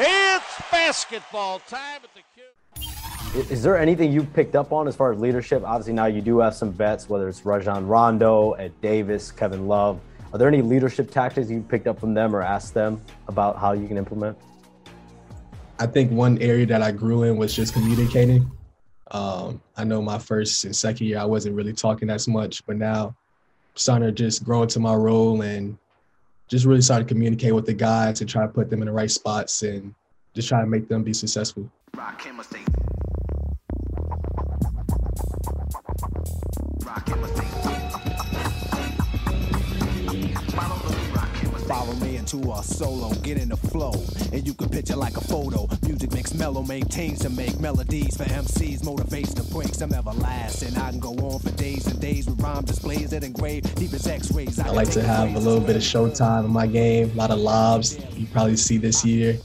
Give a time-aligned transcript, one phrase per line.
[0.00, 3.42] It's basketball time at the Q.
[3.50, 5.64] Is there anything you picked up on as far as leadership?
[5.66, 9.98] Obviously, now you do have some vets, whether it's Rajon Rondo, Ed Davis, Kevin Love.
[10.32, 13.72] Are there any leadership tactics you picked up from them or asked them about how
[13.72, 14.38] you can implement?
[15.80, 18.48] I think one area that I grew in was just communicating.
[19.10, 22.76] Um, I know my first and second year I wasn't really talking as much, but
[22.76, 23.16] now I'm
[23.74, 25.76] starting to just grow into my role and
[26.48, 28.92] just really started to communicate with the guys and try to put them in the
[28.92, 29.94] right spots and
[30.34, 31.70] just try to make them be successful.
[31.94, 32.26] Rock
[41.68, 43.92] Follow me into a solo, get in the flow,
[44.32, 45.68] and you can picture like a photo.
[45.86, 50.76] Music makes mellow, maintains to make melodies for MCs, motivates to break some everlasting.
[50.76, 54.06] I can go on for days and days with rhyme displays that engrave deep as
[54.06, 54.58] X-rays.
[54.58, 57.30] I, I like to have a little bit of showtime in my game, a lot
[57.30, 57.98] of lobs.
[58.16, 59.38] You probably see this year.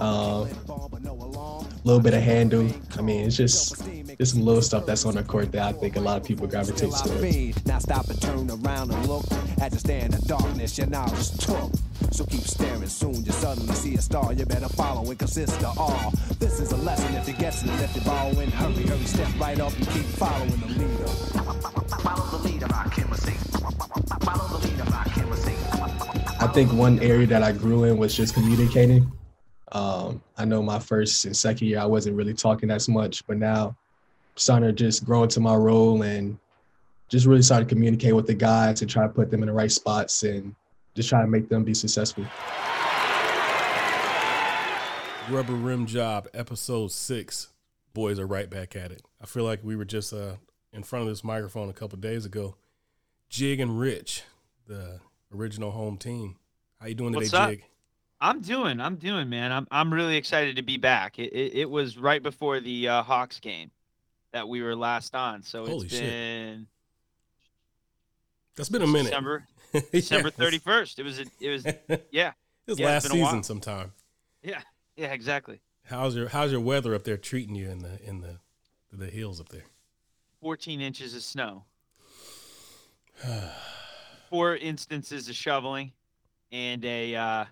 [0.00, 2.70] Uh, a little bit of handle.
[2.96, 3.82] I mean, it's just
[4.18, 6.48] there's some little stuff that's on the court that I think a lot of people
[6.48, 7.66] gravitate towards.
[7.66, 9.24] Now stop and turn around and look
[9.60, 11.70] at the stand in darkness your knowledge took.
[12.10, 14.32] So keep staring, soon you suddenly see a star.
[14.32, 16.12] You better follow it, consist of all.
[16.40, 18.50] This is a lesson if you get it, if you borrowing.
[18.50, 21.06] Hurry, hurry, step right up and keep following the leader.
[22.02, 25.28] Follow the leader, I can Follow the leader, I can
[26.40, 29.12] I think one area that I grew in was just communicating.
[29.70, 33.36] Um, I know my first and second year I wasn't really talking as much, but
[33.36, 33.76] now
[34.38, 36.38] starting to just grow into my role and
[37.08, 39.52] just really started to communicate with the guys and try to put them in the
[39.52, 40.54] right spots and
[40.94, 42.24] just try to make them be successful.
[45.30, 47.48] Rubber Rim Job, episode six.
[47.92, 49.02] Boys are right back at it.
[49.20, 50.36] I feel like we were just uh,
[50.72, 52.56] in front of this microphone a couple days ago.
[53.28, 54.22] Jig and Rich,
[54.66, 55.00] the
[55.34, 56.36] original home team.
[56.80, 57.50] How you doing today, What's up?
[57.50, 57.64] Jig?
[58.20, 58.80] I'm doing.
[58.80, 59.52] I'm doing, man.
[59.52, 61.18] I'm I'm really excited to be back.
[61.18, 63.70] It it, it was right before the uh, Hawks game
[64.32, 65.42] that we were last on.
[65.42, 66.58] So Holy it's been.
[66.60, 66.66] Shit.
[68.56, 69.10] That's been a minute.
[69.10, 69.46] December,
[69.92, 70.98] December thirty first.
[70.98, 71.20] It was.
[71.20, 71.64] A, it was.
[72.10, 72.32] Yeah.
[72.66, 73.92] it was yeah, last season sometime.
[74.42, 74.60] Yeah.
[74.96, 75.12] Yeah.
[75.12, 75.60] Exactly.
[75.84, 78.38] How's your How's your weather up there treating you in the in the
[78.92, 79.64] the hills up there?
[80.40, 81.64] Fourteen inches of snow.
[84.30, 85.92] Four instances of shoveling,
[86.52, 87.14] and a.
[87.14, 87.44] Uh,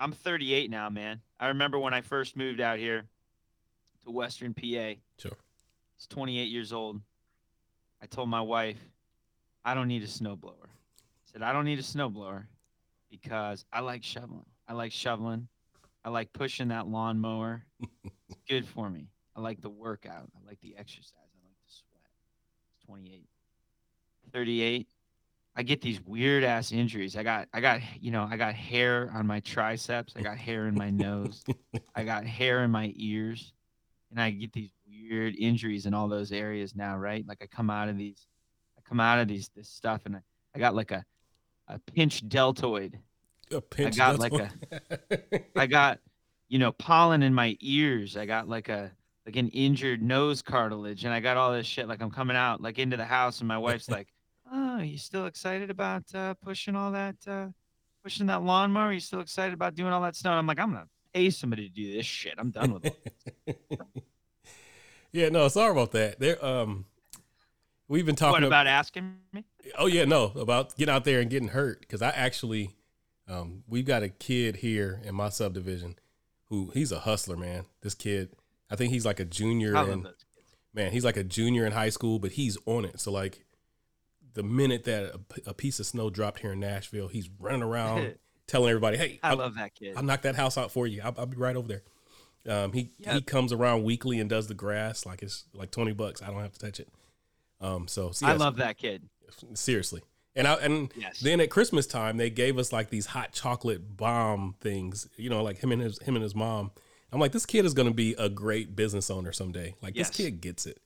[0.00, 1.20] I'm 38 now, man.
[1.38, 3.04] I remember when I first moved out here
[4.04, 4.94] to Western PA.
[5.18, 5.36] Sure.
[5.96, 7.00] Was 28 years old.
[8.02, 8.78] I told my wife,
[9.64, 10.66] I don't need a snowblower.
[10.66, 12.44] I said, I don't need a snowblower
[13.10, 14.46] because I like shoveling.
[14.68, 15.48] I like shoveling.
[16.04, 17.64] I like pushing that lawnmower.
[17.80, 19.08] it's good for me.
[19.34, 20.28] I like the workout.
[20.36, 21.12] I like the exercise.
[21.14, 22.10] I like the sweat.
[22.76, 23.26] It's 28.
[24.32, 24.86] 38.
[25.56, 27.16] I get these weird ass injuries.
[27.16, 30.66] I got I got you know, I got hair on my triceps, I got hair
[30.66, 31.44] in my nose,
[31.94, 33.52] I got hair in my ears,
[34.10, 34.70] and I get these
[35.02, 37.26] weird injuries in all those areas now, right?
[37.26, 38.26] Like I come out of these,
[38.78, 40.20] I come out of these this stuff, and I,
[40.54, 41.04] I got like a,
[41.68, 42.98] a pinched deltoid.
[43.52, 44.50] A pinch I got deltoid.
[44.70, 46.00] like a, I got,
[46.48, 48.16] you know, pollen in my ears.
[48.16, 48.92] I got like a
[49.26, 51.88] like an injured nose cartilage, and I got all this shit.
[51.88, 54.08] Like I'm coming out like into the house, and my wife's like,
[54.52, 57.46] "Oh, you still excited about uh, pushing all that, uh,
[58.02, 58.92] pushing that lawnmower?
[58.92, 61.74] you still excited about doing all that stuff?" I'm like, "I'm gonna pay somebody to
[61.74, 62.34] do this shit.
[62.38, 64.04] I'm done with it."
[65.14, 66.18] Yeah, no, sorry about that.
[66.18, 66.86] There, um,
[67.86, 69.44] we've been talking what, about asking me.
[69.78, 72.74] Oh yeah, no, about getting out there and getting hurt because I actually,
[73.28, 75.94] um, we've got a kid here in my subdivision
[76.48, 77.66] who he's a hustler, man.
[77.80, 78.30] This kid,
[78.68, 80.08] I think he's like a junior in,
[80.74, 82.98] man, he's like a junior in high school, but he's on it.
[82.98, 83.44] So like,
[84.32, 88.16] the minute that a, a piece of snow dropped here in Nashville, he's running around
[88.48, 89.94] telling everybody, "Hey, I I'll, love that kid.
[89.96, 91.02] I'll knock that house out for you.
[91.04, 91.82] I'll, I'll be right over there."
[92.48, 93.14] Um, he Yep.
[93.14, 96.22] he comes around weekly and does the grass like it's like twenty bucks.
[96.22, 96.88] I don't have to touch it.
[97.60, 99.08] Um, so, so I love that kid.
[99.54, 100.02] seriously.
[100.36, 101.20] And I and Yes.
[101.20, 105.08] then at Christmas time they gave us like these hot chocolate bomb things.
[105.16, 106.70] You know, like him and his him and his mom.
[107.12, 109.76] I'm like, this kid is going to be a great business owner someday.
[109.80, 110.08] Like Yes.
[110.08, 110.80] this kid gets it.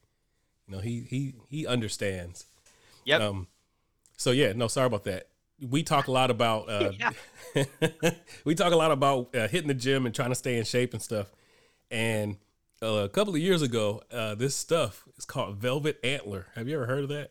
[0.69, 2.45] You know, he he he understands.
[3.05, 3.21] Yep.
[3.23, 3.47] Um,
[4.19, 5.29] so yeah, no, sorry about that.
[5.67, 6.93] We talk a lot about uh,
[8.45, 10.93] we talk a lot about uh, hitting the gym and trying to stay in shape
[10.93, 11.33] and stuff.
[11.91, 12.37] And
[12.83, 16.47] uh, a couple of years ago, uh, this stuff is called Velvet Antler.
[16.55, 17.31] Have you ever heard of that?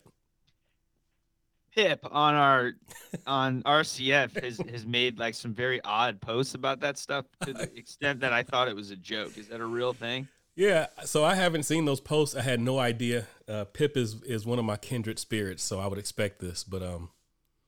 [1.74, 2.72] Pip on our
[3.26, 7.70] on RCF has has made like some very odd posts about that stuff to the
[7.78, 9.38] extent that I thought it was a joke.
[9.38, 10.28] Is that a real thing?
[10.56, 12.34] Yeah, so I haven't seen those posts.
[12.34, 13.28] I had no idea.
[13.46, 16.64] Uh, Pip is is one of my kindred spirits, so I would expect this.
[16.64, 17.10] But um,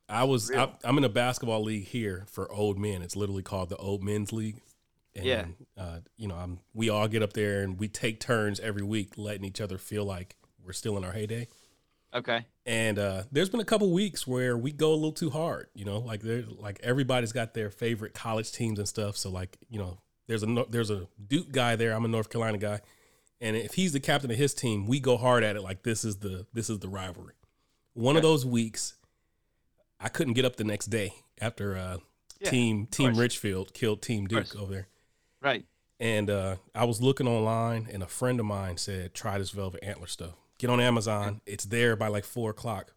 [0.09, 3.03] I was I, I'm in a basketball league here for old men.
[3.03, 4.61] It's literally called the Old Men's League.
[5.15, 5.45] And, Yeah.
[5.77, 9.15] Uh, you know, I'm, we all get up there and we take turns every week
[9.17, 11.49] letting each other feel like we're still in our heyday.
[12.13, 12.47] Okay.
[12.67, 15.85] And uh, there's been a couple weeks where we go a little too hard, you
[15.85, 19.17] know, like there, like everybody's got their favorite college teams and stuff.
[19.17, 21.93] So like, you know, there's a there's a Duke guy there.
[21.93, 22.81] I'm a North Carolina guy,
[23.41, 25.63] and if he's the captain of his team, we go hard at it.
[25.63, 27.35] Like this is the this is the rivalry.
[27.95, 28.95] One of those weeks,
[29.99, 31.97] I couldn't get up the next day after uh,
[32.39, 33.17] Yeah, team Team.
[33.17, 34.89] Richfield killed Team Duke over there.
[35.43, 35.65] Right.
[35.99, 39.85] And uh, I was looking online, and a friend of mine said, "Try this Velvet
[39.85, 40.35] Antler stuff.
[40.59, 41.41] Get on Amazon.
[41.47, 42.95] It's there by like four o'clock."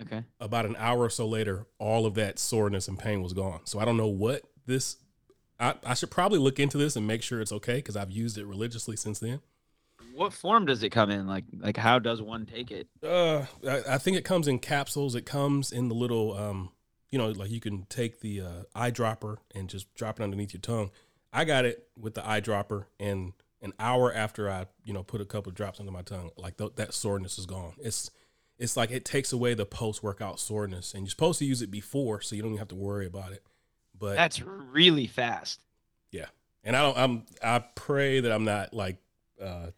[0.00, 0.24] Okay.
[0.40, 3.60] About an hour or so later, all of that soreness and pain was gone.
[3.64, 4.96] So I don't know what this.
[5.60, 8.38] I, I should probably look into this and make sure it's okay because I've used
[8.38, 9.40] it religiously since then.
[10.14, 11.26] What form does it come in?
[11.26, 12.88] Like like how does one take it?
[13.02, 15.14] Uh, I, I think it comes in capsules.
[15.14, 16.70] It comes in the little, um,
[17.10, 20.60] you know, like you can take the uh, eyedropper and just drop it underneath your
[20.60, 20.90] tongue.
[21.32, 23.32] I got it with the eyedropper, and
[23.62, 26.56] an hour after I, you know, put a couple of drops under my tongue, like
[26.56, 27.74] th- that soreness is gone.
[27.78, 28.10] It's
[28.58, 31.70] it's like it takes away the post workout soreness, and you're supposed to use it
[31.70, 33.42] before, so you don't even have to worry about it.
[33.98, 35.60] But That's really fast.
[36.10, 36.26] yeah,
[36.64, 36.98] and I don't.
[36.98, 37.26] I'm.
[37.42, 38.98] I pray that I'm not like
[39.40, 39.68] uh,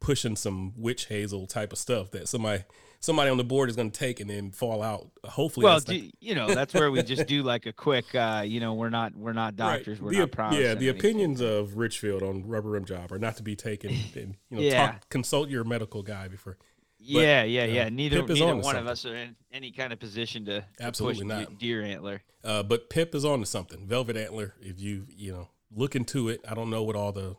[0.00, 2.64] pushing some witch hazel type of stuff that somebody
[3.02, 5.10] somebody on the board is going to take and then fall out.
[5.24, 8.60] Hopefully, Well, do, you know, that's where we just do like a quick uh, you
[8.60, 9.76] know, we're not we're not right.
[9.76, 10.88] doctors, we're The not Yeah, the anything.
[10.88, 13.90] opinions of Richfield on rubber rim job are not to be taken.
[14.16, 14.86] And you know, Yeah.
[14.92, 16.56] talk, consult your medical guy before.
[17.04, 17.88] Yeah, yeah, uh, yeah.
[17.88, 20.66] Neither neither on to one of us are in any kind of position to, to
[20.80, 21.58] Absolutely push not.
[21.58, 22.22] deer antler.
[22.44, 23.88] Uh, but Pip is on to something.
[23.88, 24.54] Velvet Antler.
[24.60, 27.34] If you you know look into it, I don't know what all the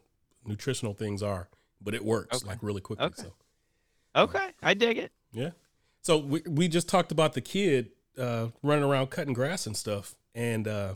[0.45, 1.47] nutritional things are,
[1.81, 2.47] but it works Okay.
[2.47, 3.05] like really quickly.
[3.05, 3.21] Okay.
[3.23, 3.33] So.
[4.15, 5.11] Okay, I dig it.
[5.33, 5.51] Yeah.
[6.01, 10.15] So we we just talked about the kid uh, running around cutting grass and stuff,
[10.35, 10.93] and uh,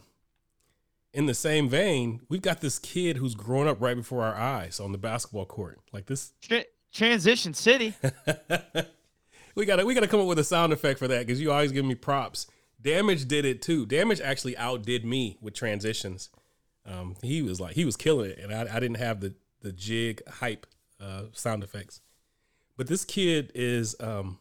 [1.14, 4.80] in the same vein, we've got this kid who's growing up right before our eyes
[4.80, 5.80] on the basketball court.
[5.92, 7.94] Like this, Tra- Transition City.
[9.56, 11.42] we got to we got to come up with a sound effect for that because
[11.42, 12.48] you always give me props.
[12.82, 13.86] Damage did it too.
[13.86, 16.30] Damage actually outdid me with transitions.
[16.86, 19.72] Um, he was like he was killing it, and I, I didn't have the the
[19.72, 20.68] jig hype
[21.02, 22.02] uh, sound effects.
[22.78, 24.38] But this kid is um,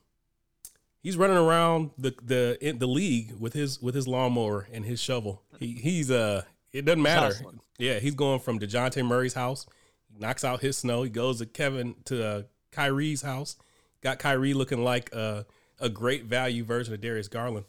[1.03, 5.01] he's running around the the in the league with his with his lawnmower and his
[5.01, 5.43] shovel.
[5.59, 6.43] He he's uh
[6.73, 7.27] it doesn't matter.
[7.27, 7.61] hustling.
[7.79, 9.67] Yeah, he's going from Dejounte Murray's house.
[10.13, 11.03] He knocks out his snow.
[11.03, 13.57] He goes to Kevin to uh, Kyrie's house.
[14.03, 15.45] Got Kyrie looking like uh,
[15.81, 17.67] a great value version of Darius Garland.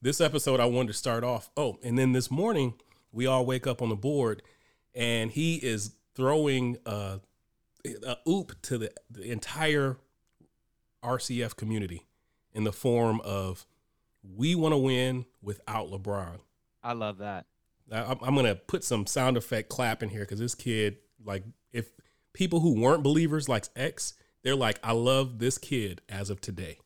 [0.00, 1.50] This episode, I wanted to start off.
[1.56, 2.74] Oh, and then this morning,
[3.12, 4.42] we all wake up on the board,
[4.94, 7.18] and he is throwing uh,
[8.06, 9.96] a oop to the, the entire
[11.04, 12.06] RCF community
[12.52, 13.66] in the form of
[14.22, 16.38] we want to win without LeBron.
[16.82, 17.46] I love that.
[17.92, 21.44] I- I'm, I'm gonna put some sound effect clap in here because this kid, like,
[21.72, 21.90] if
[22.32, 26.78] people who weren't believers like X, they're like, I love this kid as of today.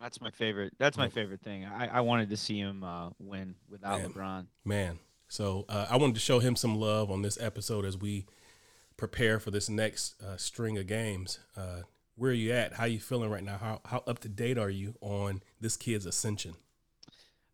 [0.00, 0.72] That's my favorite.
[0.78, 1.66] That's my favorite thing.
[1.66, 4.10] I, I wanted to see him uh, win without Man.
[4.12, 4.46] LeBron.
[4.64, 8.26] Man, so uh, I wanted to show him some love on this episode as we
[8.96, 11.38] prepare for this next uh, string of games.
[12.20, 12.74] Where are you at?
[12.74, 13.56] How are you feeling right now?
[13.56, 16.52] How how up to date are you on this kid's ascension?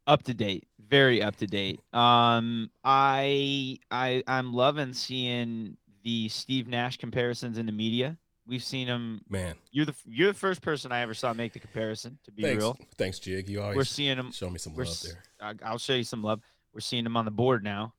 [0.09, 1.79] Up to date, very up to date.
[1.95, 8.19] Um, I I I'm loving seeing the Steve Nash comparisons in the media.
[8.45, 9.21] We've seen him.
[9.29, 12.19] Man, You're the you're the first person I ever saw make the comparison.
[12.25, 13.49] To be thanks, real, thanks, Jig.
[13.49, 14.33] You always we're seeing him.
[14.33, 15.23] show me some love there.
[15.41, 16.41] I- I'll show you some love.
[16.75, 17.95] We're seeing him on the board now,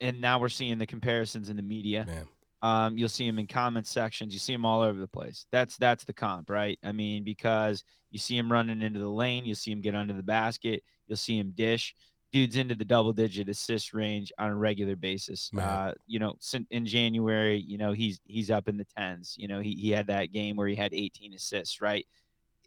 [0.00, 2.04] and now we're seeing the comparisons in the media.
[2.06, 2.28] Man,
[2.64, 4.32] Um, you'll see him in comment sections.
[4.32, 5.44] You see him all over the place.
[5.52, 6.78] That's that's the comp, right?
[6.82, 10.14] I mean, because you see him running into the lane, you see him get under
[10.14, 11.94] the basket, you'll see him dish.
[12.32, 15.50] Dude's into the double digit assist range on a regular basis.
[15.88, 16.36] Uh, you know,
[16.70, 19.34] in January, you know, he's he's up in the tens.
[19.38, 22.06] You know, he he had that game where he had 18 assists, right?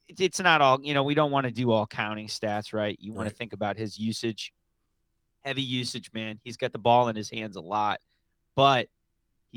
[0.08, 2.96] It's, it's not all, you know, we don't want to do all counting stats, right?
[3.02, 4.54] You want to think about his usage.
[5.44, 6.40] Heavy usage, man.
[6.44, 8.00] He's got the ball in his hands a lot,
[8.56, 8.90] but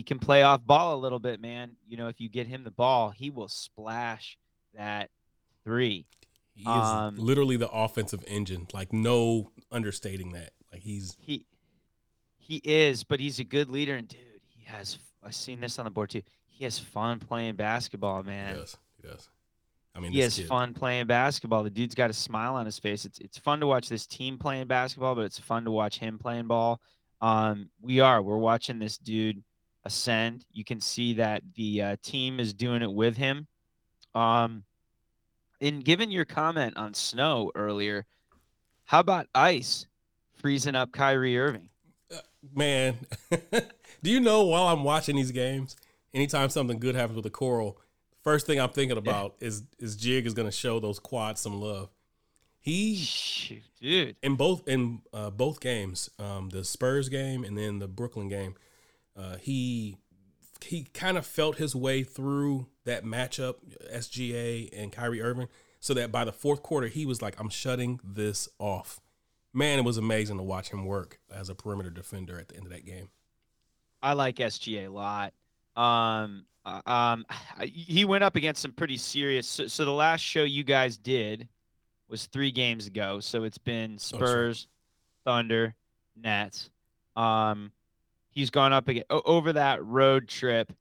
[0.00, 1.72] he can play off ball a little bit, man.
[1.86, 4.38] You know, if you get him the ball, he will splash
[4.74, 5.10] that
[5.62, 6.06] three.
[6.54, 8.66] he is Um, literally the offensive engine.
[8.72, 10.52] Like no understating that.
[10.72, 11.44] Like he's He
[12.38, 14.98] he is, but he's a good leader, and dude, he has.
[15.22, 16.22] I've seen this on the board too.
[16.46, 18.54] He has fun playing basketball, he man.
[18.56, 18.78] does.
[18.96, 19.28] He does.
[19.94, 21.62] I mean, He has kid, fun playing basketball.
[21.62, 23.04] The dude's got a smile on his face.
[23.04, 26.18] It's it's fun to watch this team playing basketball, but it's fun to watch him
[26.18, 26.80] playing ball.
[27.20, 28.22] Um, we are.
[28.22, 29.42] We're watching this dude
[29.84, 30.44] ascend.
[30.52, 33.46] You can see that the uh, team is doing it with him.
[34.14, 34.64] Um,
[35.60, 38.06] and given your comment on snow earlier,
[38.84, 39.86] how about ice
[40.34, 41.68] freezing up Kyrie Irving?
[42.54, 42.96] man.
[44.02, 45.76] Do you know while I'm watching these games,
[46.14, 47.74] anytime something good happens with Okoro,
[48.22, 51.60] first thing I'm thinking about is is Jig is going to show those quads some
[51.60, 51.90] love.
[52.62, 54.16] He Shoot, dude.
[54.22, 58.54] in both in uh, both games, um, the Spurs game and then the Brooklyn game,
[59.20, 59.96] uh, he
[60.64, 63.56] he kind of felt his way through that matchup,
[63.92, 65.48] SGA and Kyrie Irving,
[65.78, 69.00] so that by the fourth quarter he was like, "I'm shutting this off."
[69.52, 72.66] Man, it was amazing to watch him work as a perimeter defender at the end
[72.66, 73.08] of that game.
[74.02, 75.34] I like SGA a lot.
[75.76, 77.26] Um, uh, um,
[77.62, 79.46] he went up against some pretty serious.
[79.46, 81.48] So, so the last show you guys did
[82.08, 83.20] was three games ago.
[83.20, 84.68] So it's been Spurs,
[85.24, 85.74] Thunder,
[86.16, 86.70] Nets.
[87.16, 87.72] Um,
[88.30, 90.72] he's gone up again over that road trip.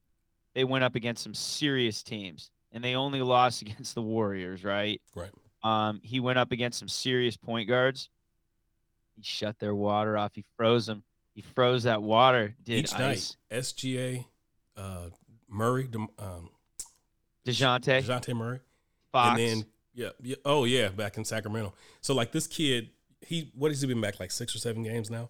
[0.56, 5.02] They went up against some serious teams, and they only lost against the Warriors, right?
[5.16, 5.32] Right.
[5.64, 8.10] Um, he went up against some serious point guards.
[9.16, 10.32] He shut their water off.
[10.34, 11.04] He froze them.
[11.36, 12.56] He froze that water.
[12.64, 13.36] Did Each ice.
[13.52, 14.26] night, SGA,
[14.78, 15.10] uh,
[15.50, 16.50] Murray, Dem- um,
[17.46, 18.60] Dejounte, Dejounte Murray,
[19.12, 19.40] Fox.
[19.40, 21.74] and then yeah, yeah, oh yeah, back in Sacramento.
[22.02, 22.90] So like this kid,
[23.22, 25.30] he what has he been back like six or seven games now,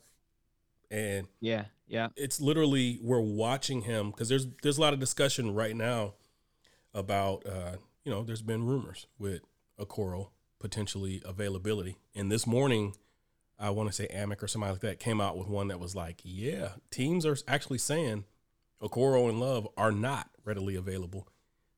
[0.91, 2.09] and yeah, yeah.
[2.15, 6.13] it's literally we're watching him because there's there's a lot of discussion right now
[6.93, 9.41] about uh, you know there's been rumors with
[9.79, 10.29] Okoro
[10.59, 12.95] potentially availability, and this morning
[13.59, 15.93] I want to say Amick or somebody like that came out with one that was
[15.95, 18.23] like, yeah, teams are actually saying
[18.81, 21.27] Okoro and Love are not readily available.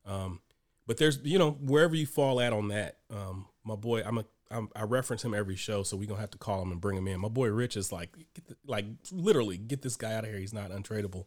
[0.05, 0.41] Um,
[0.85, 4.25] but there's you know wherever you fall at on that, um, my boy, I'm a
[4.51, 6.97] I'm, I reference him every show, so we're gonna have to call him and bring
[6.97, 7.19] him in.
[7.19, 10.39] My boy Rich is like, the, like literally get this guy out of here.
[10.39, 11.25] He's not untradeable.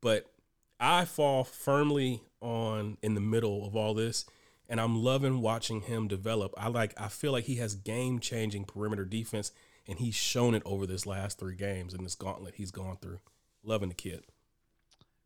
[0.00, 0.26] But
[0.78, 4.24] I fall firmly on in the middle of all this,
[4.68, 6.54] and I'm loving watching him develop.
[6.56, 9.52] I like I feel like he has game changing perimeter defense,
[9.86, 13.18] and he's shown it over this last three games in this gauntlet he's gone through.
[13.62, 14.24] Loving the kid.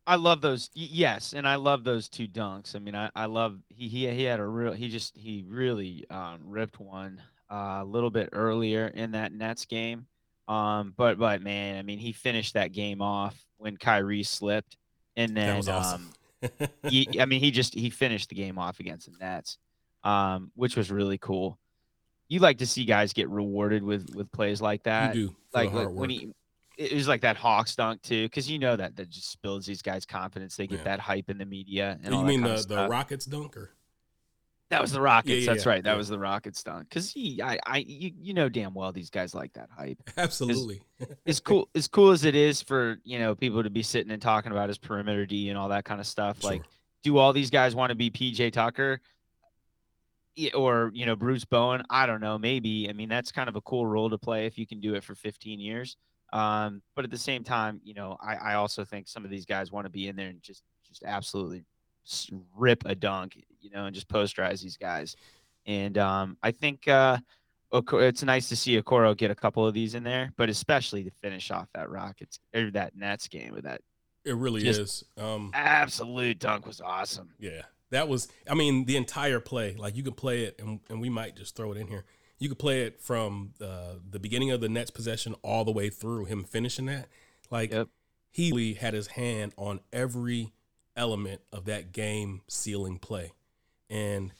[0.06, 0.70] I love those.
[0.76, 2.76] y- Yes, and I love those two dunks.
[2.76, 6.04] I mean, I, I love he, he he had a real he just he really
[6.10, 7.20] um, ripped one
[7.50, 10.06] uh, a little bit earlier in that Nets game.
[10.46, 14.76] Um, but but man, I mean, he finished that game off when Kyrie slipped,
[15.16, 16.12] and then awesome.
[16.42, 19.56] um, he, I mean, he just he finished the game off against the Nets,
[20.02, 21.58] um, which was really cool.
[22.28, 25.72] You like to see guys get rewarded with with plays like that you do like,
[25.72, 26.32] like when he
[26.76, 29.82] it was like that Hawks dunk too, because you know that that just builds these
[29.82, 30.56] guys' confidence.
[30.56, 30.84] They get Yeah.
[30.84, 31.98] that hype in the media.
[32.02, 32.88] And oh, you all that mean the, the.
[32.88, 33.70] Rockets dunker?
[34.70, 35.44] That was the Rockets.
[35.44, 35.84] yeah, That's yeah, right.
[35.84, 36.88] That was the Rockets dunk.
[36.88, 39.98] Because he, I, I, you, you know damn well these guys like that hype.
[40.16, 40.82] Absolutely.
[41.26, 44.20] As cool as cool as it is for you know people to be sitting and
[44.22, 46.42] talking about his perimeter D and all that kind of stuff.
[46.42, 46.62] Like,
[47.02, 49.00] do all these guys want to be PJ Tucker?
[50.54, 52.38] Or you know Bruce Bowen, I don't know.
[52.38, 54.94] Maybe I mean that's kind of a cool role to play if you can do
[54.94, 55.96] it for 15 years.
[56.34, 59.46] Um, but at the same time, you know, I, I also think some of these
[59.46, 61.64] guys want to be in there and just just absolutely
[62.56, 65.16] rip a dunk, you know, and just posterize these guys.
[65.64, 67.18] And um, I think uh,
[67.72, 71.10] it's nice to see Okoro get a couple of these in there, but especially to
[71.22, 73.80] finish off that Rockets or that Nets game with that
[74.24, 75.04] it really just- is.
[75.16, 77.30] Um, absolute dunk was awesome.
[77.38, 78.28] Yeah, that was.
[78.50, 79.74] I mean, the entire play.
[79.74, 82.04] Like you can play it, and, and we might just throw it in here.
[82.38, 85.88] You could play it from uh, the beginning of the Nets possession all the way
[85.90, 87.08] through him finishing that.
[87.50, 87.88] Like Yep.
[88.30, 90.52] he had his hand on every
[90.96, 93.32] element of that game sealing play,
[93.90, 94.32] and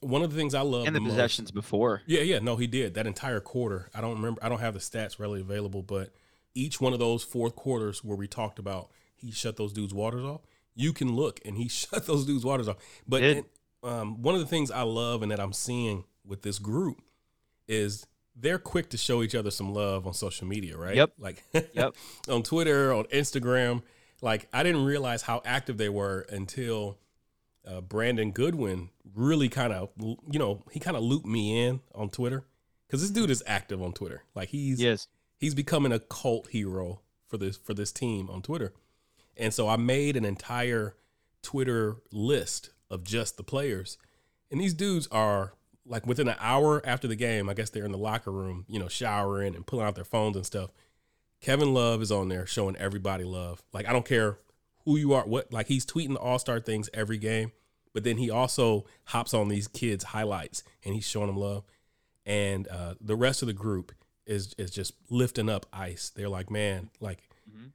[0.00, 2.02] one of the things I love And the most- possessions before.
[2.06, 3.90] yeah, yeah, no, he did that entire quarter.
[3.94, 4.42] I don't remember.
[4.42, 6.14] I don't have the stats readily available, but
[6.54, 10.24] each one of those fourth quarters where we talked about he shut those dudes' waters
[10.24, 10.40] off.
[10.74, 12.76] You can look and he shut those dudes' waters off.
[13.06, 13.44] But Did.
[13.82, 17.02] um, one of the things I love and that I'm seeing with this group
[17.68, 20.96] is they're quick to show each other some love on social media, right?
[20.96, 21.12] Yep.
[21.18, 21.94] Like Yep.
[22.28, 23.82] on Twitter, on Instagram.
[24.22, 26.98] Like I didn't realize how active they were until
[27.66, 32.08] uh, Brandon Goodwin really kind of, you know, he kind of looped me in on
[32.10, 32.44] Twitter
[32.86, 34.24] because this dude is active on Twitter.
[34.34, 35.08] Like he's Yes.
[35.36, 38.72] he's becoming a cult hero for this for this team on Twitter.
[39.36, 40.96] And so I made an entire
[41.42, 43.96] Twitter list of just the players.
[44.50, 45.54] And these dudes are
[45.86, 48.78] like within an hour after the game, I guess they're in the locker room, you
[48.78, 50.70] know, showering and pulling out their phones and stuff.
[51.40, 53.62] Kevin Love is on there showing everybody love.
[53.72, 54.38] Like I don't care
[54.84, 57.52] who you are, what like he's tweeting the all-star things every game,
[57.94, 61.64] but then he also hops on these kids highlights and he's showing them love.
[62.26, 63.92] And uh, the rest of the group
[64.26, 66.10] is is just lifting up ice.
[66.14, 67.18] They're like, man, like
[67.50, 67.72] Mhm.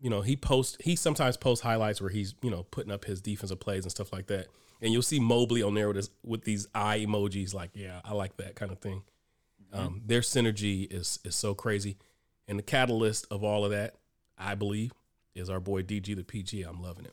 [0.00, 3.20] you know, he posts he sometimes posts highlights where he's, you know, putting up his
[3.20, 4.46] defensive plays and stuff like that.
[4.82, 8.12] And you'll see Mobley on there with his with these eye emojis, like, yeah, I
[8.14, 9.02] like that kind of thing.
[9.72, 11.96] Um, their synergy is is so crazy.
[12.48, 13.94] And the catalyst of all of that,
[14.36, 14.92] I believe,
[15.34, 16.62] is our boy DG the PG.
[16.62, 17.12] I'm loving it.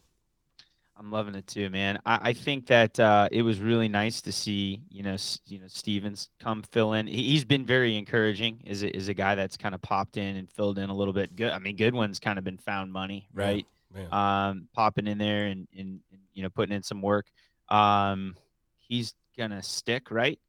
[1.00, 2.00] I'm loving it too, man.
[2.08, 5.60] I, I think that uh, it was really nice to see, you know, s- you
[5.60, 7.06] know, Stevens come fill in.
[7.06, 8.64] He, he's been very encouraging.
[8.66, 11.14] Is a, is a guy that's kind of popped in and filled in a little
[11.14, 11.36] bit.
[11.36, 11.52] Good.
[11.52, 13.66] I mean, Goodwin's kind of been found money, right?
[13.94, 14.08] Man.
[14.12, 17.28] Um, popping in there and, and, and you know putting in some work.
[17.70, 18.36] Um,
[18.78, 20.40] he's gonna stick, right?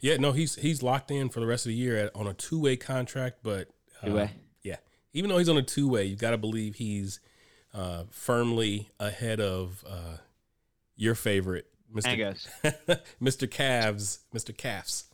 [0.00, 2.34] yeah, no, he's he's locked in for the rest of the year at, on a
[2.34, 3.68] two way contract, but
[4.02, 4.30] uh, Two-way.
[4.62, 4.76] Yeah,
[5.12, 7.20] even though he's on a two way, you got to believe he's
[7.72, 10.18] uh, firmly ahead of uh,
[10.96, 12.16] your favorite, Mr.
[12.16, 13.48] Pangos, Mr.
[13.48, 14.56] Cavs, Mr.
[14.56, 15.04] Calves.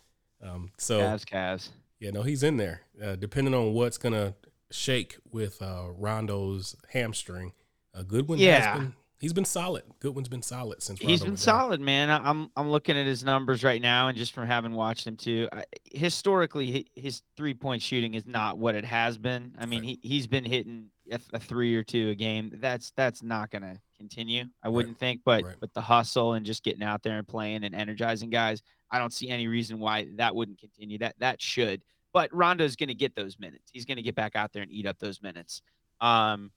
[0.42, 1.68] Um, so Cavs, Cavs.
[1.98, 2.82] Yeah, no, he's in there.
[3.02, 4.34] Uh, depending on what's gonna
[4.70, 7.52] shake with uh, Rondo's hamstring,
[7.94, 8.38] a good one.
[8.38, 8.60] Yeah.
[8.60, 9.84] has been he's been solid.
[10.00, 11.36] Goodwin's been solid since He's been down.
[11.36, 12.10] solid, man.
[12.10, 15.48] I'm I'm looking at his numbers right now, and just from having watched him too,
[15.52, 19.54] I, historically his three point shooting is not what it has been.
[19.58, 19.98] I mean, Right.
[20.02, 22.50] he he's been hitting a, a three or two a game.
[22.60, 24.44] That's that's not gonna continue.
[24.62, 25.60] I wouldn't think, but Right.
[25.60, 29.12] with the hustle and just getting out there and playing and energizing guys, I don't
[29.12, 30.98] see any reason why that wouldn't continue.
[30.98, 31.82] That that should.
[32.12, 33.70] But Rondo's gonna get those minutes.
[33.72, 35.62] He's gonna get back out there and eat up those minutes,
[36.00, 36.50] um,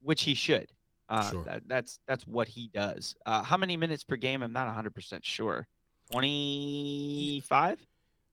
[0.00, 0.70] which he should.
[1.12, 1.44] Uh, Sure.
[1.44, 3.14] that, that's that's what he does.
[3.26, 4.42] Uh, how many minutes per game?
[4.42, 5.66] I'm not 100 percent sure.
[6.10, 7.78] 25.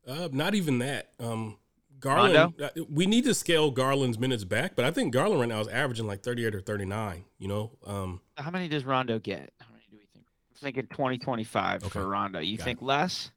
[0.07, 1.09] Uh, not even that.
[1.19, 1.57] Um,
[1.99, 2.65] Garland, Rondo?
[2.65, 5.67] uh, we need to scale Garland's minutes back, but I think Garland right now is
[5.67, 7.25] averaging like 38 or 39.
[7.37, 9.51] You know, um, How many does Rondo get?
[9.59, 10.25] How many do we think?
[10.51, 11.89] I'm thinking 20, 25 Okay.
[11.89, 12.39] for Rondo.
[12.39, 12.85] You Got think it.
[12.85, 13.31] less?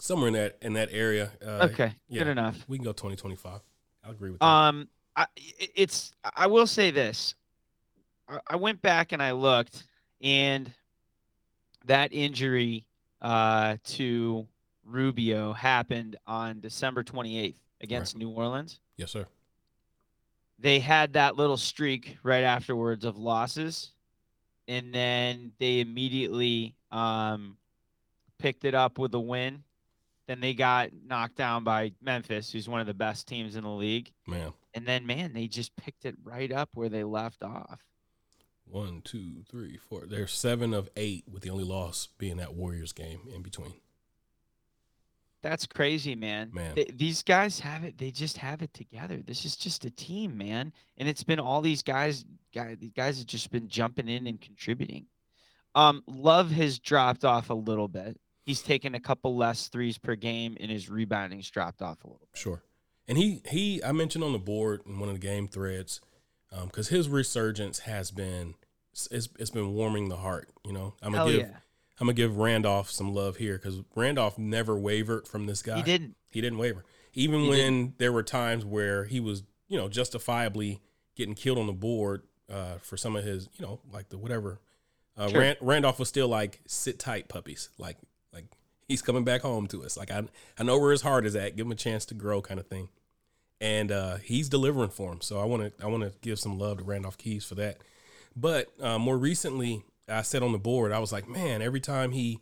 [0.00, 1.32] somewhere in that in that area.
[1.44, 2.20] Uh, okay, yeah.
[2.22, 2.64] good enough.
[2.68, 3.60] We can go 20, 25.
[4.04, 4.46] I'll agree with that.
[4.46, 5.26] Um, I, i-
[5.74, 6.12] it's.
[6.36, 7.34] I will say this.
[8.46, 9.84] I, went back and I looked,
[10.20, 10.70] and
[11.86, 12.84] that injury
[13.22, 14.46] uh, to
[14.84, 18.80] Rubio happened on December 28th against New Orleans.
[18.96, 19.26] yes, sir.
[20.60, 23.92] They had that little streak right afterwards of losses,
[24.66, 27.56] and then they immediately um,
[28.38, 29.62] picked it up with a win.
[30.26, 33.70] Then they got knocked down by Memphis, who's one of the best teams in the
[33.70, 34.10] league.
[34.26, 37.80] Man, And then, man, they just picked it right up where they left off.
[38.70, 40.06] One, two, three, four.
[40.06, 43.74] They're seven of eight, with the only loss being that Warriors game in between.
[45.40, 46.50] That's crazy, man.
[46.52, 46.74] Man.
[46.74, 47.96] Th- these guys have it.
[47.96, 49.18] They just have it together.
[49.24, 50.72] This is just a team, man.
[50.96, 52.24] And it's been all these guys.
[52.52, 55.06] Guys, these guys have just been jumping in and contributing.
[55.74, 58.18] Um, Love has dropped off a little bit.
[58.44, 62.26] He's taken a couple less threes per game, and his rebounding's dropped off a little.
[62.32, 62.40] bit.
[62.40, 62.62] Sure.
[63.06, 66.00] And he he I mentioned on the board in one of the game threads
[66.64, 68.54] because his resurgence has been
[69.10, 70.48] it's, it's been warming the heart.
[70.64, 71.56] You know, I'm gonna Hell give yeah.
[72.00, 75.76] I'm gonna give Randolph some love here because Randolph never wavered from this guy.
[75.76, 76.16] He didn't.
[76.30, 76.84] He didn't waver,
[77.14, 80.80] even He when there were times where he was you know justifiably
[81.16, 84.60] getting killed on the board uh, for some of his you know like the whatever.
[85.16, 85.40] Uh, Sure.
[85.40, 87.96] Ran- Randolph was still like sit tight puppies like
[88.32, 88.44] like
[88.86, 90.22] he's coming back home to us like I
[90.56, 92.68] I know where his heart is at give him a chance to grow kind of
[92.68, 92.88] thing
[93.60, 95.20] and uh, he's delivering for him.
[95.20, 97.78] So I want to I want to give some love to Randolph Keys for that.
[98.36, 102.12] But uh, more recently, I said on the board, I was like, man, every time
[102.12, 102.40] he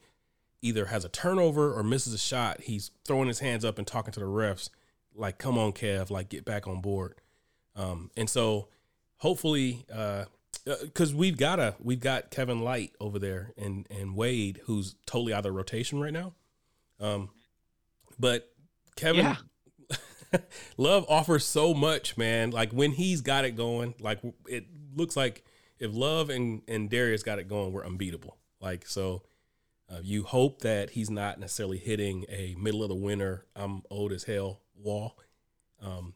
[0.62, 4.12] either has a turnover or misses a shot, he's throwing his hands up and talking
[4.12, 4.68] to the refs,
[5.14, 7.14] like, "Come on, Kev, like get back on board."
[7.74, 8.68] Um, and so
[9.18, 9.86] hopefully,
[10.64, 15.32] because we've got a we've got Kevin Light over there and and Wade, who's totally
[15.32, 16.34] out of rotation right now.
[17.00, 17.30] Um,
[18.18, 18.50] but
[18.96, 19.24] Kevin.
[19.24, 19.36] Yeah.
[20.76, 22.50] Love offers so much, man.
[22.50, 25.44] Like when he's got it going, like it looks like
[25.78, 28.36] if Love and and Darius got it going, we're unbeatable.
[28.60, 29.22] Like so,
[29.90, 34.12] uh, you hope that he's not necessarily hitting a middle of the winter, I'm old
[34.12, 35.16] as hell wall.
[35.80, 36.14] Um,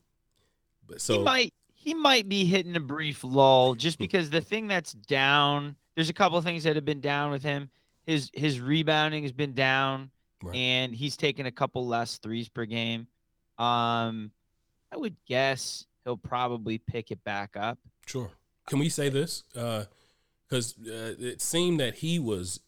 [0.86, 4.66] but so he might he might be hitting a brief lull just because the thing
[4.66, 7.70] that's down there's a couple of things that have been down with him
[8.06, 10.10] his his rebounding has been down
[10.42, 10.56] Right.
[10.56, 13.06] and he's taken a couple less threes per game
[13.60, 14.30] um
[14.90, 17.78] i would guess he'll probably pick it back up
[18.10, 18.30] Sure.
[18.66, 19.44] Can we say this?
[19.52, 22.58] Because uh, it seemed that he was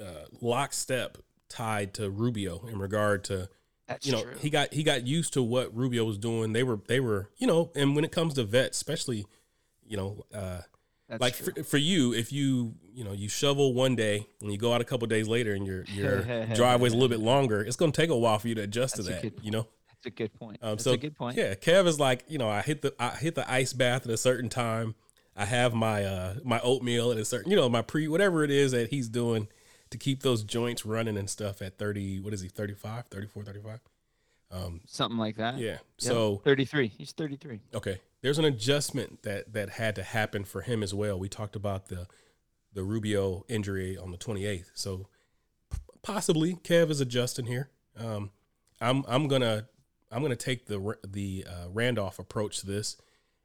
[0.00, 1.16] uh, lockstep
[1.48, 3.48] tied to Rubio in regard to
[3.88, 6.52] that's you know true he got he got used to what Rubio was doing.
[6.52, 9.24] They were they were you know, and when it comes to vets, especially
[9.86, 10.60] you know, uh,
[11.08, 14.58] that's like for, for you, if you you know you shovel one day and you
[14.58, 16.20] go out a couple days later and your your
[16.54, 18.96] driveway's a little bit longer, it's going to take a while for you to adjust
[18.96, 19.22] That's to that.
[19.22, 19.40] good.
[19.42, 19.66] You know.
[20.02, 22.38] That's a good point Um, that's so a good point Yeah, Kev is like, you
[22.38, 24.94] know, I hit the I hit the ice bath at a certain time.
[25.36, 28.50] I have my uh my oatmeal at a certain, you know, my pre whatever it
[28.50, 29.48] is that he's doing
[29.90, 33.80] to keep those joints running and stuff at 30, what is he, 35, 34, 35?
[34.52, 35.72] Um something like that yeah.
[35.72, 38.00] Yep, So 33 he's 33 okay.
[38.22, 41.18] there's an adjustment that that had to happen for him as well.
[41.18, 42.06] We talked about the
[42.72, 45.08] the Rubio injury on the 28th, so
[45.72, 47.68] p- possibly Kev is adjusting here.
[47.98, 48.30] Um,
[48.80, 49.66] I'm I'm gonna
[50.10, 52.96] I'm gonna take the the uh, Randolph approach to this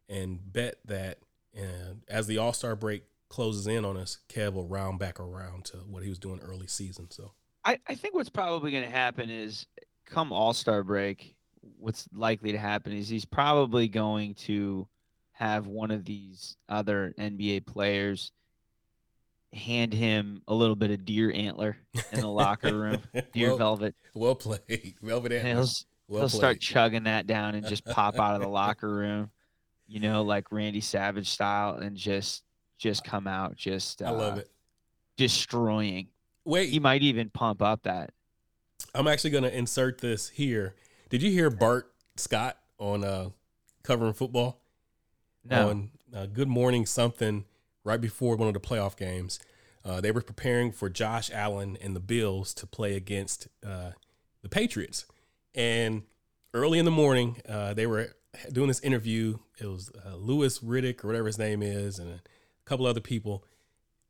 [0.09, 1.19] and bet that
[1.57, 5.65] uh, as the All Star break closes in on us, Kev will round back around
[5.65, 7.09] to what he was doing early season.
[7.11, 7.31] So
[7.63, 9.65] I, I think what's probably going to happen is
[10.05, 11.35] come All Star break,
[11.77, 14.87] what's likely to happen is he's probably going to
[15.33, 18.31] have one of these other NBA players
[19.51, 21.77] hand him a little bit of deer antler
[22.11, 23.01] in the locker room,
[23.33, 23.95] deer well, velvet.
[24.13, 25.65] Well played, velvet And antler.
[26.07, 26.39] He'll, Well he'll played.
[26.39, 29.29] start chugging that down and just pop out of the locker room,
[29.87, 32.43] you know, like Randy Savage style, and just
[32.77, 34.49] just come out just uh, I love it.
[35.17, 36.07] destroying.
[36.43, 38.11] Wait, He might even pump up that.
[38.93, 40.75] I'm actually going to insert this here.
[41.09, 43.29] Did you hear Bart Scott on uh,
[43.83, 44.61] covering football
[45.43, 45.69] No.
[45.69, 47.45] on uh, Good Morning something
[47.83, 49.39] right before one of the playoff games?
[49.83, 53.91] Uh, they were preparing for Josh Allen and the Bills to play against uh,
[54.41, 55.05] the Patriots,
[55.55, 56.03] and
[56.53, 58.15] early in the morning, uh, they were
[58.51, 59.37] doing this interview.
[59.59, 62.19] It was uh, Louis Riddick or whatever his name is, and a
[62.65, 63.43] couple other people,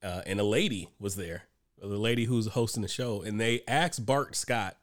[0.03, 1.43] uh, and a lady was there,
[1.79, 4.77] the lady who's hosting the show, and they asked Bart Scott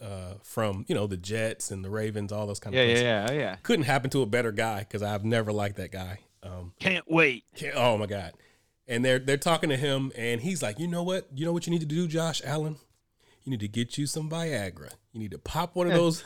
[0.00, 3.02] uh, from you know the Jets and the Ravens, all those kind of Yeah, places.
[3.02, 3.56] yeah, yeah, yeah.
[3.62, 6.20] Couldn't happen to a better guy because I've never liked that guy.
[6.42, 7.44] Um, Can't wait.
[7.56, 8.34] can't- oh my god!
[8.86, 11.26] And they're they're talking to him, and he's like, you know what?
[11.34, 12.76] You know what you need to do, Josh Allen?
[13.44, 14.90] You need to get you some Viagra.
[15.16, 16.22] You need to pop one of those.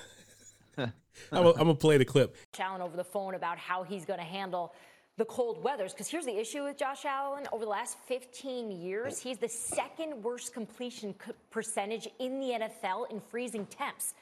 [0.77, 0.93] I'm
[1.33, 2.37] gonna play the clip.
[2.59, 4.75] Allen over the phone about how he's going to handle
[5.17, 5.93] the cold weathers.
[5.93, 7.47] Because here's the issue with Josh Allen.
[7.53, 13.09] Over the last 15 years, he's the second worst completion c- percentage in the NFL
[13.13, 14.15] in freezing temps.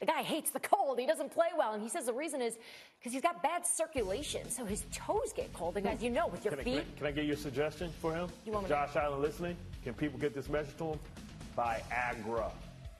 [0.00, 0.98] The guy hates the cold.
[0.98, 1.74] He doesn't play well.
[1.74, 2.56] And he says the reason is
[2.98, 4.50] because he's got bad circulation.
[4.50, 5.76] So his toes get cold.
[5.76, 6.96] And guys, you know, with your Can I, can, I, feet.
[6.96, 8.28] can I give you a suggestion for him?
[8.44, 9.56] You want me to- Josh Allen listening?
[9.84, 10.98] Can people get this message to him?
[11.56, 12.50] Viagra.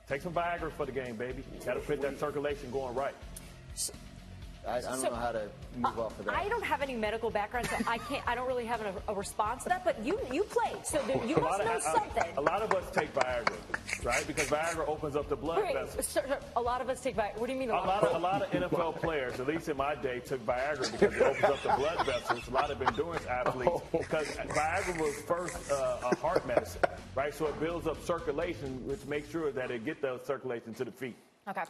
[0.09, 1.43] Take some Viagra for the game, baby.
[1.63, 3.13] Got to put that circulation going right.
[4.67, 6.35] I, I don't So, know how to move off of that.
[6.35, 8.27] I don't have any medical background, so I can't.
[8.27, 9.85] I don't really have a, a response to that.
[9.85, 12.23] But you, you played, so there, you a, must know of, something.
[12.37, 14.27] a lot of us take Viagra, right?
[14.27, 16.05] Because Viagra opens up the blood Wait, vessels.
[16.05, 17.39] sir, sir, a lot of us take back.
[17.39, 17.69] What do you mean?
[17.69, 20.91] A lot, of, a lot of NFL players, at least in my day, took Viagra
[20.91, 22.47] because it opens up the blood vessels.
[22.47, 26.81] A lot of endurance athletes, because Viagra was first uh, a heart medicine,
[27.15, 27.33] right?
[27.33, 30.91] So it builds up circulation, which makes sure that it get the circulation to the
[30.91, 31.15] feet.
[31.49, 31.61] Okay.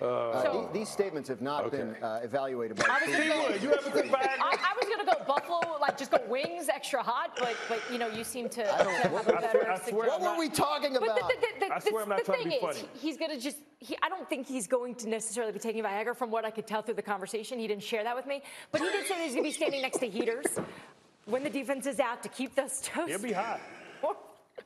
[0.00, 3.28] Uh, so these, these statements have not been uh, evaluated by I was the gonna
[3.28, 3.54] go.
[3.62, 4.14] You haven't?
[4.14, 7.98] I, I was gonna go buffalo, like just go wings, extra hot, but but you
[7.98, 10.08] know you seem to, to have a I better swear- I swear.
[10.08, 11.28] What were we talking But about?
[11.28, 12.88] the, the, the, I swear I'm not the trying to thing be is, funny.
[13.00, 13.58] he's gonna just.
[13.78, 16.66] He, I don't think he's going to necessarily be taking Viagra, from what I could
[16.66, 17.60] tell through the conversation.
[17.60, 19.82] He didn't share that with me, but he did say that he's gonna be standing
[19.82, 20.46] next to heaters
[21.26, 23.08] when the defense is out to keep those toes.
[23.08, 23.60] It'll be hot.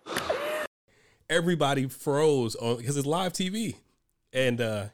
[1.30, 3.76] Everybody froze on because it's live TV,
[4.32, 4.84] and uh,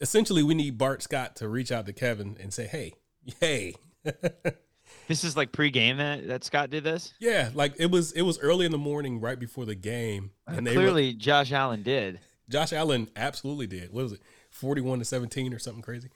[0.00, 2.92] essentially we need Bart Scott to reach out to Kevin and say, "Hey,
[3.40, 3.74] hey."
[5.08, 7.12] This is like pre-game that, that Scott did this.
[7.18, 10.66] Yeah, like it was it was early in the morning right before the game, and
[10.66, 12.20] they were- Clearly, Josh Allen did.
[12.48, 13.92] Josh Allen absolutely did.
[13.92, 16.08] What was it, forty-one to seventeen or something crazy?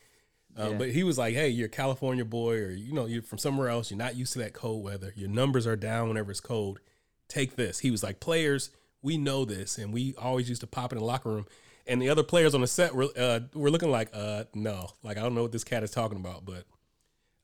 [0.57, 0.77] Uh, Yeah.
[0.77, 3.69] But he was like, "Hey, you're a California boy, or you know, you're from somewhere
[3.69, 3.91] else.
[3.91, 5.13] You're not used to that cold weather.
[5.15, 6.79] Your numbers are down whenever it's cold.
[7.27, 8.71] Take this." He was like, "Players,
[9.03, 11.45] we know this, and we always used to pop in the locker room."
[11.89, 15.17] And the other players on the set were uh, were looking like, "Uh, no, like
[15.17, 16.63] I don't know what this cat is talking about." But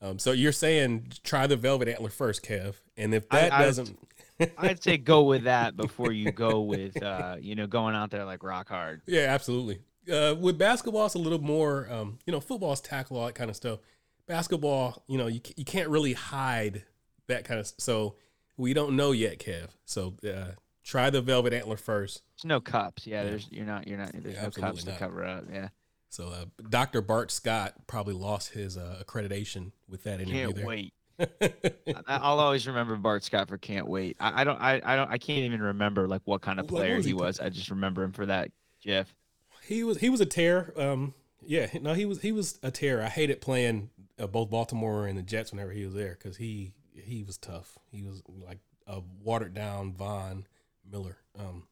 [0.02, 3.98] um, so you're saying try the Velvet Antler first, Kev, and if that I- doesn't,
[4.58, 8.24] I'd say go with that before you go with uh, you know going out there
[8.26, 9.02] like rock hard.
[9.08, 9.80] Yeah, absolutely.
[10.12, 13.50] Uh, with basketball, it's a little more, um, you know, football's tackle, all that kind
[13.50, 13.80] of stuff.
[14.28, 16.84] Basketball, you know, you, you can't really hide
[17.28, 18.14] that kind of So
[18.56, 19.70] we don't know yet, Kev.
[19.86, 20.52] So uh,
[20.86, 22.22] try the Velvet Antler first.
[22.38, 23.06] There's no cups.
[23.06, 25.46] Yeah, there's you're not you're not there's Yeah, no cups to cover up.
[25.52, 25.70] Yeah.
[26.10, 27.02] So uh, Dr.
[27.02, 30.66] Bart Scott probably lost his uh, accreditation with that interview Can't there.
[30.66, 30.94] wait.
[32.08, 34.16] I'll always remember Bart Scott for can't wait.
[34.20, 36.96] I, I don't I, I don't I can't even remember like what kind of player
[36.98, 37.40] was he he was.
[37.40, 39.14] I just remember him for that Jeff.
[39.64, 40.74] He was he was a tear.
[40.78, 41.14] Um,
[41.46, 43.02] yeah, no, he was he was a tear.
[43.02, 46.74] I hated playing uh, both Baltimore and the Jets whenever he was there because he
[46.94, 47.78] he was tough.
[47.92, 50.46] He was like a watered down Von
[50.92, 51.18] Miller.
[51.38, 51.64] Um,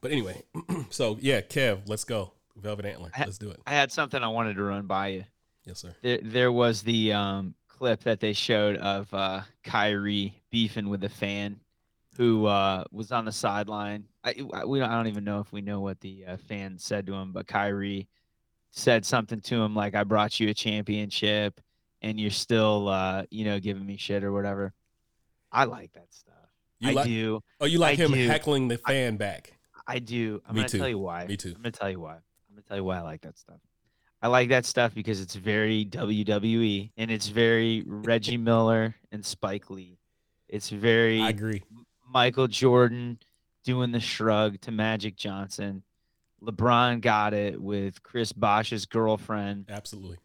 [0.00, 0.42] but anyway,
[0.90, 2.32] so yeah, Kev, let's go.
[2.56, 3.60] Velvet Antler, let's do it.
[3.66, 5.24] I had something I wanted to run by you.
[5.64, 5.94] Yes, sir.
[6.02, 11.08] There, there was the um, clip that they showed of uh, Kyrie beefing with a
[11.08, 11.60] fan
[12.16, 14.04] who uh, was on the sideline.
[14.24, 16.78] I, I- we don't, I don't even know if we know what the uh, fan
[16.78, 18.08] said to him, but Kyrie
[18.70, 21.60] said something to him like, "I brought you a championship,"
[22.00, 24.72] and you're still uh, you know, giving me shit or whatever.
[25.52, 26.25] I like that stuff.
[26.80, 27.40] You I like- do.
[27.60, 28.26] Oh, you like I him do.
[28.26, 29.52] heckling the fan back?
[29.86, 30.42] I do.
[30.46, 30.78] I'm Me gonna too.
[30.78, 31.26] tell you why.
[31.26, 31.50] Me too.
[31.54, 32.14] I'm gonna tell you why.
[32.16, 32.20] I'm
[32.54, 33.60] gonna tell you why I like that stuff.
[34.22, 39.70] I like that stuff because it's very WWE and it's very Reggie Miller and Spike
[39.70, 39.98] Lee.
[40.48, 41.62] It's very I agree.
[42.08, 43.18] Michael Jordan
[43.64, 45.82] doing the shrug to Magic Johnson.
[46.42, 49.66] LeBron got it with Chris Bosh's girlfriend.
[49.68, 50.18] Absolutely.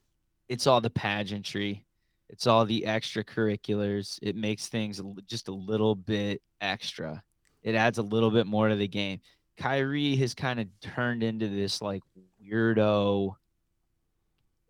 [0.50, 1.86] It's all the pageantry.
[2.32, 4.18] It's all the extracurriculars.
[4.22, 7.22] It makes things just a little bit extra.
[7.62, 9.20] It adds a little bit more to the game.
[9.58, 12.02] Kyrie has kind of turned into this like
[12.42, 13.36] weirdo,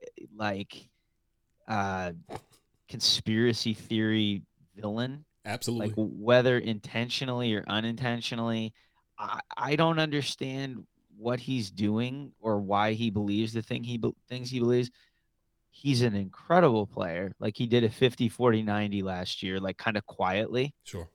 [0.02, 0.90] eh, like
[1.68, 2.12] uh
[2.90, 4.42] conspiracy theory
[4.76, 5.90] villain Absolutely.
[5.90, 8.74] like whether intentionally or unintentionally
[9.20, 10.84] i, I don't understand
[11.16, 14.90] what he's doing or why he believes the thing he be- things he believes
[15.74, 19.96] he's an incredible player like he did a 50 40 90 last year like kind
[19.98, 21.10] of quietly sure.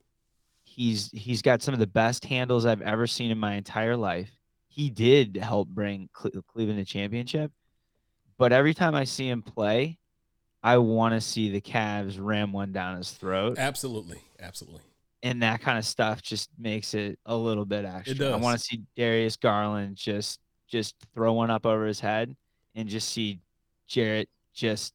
[0.64, 4.30] he's he's got some of the best handles i've ever seen in my entire life
[4.68, 7.52] he did help bring Cle- cleveland a championship
[8.38, 9.98] but every time i see him play
[10.62, 14.20] i want to see the Cavs ram one down his throat Absolutely.
[14.40, 14.80] Absolutely.
[15.22, 18.14] and that kind of stuff just makes it a little bit extra.
[18.14, 18.40] I does.
[18.40, 22.34] want to see Darius Garland just just throw one up over his head
[22.74, 23.38] and just see
[23.86, 24.94] Jarrett just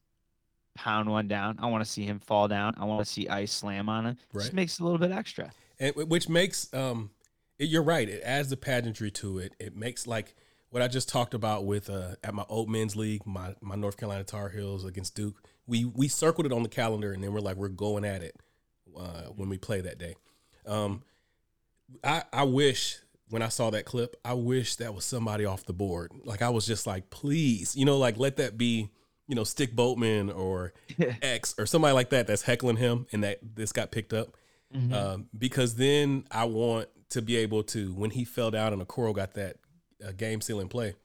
[0.75, 1.57] pound one down.
[1.59, 2.75] I want to see him fall down.
[2.77, 4.17] I want to see ice slam on him.
[4.33, 4.41] Right.
[4.41, 5.51] Just makes it a little bit extra.
[5.79, 7.11] and which makes um
[7.59, 10.35] it- you're right it adds the pageantry to it it makes like
[10.71, 13.97] what i just talked about with uh at my old men's league my my north
[13.97, 15.35] carolina tar heels against duke
[15.67, 18.35] we we circled it on the calendar and then we're like we're going at it
[18.97, 20.15] uh when we play that day
[20.65, 21.01] um
[22.03, 22.97] i i wish
[23.29, 26.49] when i saw that clip i wish that was somebody off the board like i
[26.49, 28.89] was just like please you know like let that be
[29.31, 30.73] you know stick boatman or
[31.21, 34.35] x or somebody like that that's heckling him and that this got picked up
[34.75, 34.93] Mhm.
[34.93, 39.13] um, because then I want to be able to when he fell down and Okoro
[39.13, 39.57] got that
[40.05, 40.95] uh, game sealing play.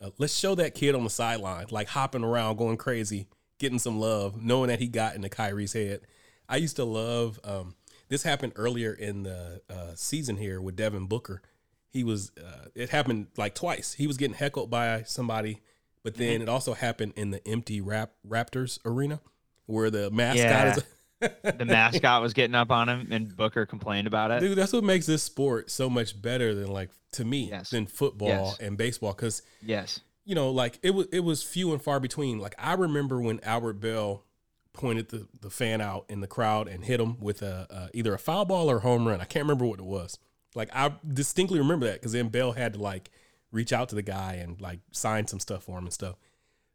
[0.00, 3.98] Uh, let's show that kid on the sideline, like hopping around, going crazy, getting some
[4.00, 6.00] love, knowing that he got into Kyrie's head.
[6.48, 7.38] I used to love.
[7.44, 7.74] Um,
[8.08, 11.42] this happened earlier in the uh, season here with Devin Booker.
[11.90, 12.32] He was.
[12.42, 13.92] Uh, it happened like twice.
[13.92, 15.60] He was getting heckled by somebody,
[16.02, 16.22] but mm-hmm.
[16.22, 19.20] then it also happened in the empty rap Raptors arena
[19.66, 20.76] where the mascot Yeah.
[20.76, 20.84] is.
[21.58, 24.40] the mascot was getting up on him and Booker complained about it.
[24.40, 27.70] Dude, that's what makes this sport so much better than like to me Yes.
[27.70, 28.58] than football Yes.
[28.60, 30.00] and baseball because Yes.
[30.24, 32.38] you know like it was it was few and far between.
[32.38, 34.24] Like I remember when Albert Belle
[34.72, 38.14] pointed the, the fan out in the crowd and hit him with a, a either
[38.14, 39.20] a foul ball or a home run.
[39.20, 40.18] I can't remember what it was.
[40.54, 43.10] Like I distinctly remember that because then Belle had to like
[43.52, 46.16] reach out to the guy and like sign some stuff for him and stuff.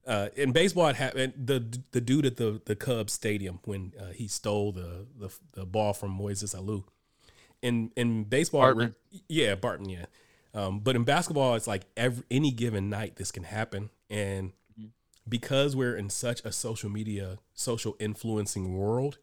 [0.05, 1.33] Uh, in baseball, it happened.
[1.35, 5.65] The the dude at the the Cubs stadium when uh, he stole the, the the
[5.65, 6.83] ball from Moises Alou.
[7.61, 8.93] In in baseball, Bartman.
[9.27, 10.05] yeah, Barton, yeah.
[10.53, 14.51] Um, but in basketball, it's like every any given night this can happen, and
[15.27, 19.17] because we're in such a social media, social influencing world,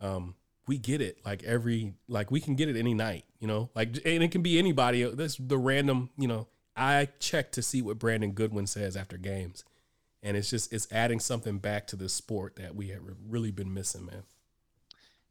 [0.00, 0.34] um,
[0.66, 3.96] we get it like every like we can get it any night, you know, like
[4.04, 5.02] and it can be anybody.
[5.02, 6.46] That's the random, you know.
[6.80, 9.64] I check to see what Brandon Goodwin says after games,
[10.22, 13.72] and it's just it's adding something back to this sport that we have really been
[13.74, 14.22] missing, man.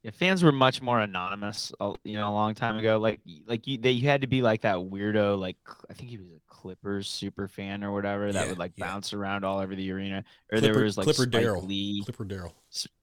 [0.03, 2.97] Yeah, fans were much more anonymous, uh, you know, a long time ago.
[2.99, 5.57] Like, like you, they you had to be like that weirdo, like
[5.89, 8.85] I think he was a Clippers super fan or whatever that Yeah, would like yeah.
[8.85, 10.23] bounce around all over the arena.
[10.53, 12.53] Or Clipper, there was like Clipper Spike Darrell, Lee, Clipper Darrell.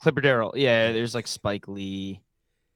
[0.00, 0.52] Clipper Darrell.
[0.56, 2.22] Yeah, there's like Spike Lee,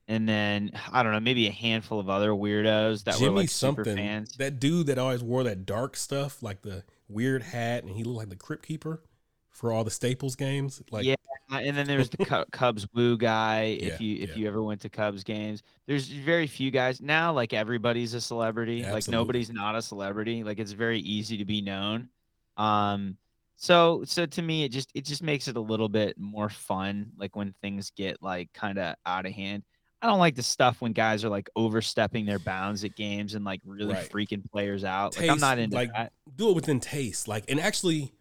[0.07, 3.49] and then I don't know, maybe a handful of other weirdos that Jimmy were like
[3.49, 4.35] super fans.
[4.37, 8.17] That dude that always wore that dark stuff, like the weird hat, and he looked
[8.17, 9.03] like the Crypt Keeper
[9.49, 10.81] for all the Staples games.
[10.91, 11.15] Like, yeah,
[11.51, 13.77] and then there's the Cubs Woo guy.
[13.79, 14.35] Yeah, If you if yeah.
[14.35, 17.33] you ever went to Cubs games, there's very few guys now.
[17.33, 18.83] Like everybody's a celebrity.
[18.83, 20.43] Like nobody's not a celebrity.
[20.43, 22.09] Like it's very easy to be known.
[22.57, 23.17] Um,
[23.55, 27.11] so so to me, it just it just makes it a little bit more fun.
[27.17, 29.63] Like when things get like kind of out of hand.
[30.01, 33.45] I don't like the stuff when guys are like overstepping their bounds at games and
[33.45, 34.09] like really Right.
[34.09, 35.17] freaking players out.
[35.17, 36.11] Like I'm not into like that.
[36.35, 38.11] do it within taste like and actually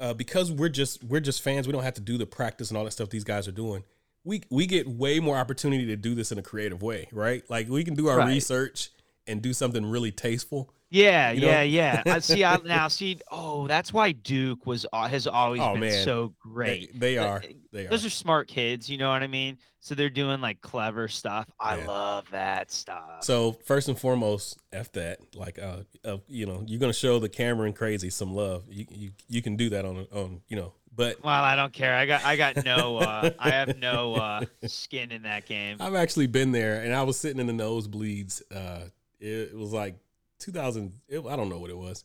[0.00, 2.78] uh because we're just we're just fans we don't have to do the practice and
[2.78, 3.82] all that stuff these guys are doing
[4.24, 7.68] we we get way more opportunity to do this in a creative way right like
[7.68, 8.28] we can do our Right.
[8.28, 8.90] research
[9.26, 11.46] and do something really tasteful Yeah, You know?
[11.48, 12.02] yeah, yeah.
[12.06, 12.44] I see.
[12.44, 13.18] I, now, see.
[13.30, 16.04] Oh, that's why Duke was has always Oh, been man.
[16.04, 16.98] so great.
[16.98, 18.88] they Uh, are they are Those are smart kids.
[18.88, 19.58] You know what I mean?
[19.80, 21.46] So they're doing like clever stuff.
[21.60, 21.86] I Yeah.
[21.86, 23.22] love that stuff.
[23.22, 27.28] so first and foremost f that like uh, uh you know you're gonna show the
[27.28, 31.22] Cameron crazy some love you you, you can do that on on you know But
[31.22, 31.94] well, I don't care.
[31.94, 35.76] I got I got no uh, I have no uh, skin in that game.
[35.80, 38.42] I've actually been there, and I was sitting in the nosebleeds.
[38.54, 38.88] Uh,
[39.20, 39.94] it was like
[40.38, 40.92] 2000.
[41.08, 42.04] It, I don't know what it was.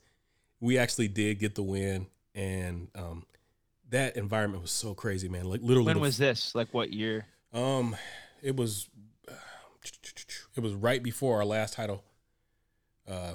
[0.60, 3.26] We actually did get the win, and um,
[3.90, 5.46] that environment was so crazy, man.
[5.46, 6.56] Like literally, when the- was this?
[6.56, 7.26] Like what year?
[7.54, 7.96] um,
[8.42, 8.90] it was
[10.56, 12.04] it was right before our last title.
[13.08, 13.34] Uh,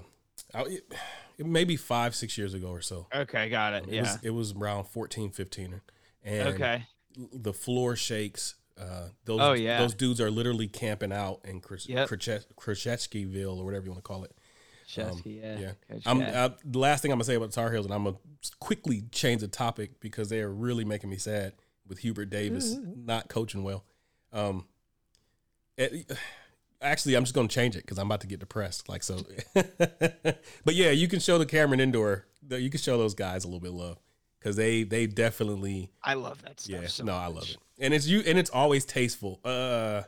[0.54, 0.94] I, it,
[1.38, 3.06] it maybe five six years ago or so.
[3.14, 3.84] Okay, got it.
[3.88, 4.00] It yeah.
[4.02, 5.80] was it was around 14, 15.
[6.24, 6.86] and okay.
[7.32, 8.54] the floor shakes.
[8.80, 9.78] Uh, those Oh, yeah.
[9.78, 12.08] those dudes are literally camping out in Krz- Yep.
[12.08, 14.32] Krzyzewskiville or whatever you want to call it.
[14.88, 15.58] Chesky, yeah.
[15.58, 15.72] Yeah.
[15.90, 16.34] Coach I'm, Cat.
[16.34, 18.16] uh, the last thing I'm gonna say about Tar Heels, and I'm gonna
[18.58, 21.52] quickly change the topic because they are really making me sad
[21.86, 23.84] with Hubert Davis not coaching well.
[24.32, 24.66] Um,
[25.76, 26.10] it-
[26.80, 28.88] actually, I'm just gonna change it because I'm about to get depressed.
[28.88, 29.18] Like so,
[29.54, 32.26] but yeah, you can show the Cameron Indoor.
[32.48, 33.98] You can show those guys a little bit of love
[34.38, 36.82] because they they definitely I love that stuff.
[36.82, 36.88] yeah.
[36.88, 39.40] so no, I love it, and it's you and it's always tasteful.
[39.44, 40.02] Uh,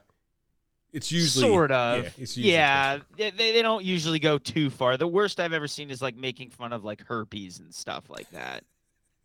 [0.92, 2.04] it's usually sort of.
[2.04, 2.10] yeah.
[2.18, 4.96] It's usually yeah, they, they don't usually go too far.
[4.96, 8.30] The worst I've ever seen is like making fun of like herpes and stuff like
[8.30, 8.64] that.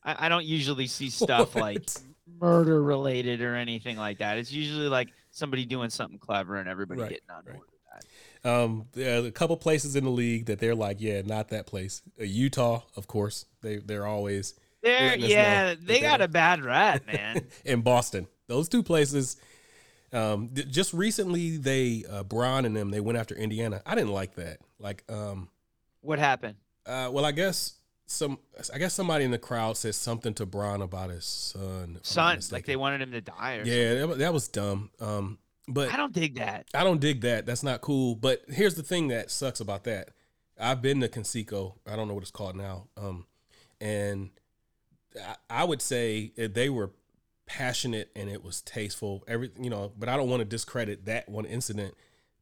[0.03, 1.89] I, I don't usually see stuff like
[2.41, 4.37] murder related or anything like that.
[4.37, 7.55] It's usually like somebody doing something clever and everybody Right, getting on right.
[7.55, 8.03] board with
[8.43, 8.49] that.
[8.49, 12.01] Um, a couple places in the league that they're like, yeah, not that place.
[12.19, 16.27] Uh, Utah, of course, they they're always They're, letting us know yeah, they got a
[16.27, 17.47] bad rap, man.
[17.63, 18.27] in Boston.
[18.47, 19.37] Those two places.
[20.15, 23.81] Um, th- just recently, they uh, Bron and them they went after Indiana.
[23.85, 24.59] I didn't like that.
[24.79, 25.49] Like, um,
[26.01, 26.55] what happened?
[26.85, 27.73] uh, well, I guess
[28.05, 28.37] some,
[28.73, 31.63] I guess somebody in the crowd said something to Bron about his son.
[31.63, 33.73] if I'm not Son, like they wanted him to die or something.
[33.73, 34.91] Yeah, that, that was dumb.
[34.99, 36.67] Um, but I don't dig that.
[36.73, 37.45] I don't dig that.
[37.45, 38.15] That's not cool.
[38.15, 40.09] But here's the thing that sucks about that.
[40.59, 41.73] I've been to Conseco.
[41.87, 42.87] I don't know what it's called now.
[42.95, 43.25] Um,
[43.81, 44.29] and
[45.19, 46.91] I, I would say they were
[47.45, 49.23] passionate and it was tasteful.
[49.27, 51.95] Every you know, but I don't want to discredit that one incident.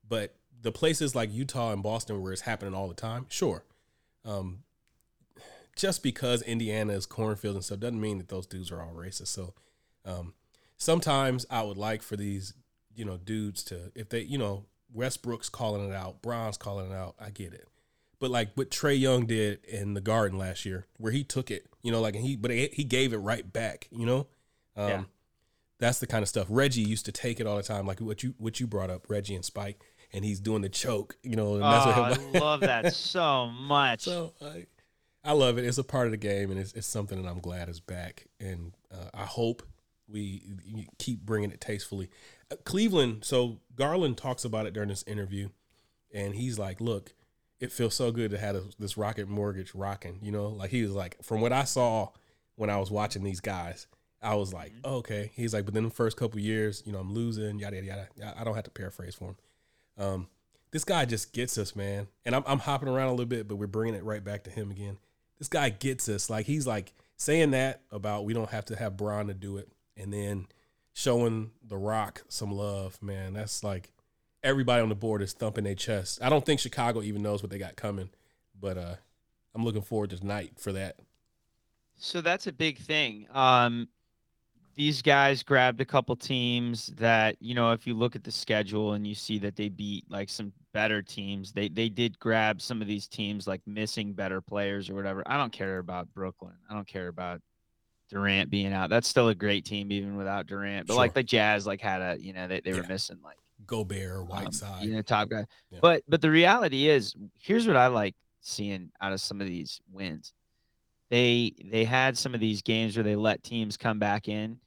[0.07, 3.63] But the places like Utah and Boston where it's happening all the time, sure.
[4.25, 4.59] Um,
[5.75, 9.27] just because Indiana is cornfield and stuff doesn't mean that those dudes are all racist.
[9.27, 9.53] So
[10.05, 10.33] um,
[10.77, 12.53] sometimes I would like for these,
[12.95, 16.95] you know, dudes to if they, you know, Westbrook's calling it out, Bron's calling it
[16.95, 17.15] out.
[17.19, 17.67] I get it.
[18.19, 21.65] But like what Trae Young did in the Garden last year, where he took it,
[21.81, 24.27] you know, like and he, but he gave it right back, you know.
[24.75, 25.03] Um, Yeah.
[25.79, 28.23] That's the kind of stuff Reggie used to take it all the time, like what
[28.23, 29.83] you what you brought up, Reggie and Spike,
[30.13, 31.55] and he's doing the choke, you know.
[31.55, 34.01] And Oh, what I love that so much.
[34.01, 34.65] so I,
[35.25, 35.65] I love it.
[35.65, 38.27] It's a part of the game, and it's, it's something that I'm glad is back.
[38.39, 39.63] And uh, I hope
[40.07, 42.09] we keep bringing it tastefully.
[42.51, 43.25] Uh, Cleveland.
[43.25, 45.49] So Garland talks about it during this interview,
[46.13, 47.13] and he's like, "Look,
[47.59, 50.83] it feels so good to have a, this Rocket Mortgage rocking." You know, like he
[50.83, 52.09] was like, from what I saw
[52.55, 53.87] when I was watching these guys.
[54.23, 54.93] I was like, Mm-hmm.
[54.95, 55.31] okay.
[55.35, 58.35] He's like, but then the first couple years, you know, I'm losing, yada yada yada.
[58.37, 59.35] I- I don't have to paraphrase for him.
[59.97, 60.27] Um,
[60.71, 62.07] this guy just gets us, man.
[62.25, 64.49] And I'm, I'm hopping around a little bit, but we're bringing it right back to
[64.49, 64.97] him again.
[65.37, 66.29] This guy gets us.
[66.29, 69.69] Like he's like saying that about we don't have to have Bron to do it,
[69.97, 70.47] and then
[70.93, 73.33] showing The Rock some love, man.
[73.33, 73.91] That's like
[74.43, 76.19] everybody on the board is thumping their chest.
[76.21, 78.09] I don't think Chicago even knows what they got coming,
[78.59, 78.95] but uh,
[79.53, 80.97] I'm looking forward to tonight for that.
[81.99, 83.27] So that's a big thing.
[83.31, 83.87] Um,
[84.75, 88.93] these guys grabbed a couple teams that you know, if you look at the schedule
[88.93, 92.81] and you see that they beat like some better teams, they they did grab some
[92.81, 95.23] of these teams like missing better players or whatever.
[95.25, 96.55] I don't care about Brooklyn.
[96.69, 97.41] I don't care about
[98.09, 98.89] Durant being out.
[98.89, 100.87] That's still a great team even without Durant.
[100.87, 104.21] But like the Jazz, like had a you know they, they were missing like Gobert,
[104.21, 104.83] um, Whiteside.
[104.83, 105.45] you know, top guy.
[105.71, 105.79] Yeah.
[105.81, 109.81] But but the reality is, here's what I like seeing out of some of these
[109.91, 110.33] wins.
[111.09, 114.57] They they had some of these games where they let teams come back in,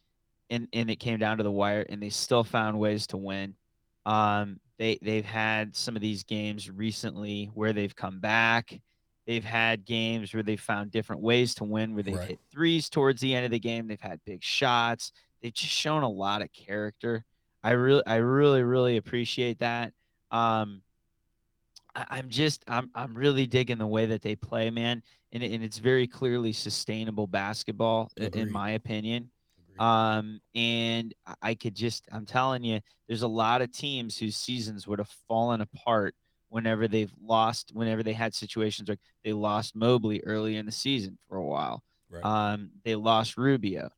[0.50, 3.54] and and it came down to the wire, and they still found ways to win.
[4.04, 8.80] Um, they they've had some of these games recently where they've come back.
[9.26, 12.28] They've had games where they've found different ways to win, where they've Right.
[12.28, 13.88] hit threes towards the end of the game.
[13.88, 15.11] They've had big shots.
[15.42, 17.24] They've just shown a lot of character.
[17.64, 19.92] I really, I really, really appreciate that.
[20.30, 20.82] Um,
[21.97, 25.64] I, I'm just, I'm, I'm really digging the way that they play, man, and, and
[25.64, 29.30] it's very clearly sustainable basketball, i- in my opinion.
[29.81, 34.87] Um, and I- could just, I'm telling you, there's a lot of teams whose seasons
[34.87, 36.14] would have fallen apart
[36.49, 41.18] whenever they've lost, whenever they had situations like they lost Mobley early in the season
[41.29, 41.83] for a while.
[42.11, 42.24] Right.
[42.24, 43.91] Um, they lost Rubio.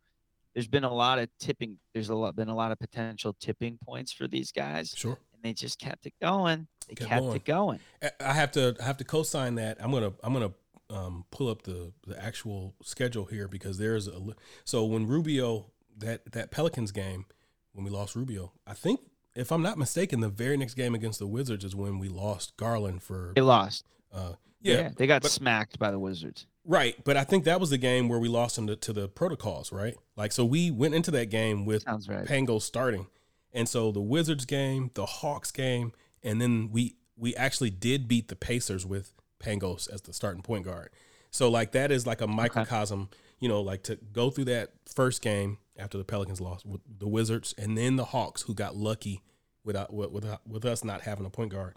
[0.55, 1.79] There's been a lot of tipping.
[1.93, 5.19] There's a lot been a lot of potential tipping points for these guys, sure.
[5.35, 6.67] and they just kept it going.
[6.89, 7.81] They Kept kept it going.
[8.03, 9.77] I- I have to I have to co-sign that.
[9.79, 10.53] I'm gonna I'm gonna
[10.91, 14.21] um, pull up the the actual schedule here because there's a
[14.65, 15.67] so when Rubio
[15.99, 17.27] that that Pelicans game
[17.73, 19.01] when we lost Rubio, I think
[19.35, 22.57] if I'm not mistaken, the very next game against the Wizards is when we lost
[22.57, 23.85] Garland for They lost.
[24.13, 26.47] uh, yeah, they got but- smacked by the Wizards.
[26.65, 29.09] Right, but I think that was the game where we lost them to, to the
[29.09, 29.95] protocols, right?
[30.17, 32.27] Like, so we went into that game with Sounds right.
[32.27, 33.07] Pango starting,
[33.55, 38.29] and so the Wizards game, the Hawks game, and then we we actually did beat
[38.29, 40.91] the Pacers with Pangos as the starting point guard.
[41.31, 45.23] So like that is like a microcosm, you know, like to go through that first
[45.23, 49.23] game after the Pelicans lost with the Wizards, and then the Hawks who got lucky
[49.65, 51.75] without with with, with us not having a point guard,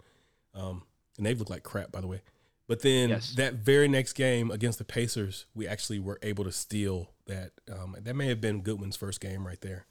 [0.54, 0.82] um,
[1.16, 2.22] and they've looked like crap by the way.
[2.66, 3.34] But then Yes.
[3.34, 7.50] that very next game against the Pacers, we actually were able to steal that.
[7.70, 9.86] Um, that may have been Goodwin's first game right there,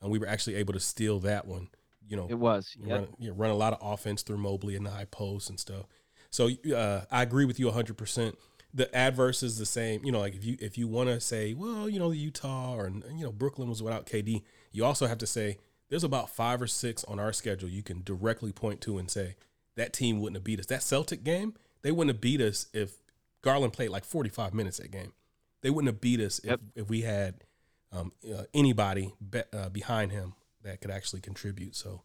[0.00, 1.68] and we were actually able to steal that one.
[2.06, 2.76] You know, It was.
[2.78, 2.98] Yep.
[2.98, 5.86] run, you run a lot of offense through Mobley and the high post and stuff.
[6.34, 7.96] So uh, I agree with you 100.
[7.96, 8.36] percent
[8.74, 10.04] The adverse is the same.
[10.04, 12.90] You know, like if you if you want to say, well, you know, Utah or
[12.90, 15.58] you know Brooklyn was without KD, you also have to say
[15.90, 19.36] there's about five or six on our schedule you can directly point to and say
[19.76, 20.66] that team wouldn't have beat us.
[20.66, 22.96] That Celtic game, they wouldn't have beat us if
[23.42, 25.12] Garland played like 45 minutes that game.
[25.60, 26.60] They wouldn't have beat us Yep.
[26.74, 27.44] if, if we had
[27.92, 31.76] um, uh, anybody be, uh, behind him that could actually contribute.
[31.76, 32.02] So,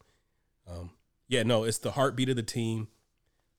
[0.69, 0.91] um,
[1.27, 2.89] yeah, no, it's the heartbeat of the team.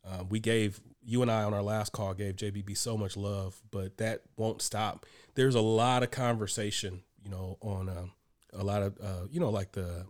[0.06, 3.60] Uh, we gave you and I on our last call gave JBB so much love,
[3.70, 5.06] but that won't stop.
[5.34, 8.12] There's a lot of conversation, you know, on um,
[8.52, 10.06] a lot of uh, you know like the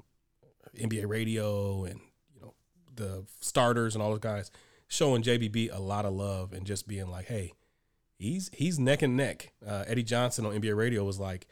[0.78, 2.00] NBA radio and
[2.34, 2.54] you know
[2.94, 4.50] the starters and all those guys
[4.88, 7.52] showing JBB a lot of love and just being like, hey,
[8.18, 9.52] he's he's neck and neck.
[9.66, 11.46] Uh, Eddie Johnson on NBA radio was like,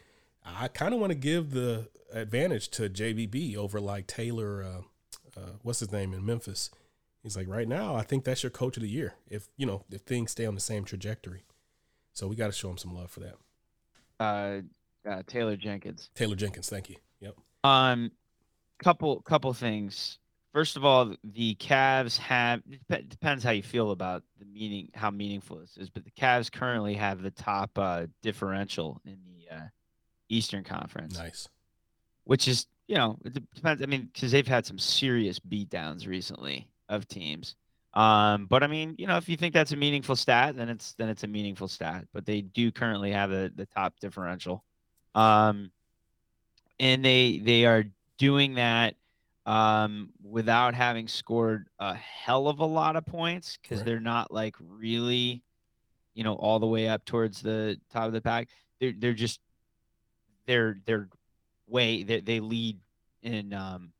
[0.44, 4.62] I kind of want to give the advantage to JBB over like Taylor.
[4.62, 6.70] Uh, uh, what's his name in Memphis?
[7.28, 9.12] He's like, right now, I think that's your coach of the year.
[9.28, 11.44] If you know, if things stay on the same trajectory,
[12.14, 13.34] so we got to show him some love for that.
[14.18, 14.60] Uh,
[15.06, 16.08] uh, Taylor Jenkins.
[16.14, 16.96] Taylor Jenkins, thank you.
[17.20, 17.34] Yep.
[17.64, 18.12] Um,
[18.82, 20.18] couple couple things.
[20.54, 25.10] First of all, the Cavs have it depends how you feel about the meaning, how
[25.10, 29.60] meaningful this is, but the Cavs currently have the top uh, differential in the uh,
[30.30, 31.46] Eastern Conference, Nice.
[32.24, 33.82] which is you know it depends.
[33.82, 37.56] I mean, because they've had some serious beatdowns recently of teams.
[37.94, 40.94] Um, but I mean, you know, if you think that's a meaningful stat, then it's
[40.94, 42.06] then it's a meaningful stat.
[42.12, 44.64] But they do currently have the the top differential.
[45.14, 45.70] Um,
[46.78, 47.84] and they they are
[48.18, 48.94] doing that
[49.46, 53.86] um, without having scored a hell of a lot of points because Right.
[53.86, 55.42] they're not like really,
[56.14, 58.48] you know, all the way up towards the top of the pack.
[58.80, 59.40] They're they're just
[60.46, 61.08] they're they're
[61.66, 62.78] way they they lead
[63.22, 63.92] in um,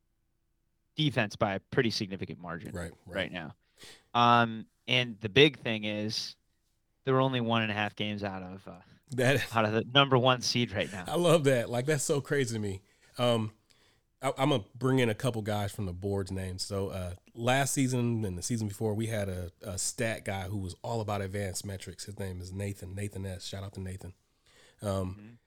[0.99, 2.91] defense by a pretty significant margin Right.
[3.07, 3.31] right, Right.
[3.31, 3.55] now.
[4.13, 6.35] Um, and the big thing is
[7.05, 8.71] they're only one and a half games out of uh,
[9.11, 11.05] That out of the number one seed right now.
[11.07, 11.69] I love that.
[11.69, 12.81] Like that's so crazy to me.
[13.17, 13.51] Um,
[14.21, 16.63] I, I'm gonna bring in a couple guys from the board's names.
[16.63, 20.57] So uh, last season and the season before, we had a, a stat guy who
[20.57, 22.03] was all about advanced metrics.
[22.05, 22.93] His name is Nathan.
[22.93, 23.45] Nathan S.
[23.45, 24.13] Shout out to Nathan.
[24.81, 25.37] Um,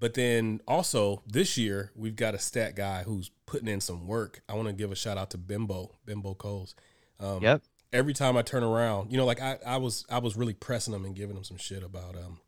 [0.00, 4.42] But then also this year we've got a stat guy who's putting in some work.
[4.48, 6.74] I want to give a shout out to Bimbo, Bimbo Coles.
[7.20, 7.62] Um, Yep.
[7.92, 10.94] Every time I turn around, you know, like I, I was I was really pressing
[10.94, 12.38] him and giving him some shit about um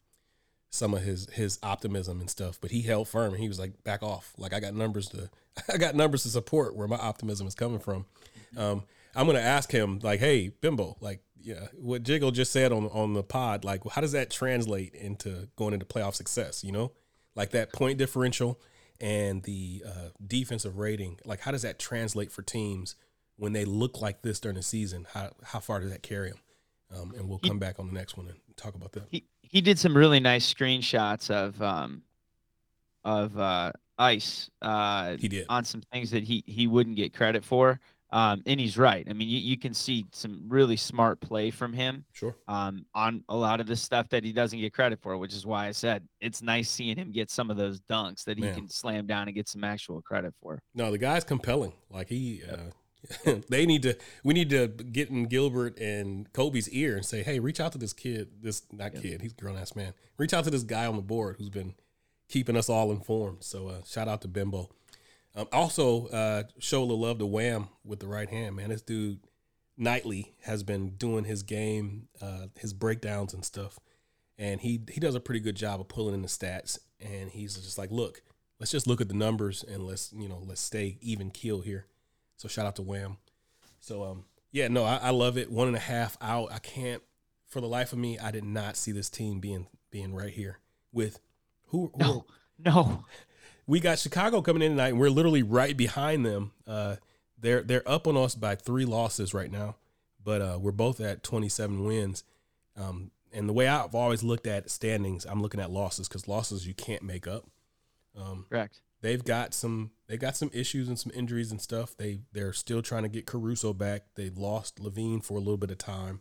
[0.71, 3.83] some of his his optimism and stuff, but he held firm and he was like,
[3.85, 4.33] back off.
[4.39, 5.29] Like I got numbers to
[5.73, 8.07] I got numbers to support where my optimism is coming from.
[8.57, 8.85] Um,
[9.15, 13.13] I'm gonna ask him like, hey, Bimbo, like, yeah, what Jiggle just said on on
[13.15, 16.63] the pod, like, how does that translate into going into playoff success?
[16.65, 16.93] You know,
[17.35, 18.61] like that point differential
[19.01, 21.19] and the uh, defensive rating.
[21.25, 22.95] Like, how does that translate for teams
[23.37, 25.07] when they look like this during the season?
[25.13, 26.39] How how far does that carry them?
[26.95, 29.05] Um, and we'll come back on the next one and talk about that.
[29.11, 32.03] he he did some really nice screenshots of um
[33.05, 35.47] of uh ice uh He did.
[35.49, 37.81] on some things that he he wouldn't get credit for
[38.13, 41.73] um and he's right i mean you, you can see some really smart play from
[41.73, 42.37] him Sure.
[42.49, 45.45] um on a lot of the stuff that he doesn't get credit for which is
[45.47, 48.55] why i said it's nice seeing him get some of those dunks that he Man.
[48.55, 51.73] can slam down and get some actual credit for No, the guy's compelling.
[51.91, 53.97] Like he, uh, they need to.
[54.23, 57.79] We need to get in Gilbert and Koby's ear and say, "Hey, reach out to
[57.79, 58.29] this kid.
[58.41, 59.21] This not kid.
[59.21, 59.93] He's a grown ass man.
[60.19, 61.75] Reach out to this guy on the board who's been
[62.29, 64.71] keeping us all informed." So uh, shout out to Bimbo.
[65.35, 68.57] Um, also, uh, show a little love to Wham with the right hand.
[68.57, 69.21] Man, this dude
[69.77, 73.79] nightly has been doing his game, uh, his breakdowns and stuff,
[74.39, 76.79] and he he does a pretty good job of pulling in the stats.
[77.01, 78.23] And he's just like, look,
[78.63, 81.87] let's just look at the numbers and let's you know let's stay even keel here.
[82.37, 83.17] So shout out to Wham.
[83.81, 85.51] So um yeah no I, I love it.
[85.51, 86.53] One and a half out.
[86.53, 87.03] I can't
[87.49, 90.61] for the life of me, I did not see this team being being right here
[90.93, 91.19] with
[91.67, 91.91] who.
[91.95, 92.27] who No,
[92.59, 93.05] no.
[93.67, 96.53] We got Chicago coming in tonight, and we're literally right behind them.
[96.67, 96.97] Uh,
[97.39, 99.77] they're they're up on us by three losses right now,
[100.23, 102.25] but uh, we're both at 27 wins.
[102.77, 106.67] Um, and the way I've always looked at standings, I'm looking at losses because losses
[106.67, 107.47] you can't make up.
[108.17, 108.81] Um, Correct.
[109.01, 111.97] they've got some they got some issues and some injuries and stuff.
[111.97, 114.03] They they're still trying to get Caruso back.
[114.15, 116.21] They've lost LaVine for a little bit of time.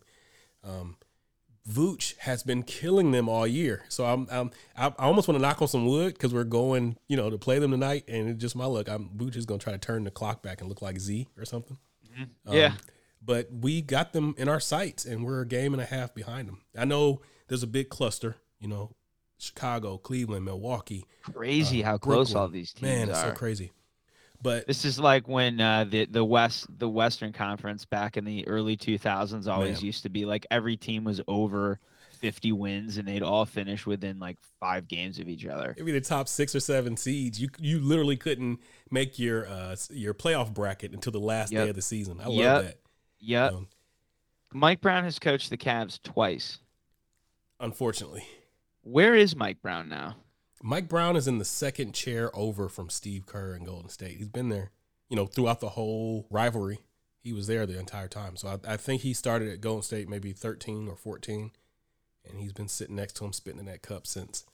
[0.64, 0.98] Um,
[1.70, 3.84] Vooch has been killing them all year.
[3.90, 6.98] So I'm, I'm I I almost want to knock on some wood because we're going
[7.08, 8.90] you know to play them tonight, and it's just my luck.
[8.90, 11.28] I'm Vooch is going to try to turn the clock back and look like Z
[11.38, 11.78] or something.
[12.48, 12.74] Um, Yeah.
[13.24, 16.48] But we got them in our sights, and we're a game and a half behind
[16.48, 16.62] them.
[16.76, 18.38] I know there's a big cluster.
[18.60, 18.96] You know,
[19.38, 21.06] Chicago, Cleveland, Milwaukee.
[21.22, 23.72] Crazy uh, how close all these teams Man, it's so crazy.
[24.42, 28.48] But This is like when uh, the the West the Western Conference back in the
[28.48, 29.86] early 2000s always Man.
[29.86, 31.80] used to be like every team was over
[32.20, 35.74] 50 wins and they'd all finish within like five games of each other.
[35.78, 40.14] maybe the top six or seven seeds, you you literally couldn't make your uh your
[40.14, 41.64] playoff bracket until the last Yep.
[41.66, 42.20] day of the season.
[42.20, 42.62] I love Yep.
[42.64, 42.78] that.
[43.20, 43.54] Yep.
[43.54, 43.68] Um,
[44.54, 46.60] Mike Brown has coached the Cavs twice.
[47.60, 48.24] unfortunately,
[48.84, 50.16] Where is Mike Brown now?
[50.64, 54.18] Mike Brown is in the second chair over from Steve Kerr in Golden State.
[54.18, 54.72] He's been there,
[55.10, 56.80] you know, throughout the whole rivalry.
[57.24, 58.36] He was there the entire time.
[58.36, 61.52] So I, I think he started at Golden State maybe 13 or 14,
[62.30, 64.46] and he's been sitting next to him spitting in that cup since.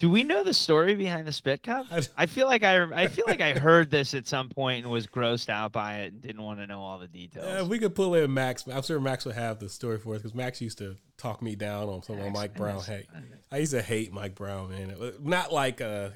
[0.00, 1.86] Do we know the story behind the spit cup?
[2.16, 5.06] I- feel like I I feel like I heard this at some point and was
[5.06, 7.64] grossed out by it and didn't want to know all the details.
[7.64, 10.22] If we could pull in Max, I'm sure Max would have the story for us
[10.22, 13.06] because Max used to talk me down on some of Mike Brown hate.
[13.52, 14.94] I used to hate Mike Brown, man.
[15.20, 16.10] Not like uh,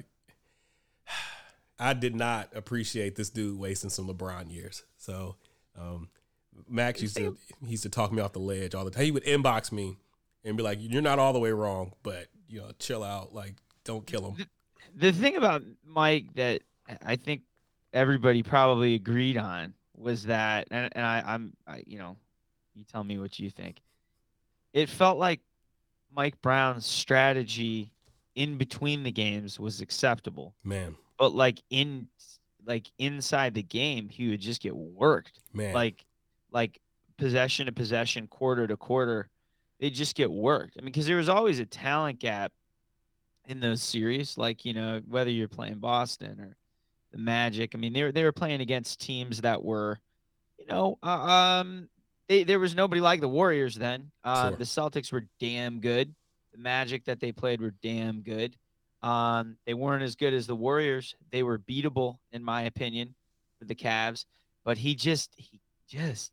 [1.79, 4.83] I did not appreciate this dude wasting some LeBron years.
[4.97, 5.35] So
[5.79, 6.09] um,
[6.67, 9.03] Max used to he used to talk me off the ledge all the time.
[9.03, 9.97] He would inbox me
[10.43, 13.33] and be like, "You're not all the way wrong, but you know, chill out.
[13.33, 13.53] Like,
[13.85, 14.45] don't kill him."
[14.95, 16.61] the thing about Mike that
[17.05, 17.41] I think
[17.93, 22.17] everybody probably agreed on was that, and, and I, I'm, I, you know,
[22.75, 23.81] you tell me what you think.
[24.73, 25.39] It felt like
[26.13, 27.91] Mike Brown's strategy
[28.35, 32.07] in between the games was acceptable, Man, but like in,
[32.65, 36.05] like inside the game, he would just get worked, man, like,
[36.51, 36.79] like
[37.17, 39.29] possession to possession, quarter to quarter.
[39.79, 40.75] They just get worked.
[40.77, 42.51] I mean, because there was always a talent gap
[43.47, 46.55] in those series, like you know whether you're playing Boston or
[47.11, 47.71] the Magic.
[47.73, 49.99] I mean, they were they were playing against teams that were,
[50.57, 51.89] you know, uh, um,
[52.27, 54.11] they, there was nobody like the Warriors then.
[54.23, 54.57] Uh, Sure.
[54.57, 56.13] The Celtics were damn good.
[56.51, 58.55] The Magic that they played were damn good.
[59.03, 61.15] Um, they weren't as good as the Warriors.
[61.29, 63.13] They were beatable, in my opinion,
[63.59, 64.25] for the Cavs.
[64.63, 66.31] But he just, he just,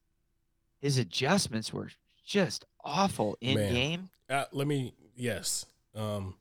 [0.81, 1.91] his adjustments were
[2.25, 3.73] just awful in Man.
[3.73, 4.09] game.
[4.31, 6.35] uh, let me yes um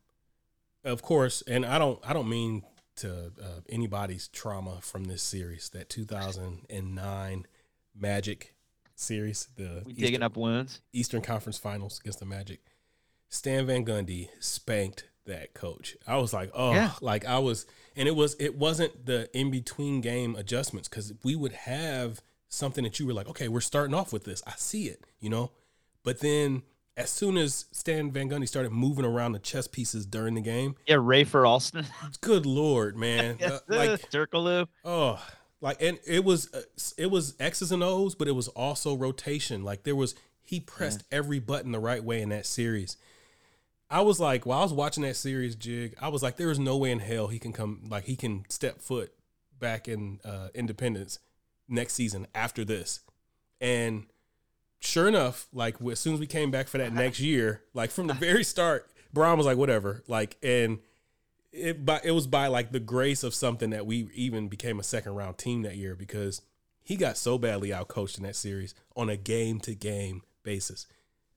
[0.84, 2.64] of course and i don't i don't mean
[2.96, 7.46] to uh, anybody's trauma from this series that 2009
[7.96, 8.54] magic
[8.96, 10.82] series the We digging Eastern, up wounds.
[10.94, 12.60] eastern conference finals against the magic
[13.30, 16.92] stan van gundy spanked that coach i was like oh Yeah.
[17.02, 17.66] like i was
[17.96, 22.84] and it was it wasn't the in between game adjustments because we would have something
[22.84, 25.52] that you were like okay we're starting off with this i see it you know
[26.04, 26.64] but then
[27.04, 30.76] as soon as Stan Van Gundy started moving around the chess pieces during the game,
[30.88, 31.86] Yeah, Rafer Alston.
[32.22, 34.68] good lord, man, Uh, like Turkoglu.
[34.86, 35.24] oh,
[35.62, 36.62] like and it was uh,
[36.97, 39.64] it was X's and O's, but it was also rotation.
[39.64, 42.97] Like there was he pressed every button the right way in that series.
[43.89, 46.60] I was like, while I was watching that series, Jig, I was like, there is
[46.60, 49.14] no way in hell he can come like he can step foot
[49.60, 51.20] back in uh, Independence
[51.68, 53.02] next season after this,
[53.60, 54.06] and
[54.82, 58.08] sure enough, like as soon as we came back for that next year, like from
[58.08, 60.04] the very start, Brown was like, whatever.
[60.08, 60.80] Like, and
[61.52, 64.84] it by it was by like the grace of something that we even became a
[64.84, 66.42] second round team that year because
[66.84, 70.88] he got so badly outcoached in that series on a game to game basis.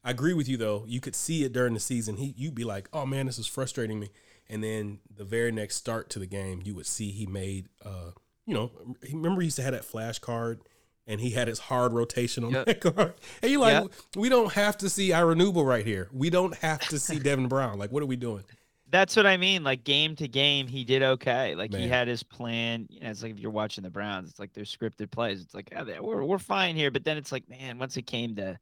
[0.02, 0.84] I agree with you though.
[0.86, 2.16] You could see it during the season.
[2.16, 4.10] He you'd be like, "Oh man, this is frustrating me."
[4.48, 8.12] And then the very next start to the game, you would see he made uh,
[8.46, 8.70] you know,
[9.10, 10.60] remember he used to have that flash card
[11.06, 12.66] and he had his hard rotation on Yep.
[12.66, 13.14] that card.
[13.42, 13.92] And you're like, Yep.
[14.16, 16.08] we don't have to see Ira Newble right here.
[16.12, 17.78] We don't have to see Devin Brown.
[17.78, 18.44] Like, what are we doing?
[18.90, 19.64] That's what I mean.
[19.64, 21.56] Like game to game, he did okay.
[21.56, 22.86] Like he had his plan.
[22.88, 25.40] You know, it's like if you're watching the Browns, it's like they're scripted plays.
[25.42, 26.92] It's like oh, yeah, we're we're fine here.
[26.92, 28.56] But then it's like, man, once it came to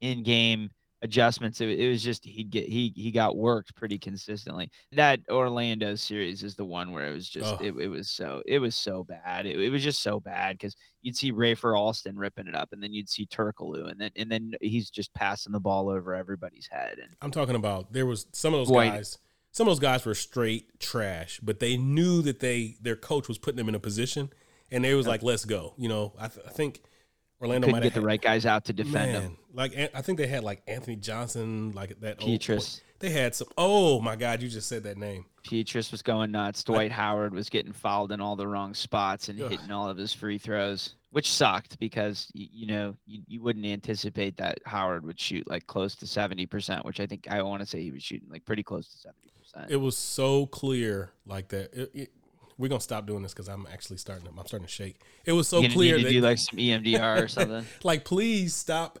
[0.00, 0.70] in game
[1.02, 1.60] adjustments.
[1.60, 4.70] It, it was just he get he he got worked pretty consistently.
[4.92, 7.64] That Orlando series is the one where it was just Oh.
[7.64, 9.46] it, it was so it was so bad.
[9.46, 12.82] It, it was just so bad because you'd see Rafer Alston ripping it up, and
[12.82, 16.68] then you'd see Turkoglu, and then and then he's just passing the ball over everybody's
[16.70, 16.98] head.
[17.02, 18.88] And I'm talking about there was some of those Boy.
[18.88, 19.18] guys.
[19.54, 23.36] Some of those guys were straight trash, but they knew that they their coach was
[23.36, 24.30] putting them in a position,
[24.70, 26.80] and they was like, "Let's go." You know, I, th- I think
[27.42, 29.38] Orlando couldn't might get the right guys out to defend man, him.
[29.52, 32.20] Like I think they had like Anthony Johnson, like that.
[32.20, 32.80] old- Pietrus.
[33.00, 33.48] They had some.
[33.58, 35.24] Oh my God, you just said that name.
[35.42, 36.62] Pietrus was going nuts.
[36.62, 39.50] Dwight Howard was getting fouled in all the wrong spots and Ugh.
[39.50, 43.66] hitting all of his free throws, which sucked because you, you know you, you wouldn't
[43.66, 47.60] anticipate that Howard would shoot like close to seventy percent, which I think I want
[47.60, 49.68] to say he was shooting like pretty close to seventy percent.
[49.68, 51.74] It was so clear, like that.
[51.74, 52.10] It, it,
[52.62, 54.24] we're gonna stop doing this because I'm actually starting.
[54.24, 54.96] To, I'm starting to shake.
[55.26, 57.66] It was so you clear need to that do like some EMDR or something.
[57.82, 58.98] like please stop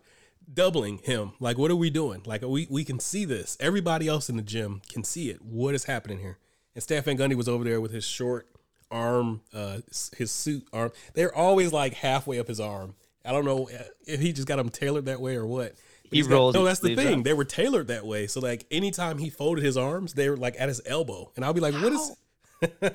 [0.52, 1.32] doubling him.
[1.40, 2.22] Like what are we doing?
[2.26, 3.56] Like we we can see this.
[3.60, 5.40] Everybody else in the gym can see it.
[5.42, 6.38] What is happening here?
[6.74, 8.48] And Stan Van Gundy was over there with his short
[8.90, 9.78] arm uh
[10.16, 10.92] his suit arm.
[11.14, 12.94] They're always like halfway up his arm.
[13.24, 16.10] I don't know uh, if he just got them tailored that way or what But
[16.10, 17.20] He he's got- no that's the thing.
[17.20, 17.24] up.
[17.24, 18.26] they were tailored that way.
[18.26, 21.30] So like anytime he folded his arms they were like at his elbow.
[21.36, 22.12] And I'll be like what is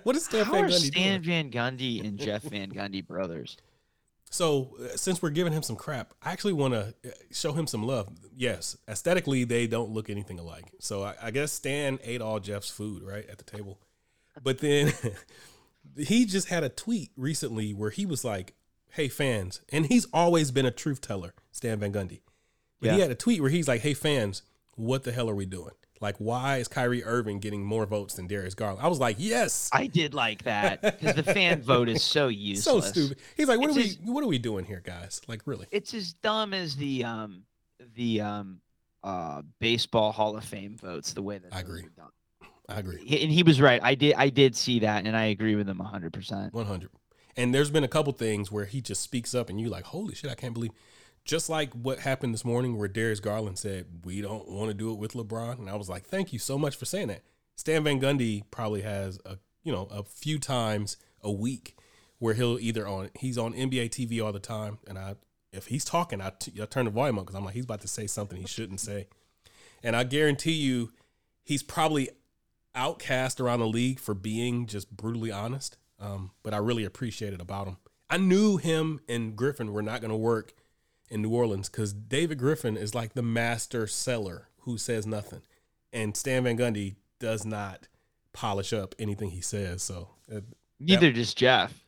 [0.04, 3.06] what is Stan How Van are Gundy Stan doing Van Gundy and Jeff Van Gundy
[3.06, 3.58] brothers?
[4.30, 6.94] So, uh, since we're giving him some crap, I actually want to
[7.32, 8.10] show him some love.
[8.36, 10.66] Yes, aesthetically, they don't look anything alike.
[10.80, 13.80] So, I, I guess Stan ate all Jeff's food right at the table.
[14.44, 14.92] But then
[15.98, 18.54] he just had a tweet recently where he was like,
[18.92, 22.22] Hey, fans, and he's always been a truth teller, Stan Van Gundy.
[22.80, 24.44] But he had a tweet where he's like, Hey, fans,
[24.76, 25.74] what the hell are we doing?
[26.00, 28.82] Like, why is Kyrie Irving getting more votes than Darius Garland?
[28.84, 29.70] I was like, Yes.
[29.74, 32.86] I did like that because the fan vote is so useless.
[32.86, 33.18] so stupid.
[33.36, 35.22] He's like, what It's are we just- what are we doing here, guys?
[35.28, 35.68] Like, really?
[35.72, 37.44] It's as dumb as the um
[37.96, 38.62] the um
[39.04, 41.14] uh baseball Hall of Fame votes.
[41.14, 41.86] The way that I agree.
[42.70, 42.98] I agree.
[43.00, 43.82] And he was right.
[43.82, 46.54] I did I did see that, and I agree with him hundred percent.
[46.54, 46.90] 100.
[47.38, 50.16] And there's been a couple things where he just speaks up and you like, holy
[50.16, 50.72] shit, I can't believe.
[51.28, 54.92] Just like what happened this morning where Darius Garland said, we don't want to do
[54.94, 55.60] it with LeBron.
[55.60, 57.22] And I was like, thank you so much for saying that.
[57.58, 61.76] Stan Van Gundy probably has a, you know, a few times a week
[62.20, 64.78] where he'll either on, he's on NBA TV all the time.
[64.88, 65.16] And I,
[65.52, 67.82] if he's talking, I, t- I turn the volume up because I'm like, he's about
[67.82, 69.08] to say something he shouldn't say.
[69.84, 70.94] And I guarantee you,
[71.44, 72.10] he's probably
[72.74, 75.78] outcast around the league for being just brutally honest.
[76.00, 77.78] Um, but I really appreciate it about him.
[78.10, 80.54] I knew him and Griffin were not going to work
[81.10, 85.42] in New Orleans because David Griffin is like the master seller who says nothing,
[85.94, 87.88] and Stan Van Gundy does not
[88.34, 89.82] polish up anything he says.
[89.82, 90.42] So uh,
[90.80, 91.86] Neither does Jeff.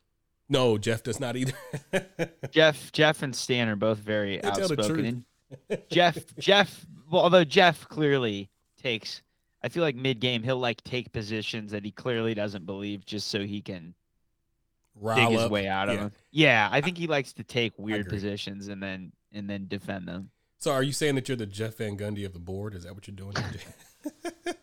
[0.48, 1.54] no, Jeff does not either.
[2.52, 5.26] Jeff Jeff and Stan are both very They outspoken.
[5.70, 8.50] And Jeff Jeff well, although Jeff clearly
[8.82, 9.22] takes
[9.62, 13.28] I feel like mid game he'll like take positions that he clearly doesn't believe just
[13.28, 13.94] so he can
[15.16, 15.52] dig his up.
[15.52, 16.02] way out of Yeah.
[16.02, 16.12] them.
[16.32, 20.32] Yeah, I think he likes to take weird positions and then and then defend them.
[20.58, 22.74] So are you saying that you're the Jeff Van Gundy of the board?
[22.76, 23.34] Is that what you're doing?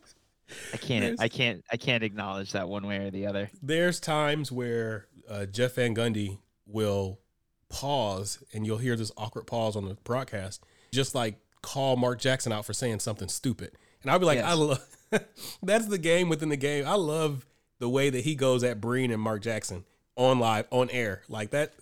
[0.72, 3.51] I can't There's- I can't I can't acknowledge that one way or the other.
[3.62, 7.20] there's times where uh, Jeff Van Gundy will
[7.68, 10.62] pause and you'll hear this awkward pause on the broadcast,
[10.93, 13.72] just like call Mark Jackson out for saying something stupid.
[14.03, 14.84] And I'll be like, I love
[15.62, 16.87] that's the game within the game.
[16.87, 17.47] I love
[17.78, 19.84] the way that he goes at Breen and Mark Jackson
[20.16, 21.22] on live, on air.
[21.28, 21.72] Like that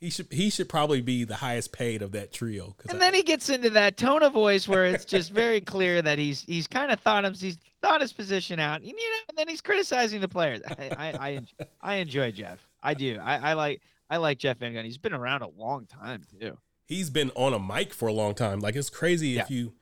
[0.00, 2.76] he should he should probably be the highest paid of that trio.
[2.88, 6.00] And I- then he gets into that tone of voice where it's just very clear
[6.02, 9.38] that he's he's kind of thought him he's thought his position out, you know, and
[9.38, 10.60] then he's criticizing the players.
[10.68, 11.48] I I I, en-
[11.80, 12.58] I enjoy Jeff.
[12.82, 13.18] I do.
[13.22, 13.80] I, I like
[14.10, 14.84] I like Jeff Van Gundy.
[14.84, 16.56] He's been around a long time too.
[16.86, 18.60] he's been on a mic for a long time.
[18.60, 19.72] Like it's crazy if you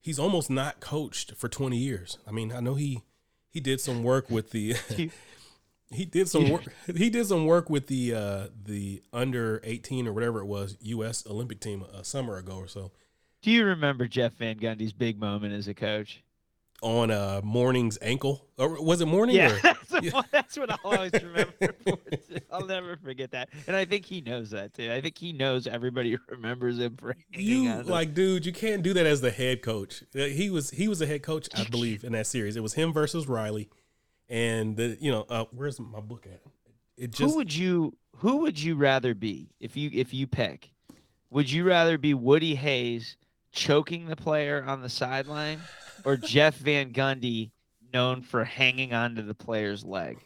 [0.00, 2.18] he's almost not coached for 20 years.
[2.26, 3.02] I mean, I know he
[3.50, 4.74] he did some work with the
[5.90, 6.62] he did some work
[6.96, 11.26] he did some work with the uh the under 18 or whatever it was US
[11.26, 12.90] Olympic team a summer ago or so
[13.42, 16.22] Do you remember Jeff Van Gundy's big moment as a coach?
[16.82, 20.22] on uh Mourning's ankle or was it Morning Yeah, or that's, Yeah.
[20.30, 21.54] that's what I'll always remember.
[22.52, 24.92] I'll never forget that, and I think he knows that too.
[24.92, 29.06] I think he knows everybody remembers him for you like dude you can't do that
[29.06, 32.12] as the head coach Uh, he was he was a head coach i believe in
[32.12, 33.70] that series it was him versus riley
[34.28, 36.40] and the you know uh where's my book at
[36.96, 40.70] it just who would you who would you rather be if you if you pick?
[41.30, 43.16] Would you rather be Woody Hayes
[43.52, 45.60] choking the player on the sideline
[46.04, 47.50] or Jeff Van Gundy
[47.92, 50.18] known for hanging onto the player's leg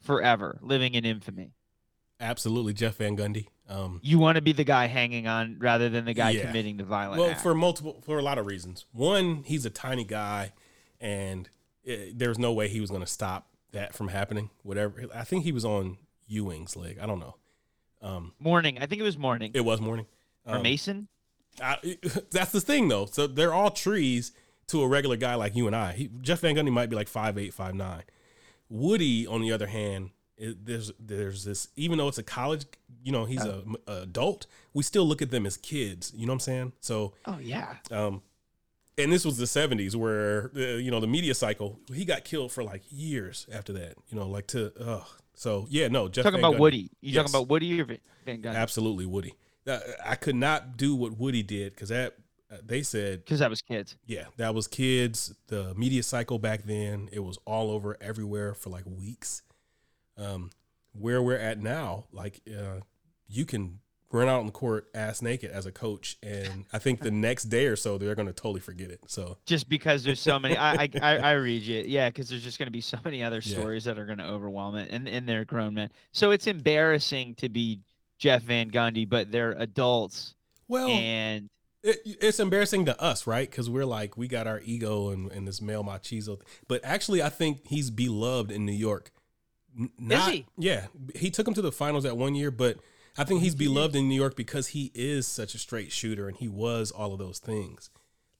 [0.00, 1.52] forever, living in infamy?
[2.20, 3.46] absolutely Jeff Van Gundy.
[3.68, 6.46] Um, You want to be the guy hanging on rather than the guy Yeah.
[6.46, 7.20] committing the violence.
[7.20, 7.40] well, act.
[7.40, 8.86] for multiple, for a lot of reasons.
[8.92, 10.52] One, he's a tiny guy,
[11.00, 11.48] and
[11.88, 14.50] it, there's no way he was going to stop that from happening.
[14.62, 15.04] Whatever.
[15.14, 16.98] I think he was on Ewing's leg.
[17.02, 17.36] I don't know.
[18.02, 18.78] Um, Mourning.
[18.78, 19.50] I think it was Mourning.
[19.54, 20.06] it was Mourning.
[20.46, 21.08] or Um, Mason.
[21.62, 21.76] I,
[22.30, 23.06] that's the thing, though.
[23.06, 24.32] So they're all trees
[24.68, 25.92] to a regular guy like you and I.
[25.92, 28.02] He, Jeff Van Gundy might be like five eight, five nine.
[28.68, 31.68] Woody, on the other hand, it, there's there's this.
[31.76, 32.66] Even though it's a college,
[33.02, 34.46] you know, he's a, a adult.
[34.74, 36.12] We still look at them as kids.
[36.14, 36.72] You know what I'm saying?
[36.80, 37.76] So, Oh yeah.
[37.90, 38.22] um,
[38.98, 41.78] and this was the '70s, where uh, you know the media cycle.
[41.92, 43.94] He got killed for like years after that.
[44.08, 44.72] You know, like to.
[44.78, 46.08] Uh, so yeah, no.
[46.08, 46.60] Jeff talking Van about Gundy.
[46.60, 46.78] Woody.
[47.00, 47.16] You Yes.
[47.16, 48.54] talking about Woody or Van Van Gundy?
[48.56, 49.34] Absolutely, Woody.
[49.66, 52.16] Uh, I could not do what Woody did because that
[52.50, 53.96] uh, they said Because that was kids.
[54.06, 55.34] yeah, that was kids.
[55.48, 59.42] The media cycle back then, it was all over everywhere for like weeks.
[60.16, 60.50] Um,
[60.92, 62.80] where we're at now, like uh,
[63.28, 63.78] you can
[64.10, 67.44] run out on the court ass naked as a coach, and I think the next
[67.44, 69.00] day or so they're going to totally forget it.
[69.06, 72.42] So Just because there's so many, I I, I, I read you, yeah, because there's
[72.42, 73.58] just going to be so many other Yeah.
[73.58, 77.34] stories that are going to overwhelm it, and and they're grown men, so it's embarrassing
[77.36, 77.80] to be
[78.18, 80.34] Jeff Van Gundy, but they're adults,
[80.68, 81.48] well, and
[81.82, 83.48] it, it's embarrassing to us, right?
[83.48, 87.28] Because we're like we got our ego and, and this male machismo, but actually, I
[87.28, 89.12] think he's beloved in New York.
[89.98, 90.46] Not, he?
[90.56, 92.78] Yeah, he took him to the finals that one year, but
[93.18, 96.36] I think he's beloved in New York because he is such a straight shooter and
[96.36, 97.90] he was all of those things.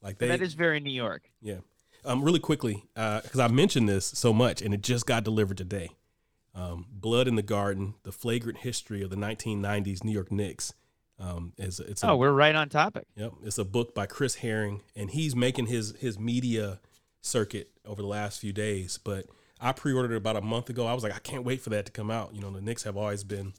[0.01, 1.31] Like they, that is very New York.
[1.43, 1.59] yeah.
[2.05, 5.91] Um, really quickly, because I mentioned this so much and it just got delivered today.
[6.55, 10.73] Um, Blood in the Garden: The Flagrant History of the 1990s New York Knicks.
[11.19, 13.09] Um, is it's a, Oh, we're right on topic.
[13.17, 16.81] Yep, it's a book by Chris Herring, and he's making his his media
[17.21, 18.99] circuit over the last few days.
[19.03, 19.27] But
[19.61, 20.87] I pre-ordered it about a month ago.
[20.87, 22.33] I was like, I can't wait for that to come out.
[22.33, 23.55] You know, the Knicks have always been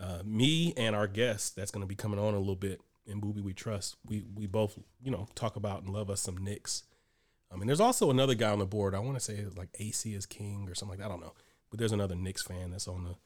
[0.00, 3.20] uh, me and our guest that's going to be coming on a little bit in
[3.20, 3.96] Boobie We Trust.
[4.06, 6.84] We we both you know talk about and love us some Knicks.
[7.52, 8.94] I mean, there's also another guy on the board.
[8.94, 11.06] I want to say like AC is King or something like that.
[11.06, 11.34] I don't know,
[11.68, 13.16] but there's another Knicks fan that's on the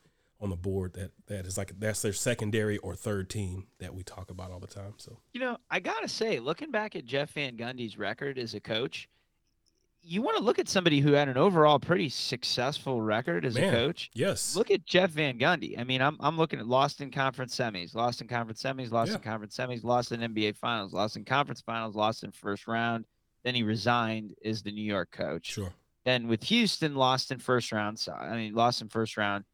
[0.41, 4.03] on the board that that is like that's their secondary or third team that we
[4.03, 4.95] talk about all the time.
[4.97, 8.61] So You know, I gotta say, looking back at Jeff Van Gundy's record as a
[8.61, 9.09] coach,
[10.07, 13.69] you want to look at somebody who had an overall pretty successful record as Man,
[13.69, 14.11] a coach.
[14.15, 15.79] yes, Look at Jeff Van Gundy.
[15.79, 19.11] I mean, I'm I'm looking at lost in conference semis, lost in conference semis, lost
[19.11, 19.17] Yeah.
[19.17, 23.05] in conference semis, lost in NBA finals, lost in conference finals, lost in first round.
[23.45, 25.47] Then he resigned as the New York coach.
[25.53, 25.73] sure.
[26.05, 27.99] Then with Houston, lost in first round.
[27.99, 29.45] So I mean, lost in first round.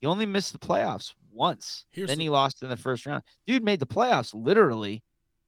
[0.00, 1.86] He only missed the playoffs once.
[1.90, 3.22] Here's then the- he lost in the first round.
[3.46, 5.02] Dude made the playoffs literally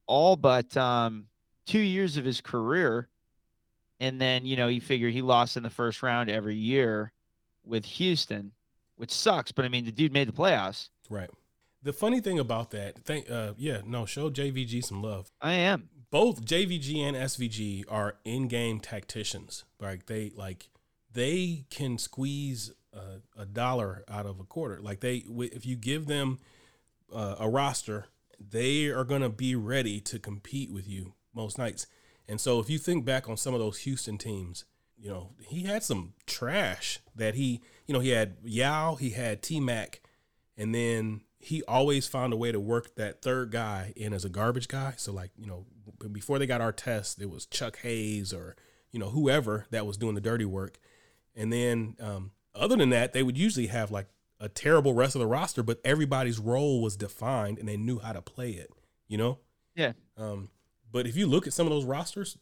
[0.06, 1.26] all but um,
[1.66, 3.08] two years of his career.
[4.00, 7.12] And then, you know, you figure he lost in the first round every year
[7.64, 8.52] with Houston,
[8.96, 9.52] which sucks.
[9.52, 10.88] But I mean, the dude made the playoffs.
[11.10, 11.30] Right.
[11.82, 15.30] The funny thing about that, thank uh yeah, no, show JVG some love.
[15.40, 15.88] I am.
[16.10, 19.64] Both JVG and SVG are in-game tacticians.
[19.80, 20.70] Like they like
[21.12, 24.80] they can squeeze a, a dollar out of a quarter.
[24.80, 26.38] Like they if you give them
[27.14, 28.06] uh, a roster,
[28.38, 31.86] they are going to be ready to compete with you most nights.
[32.28, 34.64] And so if you think back on some of those Houston teams,
[34.96, 39.42] you know, he had some trash that he, you know, he had Yao, he had
[39.42, 40.00] T Mac,
[40.56, 44.28] and then he always found a way to work that third guy in as a
[44.28, 44.94] garbage guy.
[44.96, 45.66] So like, you know,
[46.12, 48.56] before they got Artest, it was Chuck Hayes or,
[48.90, 50.78] you know, whoever that was doing the dirty work.
[51.36, 54.08] And then um, other than that, they would usually have like
[54.40, 58.12] a terrible rest of the roster, but everybody's role was defined and they knew how
[58.12, 58.70] to play it,
[59.06, 59.38] you know?
[59.76, 59.92] Yeah.
[60.16, 60.50] Um,
[60.92, 62.36] but if you look at some of those rosters,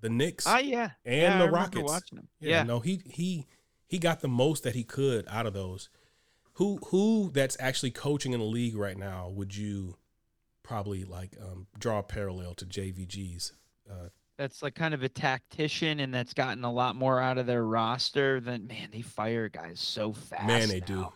[0.00, 0.90] the Knicks Ah, yeah.
[1.04, 2.28] and yeah, the remember Rockets, Watching him.
[2.40, 2.62] yeah, Yeah.
[2.64, 3.46] no, he he
[3.86, 5.88] he got the most that he could out of those.
[6.54, 9.28] Who who that's actually coaching in the league right now?
[9.28, 9.96] Would you
[10.62, 13.52] probably like um, draw a parallel to JVG's?
[13.90, 17.46] Uh, that's like kind of a tactician and that's gotten a lot more out of
[17.46, 21.12] their roster than man they fire guys so fast man, they now.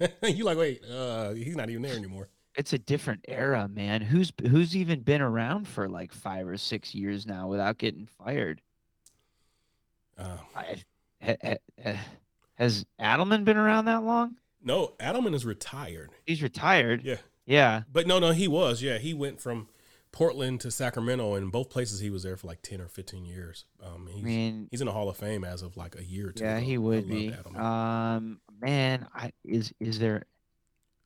[0.00, 0.08] do.
[0.28, 0.82] you like wait?
[0.84, 2.28] Uh, he's not even there anymore.
[2.56, 6.94] It's a different era man who's who's even been around for like five or six
[6.94, 8.60] years now without getting fired
[10.18, 10.82] Uh, I,
[11.22, 11.54] ha, ha,
[11.84, 12.00] ha-
[12.54, 16.10] has adelman been around that long no, Adelman is retired.
[16.24, 18.82] he's retired Yeah, yeah but no, no, he was.
[18.82, 19.68] Yeah, he went from
[20.10, 23.66] Portland to Sacramento, and both places he was there for like ten or fifteen years.
[23.84, 26.28] Um, he's, i mean he's in the Hall of Fame as of like a year
[26.28, 26.42] or two.
[26.42, 26.66] yeah ago.
[26.66, 27.60] he would be Adelman.
[27.60, 30.24] um man i is is there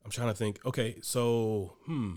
[0.03, 0.59] I'm trying to think.
[0.65, 2.15] Okay, so hmm,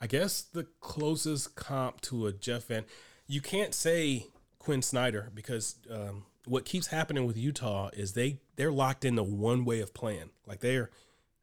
[0.00, 2.84] I guess the closest comp to a Jeff Van,
[3.26, 4.26] you can't say
[4.58, 9.64] Quin Snyder because um, what keeps happening with Utah is they they're locked into one
[9.64, 10.30] way of playing.
[10.46, 10.90] Like they're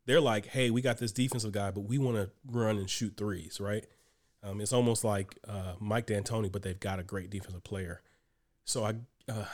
[0.06, 3.16] they're like, hey, we got this defensive guy, but we want to run and shoot
[3.18, 3.86] threes, right?
[4.44, 8.02] Um, it's almost like uh, Mike D'Antoni, but they've got a great defensive player.
[8.64, 8.94] So I,
[9.28, 9.46] uh,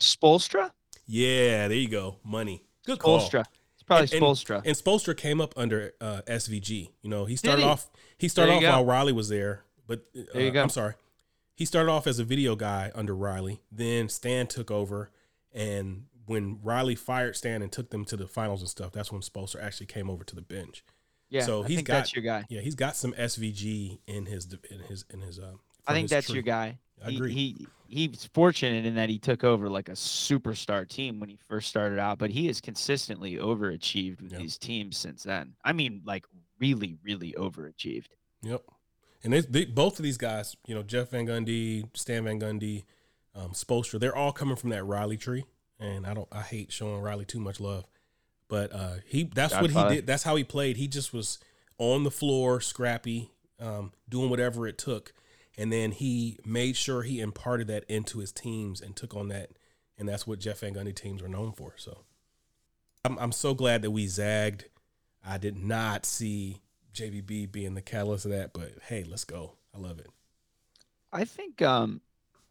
[0.00, 0.70] Spoelstra.
[1.06, 3.20] yeah, there you go, money, good call.
[3.20, 3.44] Spoelstra.
[3.82, 4.62] It's probably And- and- Spoelstra.
[4.64, 6.90] And Spoelstra came up under uh, SVG.
[7.02, 7.68] You know, he started he?
[7.68, 7.90] off.
[8.16, 8.70] He started off go.
[8.70, 10.62] while Riley was there, but uh, There you go.
[10.62, 10.94] I'm sorry.
[11.54, 13.60] He started off as a video guy under Riley.
[13.70, 15.10] Then Stan took over,
[15.52, 19.20] and when Riley fired Stan and took them to the finals and stuff, that's when
[19.20, 20.84] Spoelstra actually came over to the bench.
[21.28, 22.44] yeah, so he's got that's your guy.
[22.48, 25.38] Yeah, he's got some SVG in his in his in his.
[25.38, 25.52] Uh,
[25.86, 26.34] I think his that's tree.
[26.36, 26.78] your guy.
[27.04, 31.28] I He- He, he's fortunate in that he took over like a superstar team when
[31.28, 34.38] he first started out, but he has consistently overachieved with Yeah.
[34.38, 35.54] these teams since then.
[35.64, 36.24] I mean, like
[36.58, 38.08] really, really overachieved.
[38.42, 38.62] Yep.
[39.24, 42.84] And they, they both of these guys, you know, Jeff Van Gundy, Stan Van Gundy,
[43.34, 45.44] um, Spoelstra, they're all coming from that Riley tree.
[45.78, 47.86] And I don't, I hate showing Riley too much love,
[48.48, 50.06] but uh, he, that's what he did.
[50.06, 50.76] That's how he played.
[50.76, 51.38] He just was
[51.78, 55.12] on the floor, scrappy, um, doing whatever it took,
[55.56, 59.50] and then he made sure he imparted that into his teams and took on that.
[59.98, 61.74] And that's what Jeff Van Gundy teams are known for.
[61.76, 62.04] So
[63.04, 64.64] I'm, I'm so glad that we zagged.
[65.24, 66.62] I did not see
[66.94, 69.54] JVB being the catalyst of that, but hey, let's go.
[69.74, 70.08] I love it.
[71.12, 72.00] I think um,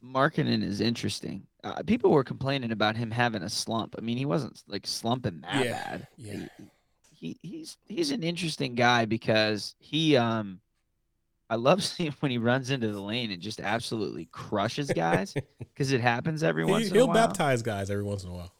[0.04, 1.46] Markkanen is interesting.
[1.64, 3.94] Uh, people were complaining about him having a slump.
[3.98, 6.06] I mean, he wasn't like slumping that Yeah, bad.
[6.16, 6.32] yeah.
[6.32, 6.48] He,
[7.10, 10.60] he he's he's an interesting guy because he um
[11.52, 15.92] I love seeing when he runs into the lane and just absolutely crushes guys because
[15.92, 17.14] it happens every once He, in a while.
[17.14, 18.54] He'll baptize guys every once in a while.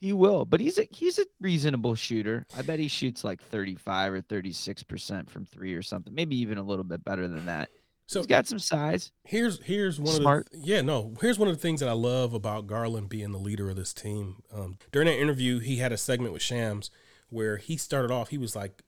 [0.00, 2.44] He will, but he's a he's a reasonable shooter.
[2.56, 6.58] I bet he shoots like 35 or 36 percent from three or something, maybe even
[6.58, 7.68] a little bit better than that.
[8.06, 9.12] So He's got some size.
[9.24, 10.46] here's here's one Smart.
[10.52, 13.30] of the yeah no here's one of the things that I love about Garland being
[13.30, 14.42] the leader of this team.
[14.52, 16.90] Um, during that interview, he had a segment with Shams
[17.28, 18.30] where he started off.
[18.30, 18.82] He was like,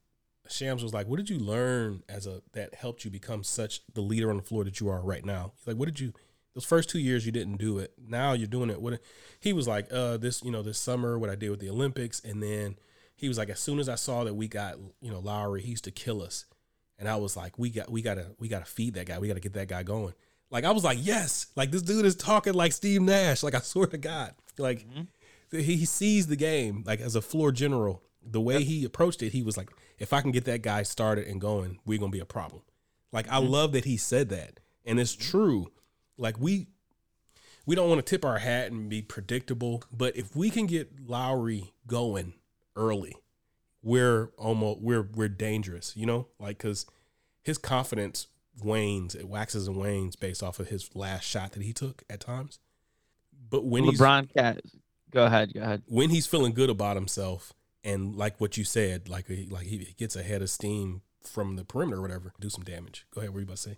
[0.51, 4.01] Shams was like, "What did you learn as a that helped you become such the
[4.01, 6.13] leader on the floor that you are right now?" He's like, "What did you?"
[6.55, 7.93] Those first two years you didn't do it.
[7.97, 8.81] Now you're doing it.
[8.81, 9.01] What
[9.39, 12.21] he was like, uh, this you know this summer what I did with the Olympics,
[12.21, 12.77] and then
[13.15, 15.71] he was like, as soon as I saw that we got you know Lowry, he
[15.71, 16.47] used to kill us.
[16.99, 19.19] And I was like, we got we gotta we gotta feed that guy.
[19.19, 20.15] We gotta get that guy going.
[20.51, 23.43] Like I was like, yes, like this dude is talking like Steve Nash.
[23.43, 24.87] Like I swear to God, like
[25.51, 28.03] he, he sees the game like as a floor general.
[28.23, 31.27] The way he approached it, he was like, if I can get that guy started
[31.27, 32.63] and going, we're gonna be a problem.
[33.13, 33.49] Like I mm-hmm.
[33.49, 35.31] love that he said that, and it's mm-hmm.
[35.31, 35.73] true.
[36.17, 36.69] Like we
[37.67, 41.09] we don't want to tip our hat and be predictable, but if we can get
[41.09, 42.35] Lowry going
[42.77, 43.17] early,
[43.83, 46.87] we're almost we're we're dangerous, you know, like because
[47.43, 48.27] his confidence
[48.63, 52.21] wanes, it waxes and wanes based off of his last shot that he took at
[52.21, 52.59] times.
[53.49, 54.61] But when he's LeBron cat.
[55.11, 55.53] Go ahead.
[55.53, 55.83] Go ahead.
[55.87, 57.53] when he's feeling good about himself,
[57.85, 61.65] and like what you said, like he, like he gets ahead of steam from the
[61.65, 63.07] perimeter or whatever, do some damage.
[63.15, 63.77] Go ahead, what were you about to say?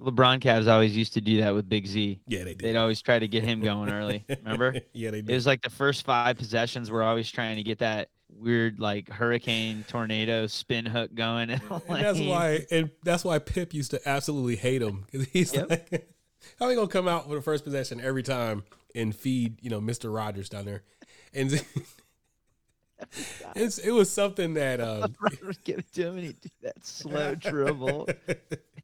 [0.00, 2.20] LeBron Cavs always used to do that with Big Z.
[2.26, 2.58] Yeah, they did.
[2.60, 4.24] They'd always try to get him going early.
[4.44, 4.74] Remember?
[4.92, 5.30] yeah, they did.
[5.30, 9.08] It was like the first five possessions were always trying to get that weird like
[9.08, 11.50] hurricane tornado spin hook going.
[11.88, 15.70] And that's why, and that's why Pip used to absolutely hate him because he's Yep.
[15.70, 16.08] like,
[16.58, 18.64] how he gonna come out with the first possession every time
[18.96, 20.82] and feed you know Mister Rogers down there,
[21.32, 21.64] and
[23.56, 26.48] it's it was something that um, LeBron would give it to him and he'd do
[26.62, 28.08] that slow dribble.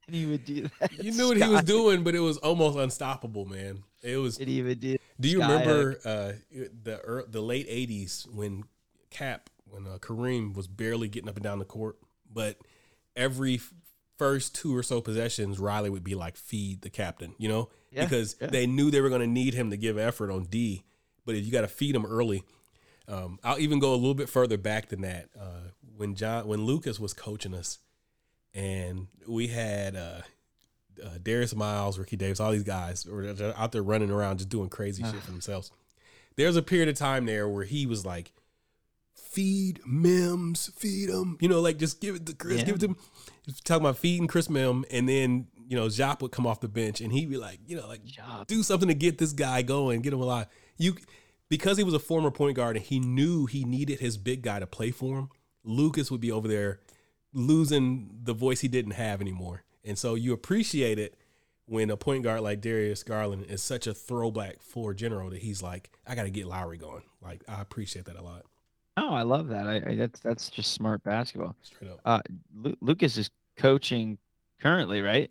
[0.06, 1.04] And he would do that.
[1.04, 3.84] you knew what he was doing, but it was almost unstoppable, man.
[4.02, 4.38] It was.
[4.38, 8.64] And he would do you remember uh, the the late '80s when
[9.10, 11.96] Cap, when uh, Kareem was barely getting up and down the court,
[12.28, 12.56] but
[13.14, 13.60] every
[14.18, 18.02] first two or so possessions, Riley would be like, "Feed the captain," you know, Yeah,
[18.04, 18.48] because yeah.
[18.48, 20.82] they knew they were going to need him to give effort on D.
[21.24, 22.42] But if you got to feed him early,
[23.10, 25.28] um, I'll even go a little bit further back than that.
[25.38, 27.78] Uh, when John, when Lucas was coaching us,
[28.54, 29.96] and we had.
[29.96, 30.20] Uh,
[31.02, 34.68] uh, Darius Miles, Ricky Davis, all these guys were out there running around just doing
[34.68, 35.70] crazy shit for themselves.
[36.36, 38.32] There's a period of time there where he was like,
[39.14, 42.64] "Feed Mihm, feed him," you know, like just give it to Chris, Yeah.
[42.64, 42.96] give it to him.
[43.46, 46.60] He was talking about feeding Chris Mihm, and then you know Jop would come off
[46.60, 48.46] the bench and he'd be like, you know, like Jop.
[48.46, 50.48] do something to get this guy going, get him alive.
[50.76, 50.96] You
[51.50, 54.58] because he was a former point guard and he knew he needed his big guy
[54.58, 55.28] to play for him.
[55.62, 56.80] Lucas would be over there
[57.34, 59.64] losing the voice he didn't have anymore.
[59.84, 61.16] And so you appreciate it
[61.66, 65.62] when a point guard like Darius Garland is such a throwback floor general that he's
[65.62, 67.02] like, I got to get Lowry going.
[67.20, 68.44] Like, I appreciate that a lot.
[68.96, 69.66] Oh, I love that.
[69.66, 71.54] I, I that's that's just smart basketball.
[71.62, 72.00] Straight up.
[72.04, 72.20] Uh,
[72.54, 74.18] Lu- Lucas is coaching
[74.60, 75.30] currently, right?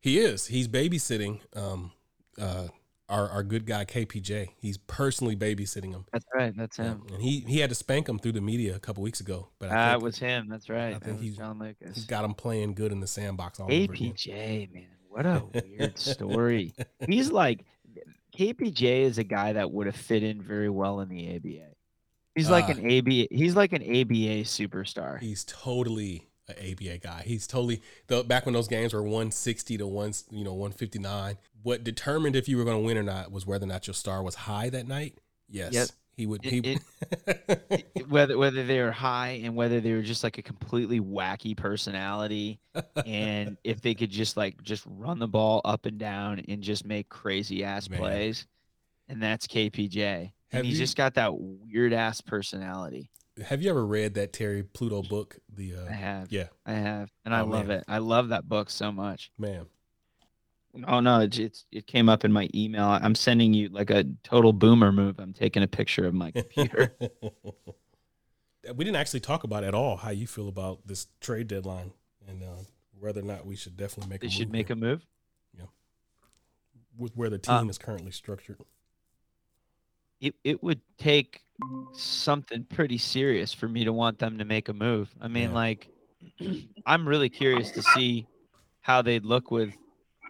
[0.00, 0.46] He is.
[0.46, 1.92] He's babysitting um,
[2.40, 2.68] uh,
[3.12, 4.48] our, our good guy KPJ.
[4.58, 6.04] He's personally babysitting him.
[6.12, 6.52] That's right.
[6.56, 7.02] That's him.
[7.12, 9.48] And he he had to spank him through the media a couple weeks ago.
[9.58, 10.48] But I That think was him.
[10.48, 10.94] That's right.
[10.94, 11.94] I think he's- John Lucas.
[11.94, 13.68] he's got him playing good in the sandbox all.
[13.68, 16.74] APJ, man, what a weird story.
[17.06, 17.64] He's like
[18.36, 21.68] KPJ is a guy that would have fit in very well in the ABA.
[22.34, 22.72] He's like Ah.
[22.72, 23.28] an ABA.
[23.30, 25.20] He's like an ABA superstar.
[25.20, 27.22] He's totally an ABA guy.
[27.24, 31.38] He's totally the back when those games were 160 to one, you know, 159.
[31.62, 33.94] What determined if you were going to win or not was whether or not your
[33.94, 35.18] star was high that night.
[35.48, 35.88] Yes, Yep.
[36.16, 36.44] he would.
[36.44, 36.78] It- He,
[37.94, 41.56] It- whether whether they were high and whether they were just like a completely wacky
[41.56, 42.58] personality
[43.06, 46.84] and if they could just like just run the ball up and down and just
[46.84, 47.98] make crazy ass Man.
[48.00, 48.46] plays
[49.08, 53.10] and that's KPJ Have and he's you- just got that weird ass personality
[53.46, 55.38] have you ever read that Terry Pluto book?
[55.54, 57.78] The uh, I have yeah, I have and I Oh, love man.
[57.78, 59.66] it I love that book so much man.
[60.86, 64.04] oh no it, it's it came up in my email I'm sending you like a
[64.22, 66.94] total boomer move I'm taking a picture of my computer
[68.74, 71.92] we didn't actually talk about at all how you feel about this trade deadline
[72.28, 72.46] and uh,
[72.98, 74.20] whether or not we should definitely make.
[74.20, 75.06] they a should move make here a move
[75.58, 75.64] Yeah,
[76.96, 78.58] with where the Uh, team is currently structured.
[80.22, 81.42] It, it would take
[81.92, 85.10] something pretty serious for me to want them to make a move.
[85.20, 85.54] I mean, Yeah.
[85.54, 85.88] like,
[86.86, 88.26] I'm really curious to see
[88.80, 89.70] how they'd look with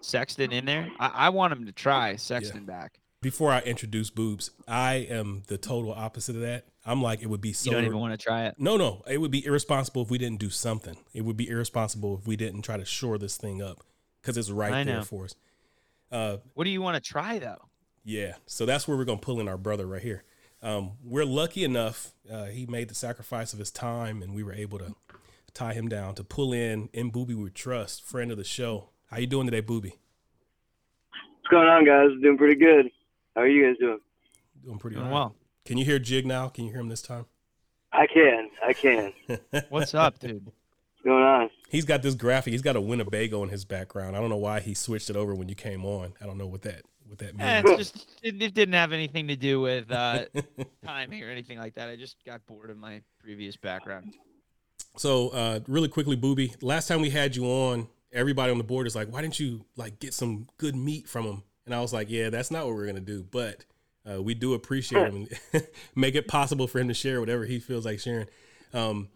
[0.00, 0.90] Sexton in there.
[0.98, 2.98] I, I want them to try Sexton back.
[3.20, 6.64] Before I introduce boobs, I am the total opposite of that.
[6.84, 7.70] I'm like it would be so.
[7.70, 8.56] You don't even want to try it.
[8.58, 10.96] No, no, it would be irresponsible if we didn't do something.
[11.14, 13.84] It would be irresponsible if we didn't try to shore this thing up
[14.20, 15.36] because it's right there for us.
[16.10, 17.68] Uh, What do you want to try though?
[18.04, 20.24] Yeah, so that's where we're gonna pull in our brother right here.
[20.62, 24.52] Um, we're lucky enough; uh, he made the sacrifice of his time, and we were
[24.52, 24.94] able to
[25.54, 28.88] tie him down to pull in in Boobie with Trust, friend of the show.
[29.10, 29.92] How you doing today, Boobie?
[31.12, 32.08] What's going on, guys?
[32.22, 32.90] Doing pretty good.
[33.36, 34.00] How are you guys doing?
[34.64, 35.18] Doing pretty Doing all right.
[35.18, 35.34] well.
[35.64, 36.48] Can you hear Jig now?
[36.48, 37.26] Can you hear him this time?
[37.92, 38.48] I can.
[38.66, 39.12] I can.
[39.68, 40.46] What's up, dude?
[40.46, 41.50] What's going on?
[41.68, 42.52] He's got this graphic.
[42.52, 44.16] He's got a Winnebago in his background.
[44.16, 46.14] I don't know why he switched it over when you came on.
[46.20, 46.82] I don't know what that
[47.12, 50.24] what that Eh, just it, it didn't have anything to do with uh,
[50.84, 51.88] timing or anything like that.
[51.88, 54.14] I just got bored of my previous background.
[54.96, 56.54] So, uh, really quickly, Boobie.
[56.62, 59.64] Last time we had you on, everybody on the board is like, "Why didn't you
[59.76, 62.74] like get some good meat from him?" And I was like, "Yeah, that's not what
[62.74, 63.64] we're gonna do, but
[64.10, 67.58] uh, we do appreciate him and make it possible for him to share whatever he
[67.58, 68.26] feels like sharing."
[68.74, 69.08] Um,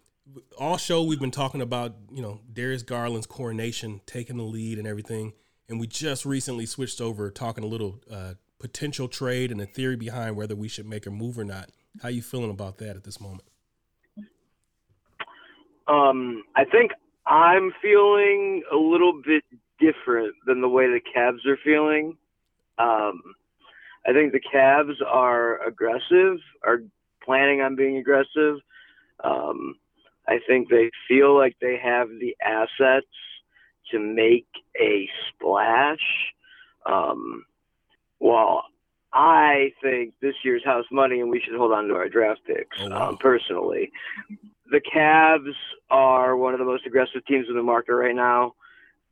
[0.58, 4.86] all show we've been talking about, you know, Darius Garland's coronation, taking the lead and
[4.86, 5.32] everything,
[5.68, 9.96] and we just recently switched over talking a little uh, potential trade and the theory
[9.96, 11.70] behind whether we should make a move or not.
[12.02, 13.48] How you feeling about that at this moment?
[15.88, 16.92] Um, I think
[17.26, 19.44] I'm feeling a little bit
[19.78, 22.16] different than the way the Cavs are feeling.
[22.78, 23.22] Um,
[24.06, 26.82] I think the Cavs are aggressive, are
[27.24, 28.58] planning on being aggressive.
[29.22, 29.76] Um,
[30.28, 33.06] I think they feel like they have the assets
[33.90, 34.46] to make
[34.80, 35.98] a splash.
[36.84, 37.44] Um,
[38.18, 38.64] while
[39.12, 42.78] I think this year's house money and we should hold on to our draft picks,
[42.80, 43.08] Oh, wow.
[43.10, 43.90] um, personally.
[44.70, 45.54] The Cavs
[45.90, 48.54] are one of the most aggressive teams in the market right now.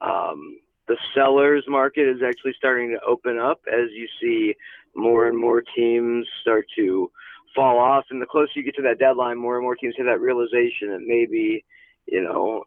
[0.01, 0.59] Um,
[0.89, 4.55] the sellers market is actually starting to open up as you see
[4.95, 7.11] more and more teams start to
[7.55, 8.05] fall off.
[8.11, 10.91] And the closer you get to that deadline, more and more teams have that realization
[10.91, 11.65] that maybe,
[12.07, 12.65] you know,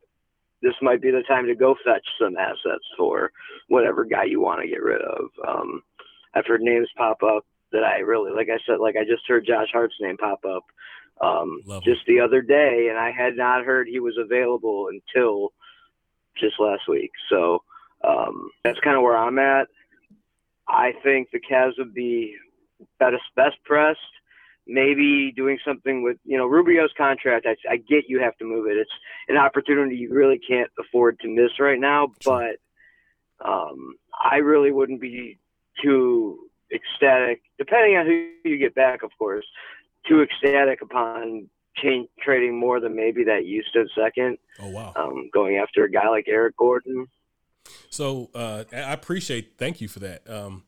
[0.62, 3.32] this might be the time to go fetch some assets for
[3.68, 5.30] whatever guy you want to get rid of.
[5.48, 5.82] Um,
[6.34, 9.46] I've heard names pop up that I really, like I said, like I just heard
[9.46, 10.64] Josh Hart's name pop up
[11.22, 15.54] um, Love just the other day, and I had not heard he was available until
[16.40, 17.12] just last week.
[17.30, 17.64] So
[18.08, 19.68] um, that's kind of where I'm at.
[20.68, 22.36] I think the Cavs would be
[23.00, 24.00] best best pressed.
[24.68, 27.46] Maybe doing something with you know Rubio's contract.
[27.48, 28.78] I, I get you have to move it.
[28.78, 28.92] It's
[29.30, 32.12] an opportunity you really can't afford to miss right now.
[32.26, 32.58] But
[33.44, 35.40] um, I really wouldn't be
[35.84, 36.40] too
[36.74, 39.46] ecstatic, depending on who you get back, of course.
[40.08, 44.38] Too ecstatic upon change, trading more than maybe that you stood second.
[44.60, 44.94] Oh wow.
[44.96, 47.08] Um, going after a guy like Eric Gordon.
[47.90, 49.58] So uh, I appreciate.
[49.58, 50.30] Thank you for that.
[50.30, 50.64] Um,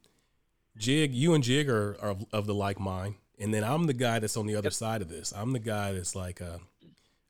[0.77, 4.19] Jig, you and Jig are, are of the like mind, and then I'm the guy
[4.19, 5.33] that's on the other side of this.
[5.35, 6.57] I'm the guy that's like, uh,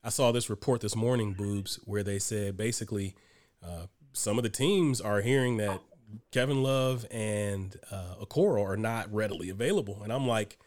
[0.03, 3.15] I saw this report this morning, boobs, where they said basically
[3.63, 5.81] uh, some of the teams are hearing that
[6.31, 10.57] Kevin Love and uh, Okoro are not readily available, and I'm like,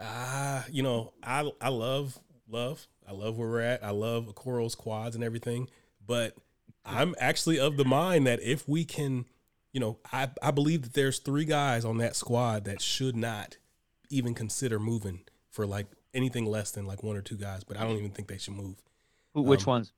[0.00, 2.18] ah, you know, I I love
[2.48, 3.84] love, I love where we're at.
[3.84, 5.68] I love Okoro's quads and everything,
[6.06, 6.34] but
[6.84, 9.26] I'm actually of the mind that if we can
[9.72, 13.58] you know, I I believe that there's three guys on that squad that should not
[14.10, 17.64] even consider moving for like anything less than like one or two guys.
[17.64, 18.76] But I don't even think they should move.
[19.34, 19.92] Which Um, ones?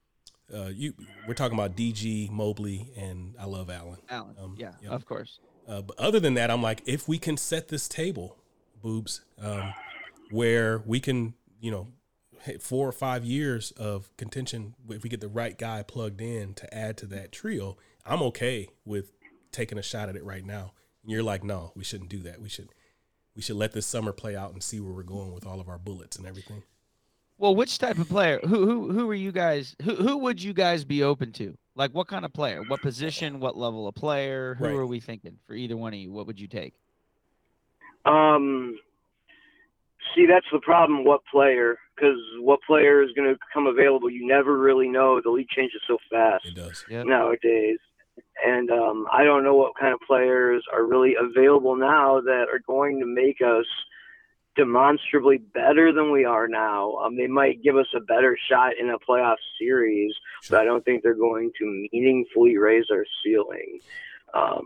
[0.52, 0.94] Uh, you
[1.26, 3.98] we're talking about DG Mobley and I love Allen.
[4.09, 4.34] Allen.
[4.40, 4.92] Um, yeah, yep.
[4.92, 5.40] of course.
[5.68, 8.36] Uh, but other than that, I'm like, if we can set this table,
[8.82, 9.74] boobs, um,
[10.30, 11.88] where we can, you know,
[12.40, 16.54] hit four or five years of contention, if we get the right guy plugged in
[16.54, 19.12] to add to that trio, I'm okay with
[19.52, 20.72] taking a shot at it right now.
[21.02, 22.40] And you're like, no, we shouldn't do that.
[22.40, 22.70] We should,
[23.39, 25.68] we should let this summer play out and see where we're going with all of
[25.68, 26.61] our bullets and everything.
[27.39, 28.41] Well, which type of player?
[28.43, 29.76] Who who who are you guys?
[29.82, 31.57] Who who would you guys be open to?
[31.76, 32.64] Like what kind of player?
[32.64, 33.39] What position?
[33.39, 34.57] What level of player?
[34.59, 34.74] Who Right.
[34.74, 36.11] are we thinking for either one of you?
[36.11, 36.74] What would you take?
[38.05, 38.76] Um,
[40.16, 41.05] see, that's the problem.
[41.05, 41.78] What player?
[41.95, 44.11] Because what player is going to come available?
[44.11, 45.20] You never really know.
[45.22, 46.84] The league changes so fast It does.
[46.89, 47.07] Yep.
[47.07, 47.78] nowadays,
[48.45, 52.61] and um, I don't know what kind of players are really available now that are
[52.66, 53.66] going to make us
[54.57, 56.95] demonstrably better than we are now.
[56.97, 60.12] Um, they might give us a better shot in a playoff series,
[60.51, 63.79] but I don't think they're going to meaningfully raise our ceiling.
[64.35, 64.64] Um,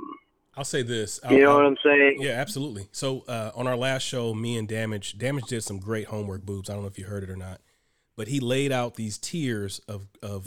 [0.56, 1.20] I'll say this.
[1.30, 2.16] you know I'll- what I'm saying?
[2.20, 2.88] Yeah, absolutely.
[2.92, 6.68] So uh, on our last show, me and Damage, Damage did some great homework, boobs.
[6.70, 7.60] I don't know if you heard it or not,
[8.16, 10.46] but he laid out these tiers of of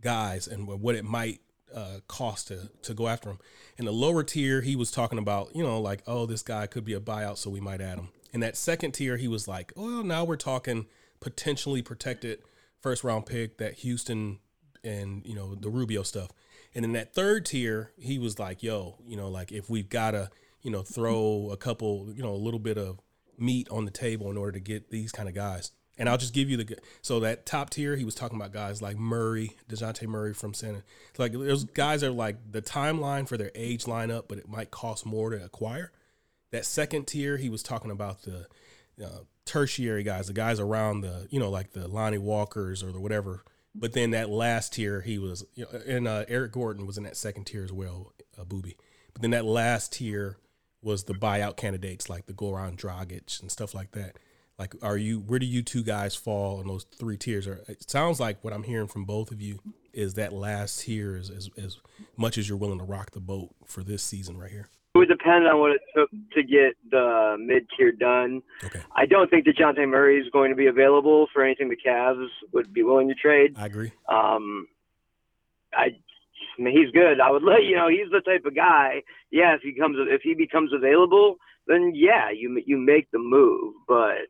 [0.00, 1.40] guys and what it might
[1.74, 3.38] uh, cost to to go after him.
[3.76, 6.84] In the lower tier, he was talking about, you know, like, oh, this guy could
[6.84, 8.08] be a buyout, so we might add him.
[8.32, 10.86] In that second tier, he was like, oh, now we're talking
[11.20, 12.40] potentially protected
[12.80, 14.38] first round pick that Houston
[14.84, 16.30] and you know the Rubio stuff.
[16.74, 20.12] And in that third tier, he was like, "Yo, you know, like if we've got
[20.12, 20.30] to,
[20.62, 23.00] you know, throw a couple, you know, a little bit of
[23.38, 26.34] meat on the table in order to get these kind of guys." And I'll just
[26.34, 30.06] give you the so that top tier, he was talking about guys like Murray, Dejounte
[30.08, 30.82] Murray from Santa.
[31.18, 35.06] Like those guys are like the timeline for their age lineup, but it might cost
[35.06, 35.92] more to acquire.
[36.50, 38.46] That second tier, he was talking about the
[39.04, 43.00] uh, tertiary guys, the guys around the, you know, like the Lonnie Walkers or the
[43.00, 43.44] whatever.
[43.74, 47.04] But then that last tier, he was, you know, and uh, Eric Gordon was in
[47.04, 48.76] that second tier as well, uh, Boobie.
[49.12, 50.38] But then that last tier
[50.80, 54.16] was the buyout candidates like the Goran Dragic and stuff like that.
[54.58, 57.46] Like, are you, where do you two guys fall in those three tiers?
[57.46, 59.60] Or it sounds like what I'm hearing from both of you
[59.92, 61.78] is that last tier is as, as
[62.16, 64.68] much as you're willing to rock the boat for this season right here.
[64.94, 68.42] It would depend on what it took to get the mid tier done.
[68.62, 68.80] Okay.
[68.94, 72.72] I don't think DeJounte Murray is going to be available for anything the Cavs would
[72.72, 73.56] be willing to trade.
[73.56, 73.90] I agree.
[74.08, 74.68] Um,
[75.72, 75.86] I,
[76.56, 77.20] I mean, he's good.
[77.20, 79.02] I would let you know he's the type of guy.
[79.32, 83.74] Yeah, if he comes, if he becomes available, then yeah, you you make the move.
[83.88, 84.28] But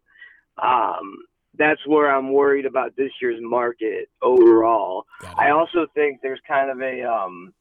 [0.63, 1.17] um,
[1.57, 5.05] that's where I'm worried about this year's market overall.
[5.39, 7.53] I also think there's kind of a, um,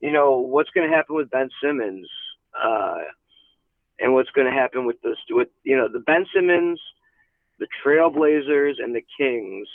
[0.00, 2.08] you know, what's going to happen with Ben Simmons,
[2.62, 2.98] uh,
[3.98, 6.80] and what's going to happen with this, with you know, the Ben Simmons,
[7.58, 9.68] the Trailblazers, and the Kings,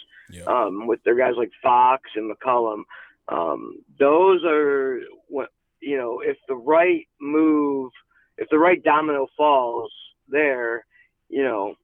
[0.47, 2.83] um, with their guys like Fox and McCollum.
[3.27, 5.49] Um, those are what
[5.79, 6.21] you know.
[6.21, 7.91] If the right move,
[8.37, 9.91] if the right domino falls
[10.27, 10.85] there,
[11.29, 11.75] you know,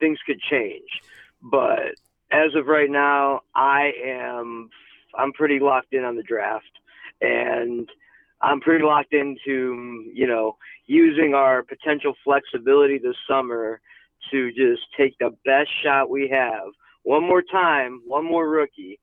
[0.00, 0.88] things could change.
[1.42, 1.94] But
[2.30, 4.70] as of right now, I am
[5.16, 6.70] I'm pretty locked in on the draft,
[7.20, 7.88] and
[8.40, 13.80] I'm pretty locked into you know using our potential flexibility this summer
[14.30, 16.68] to just take the best shot we have
[17.02, 18.98] one more time, one more rookie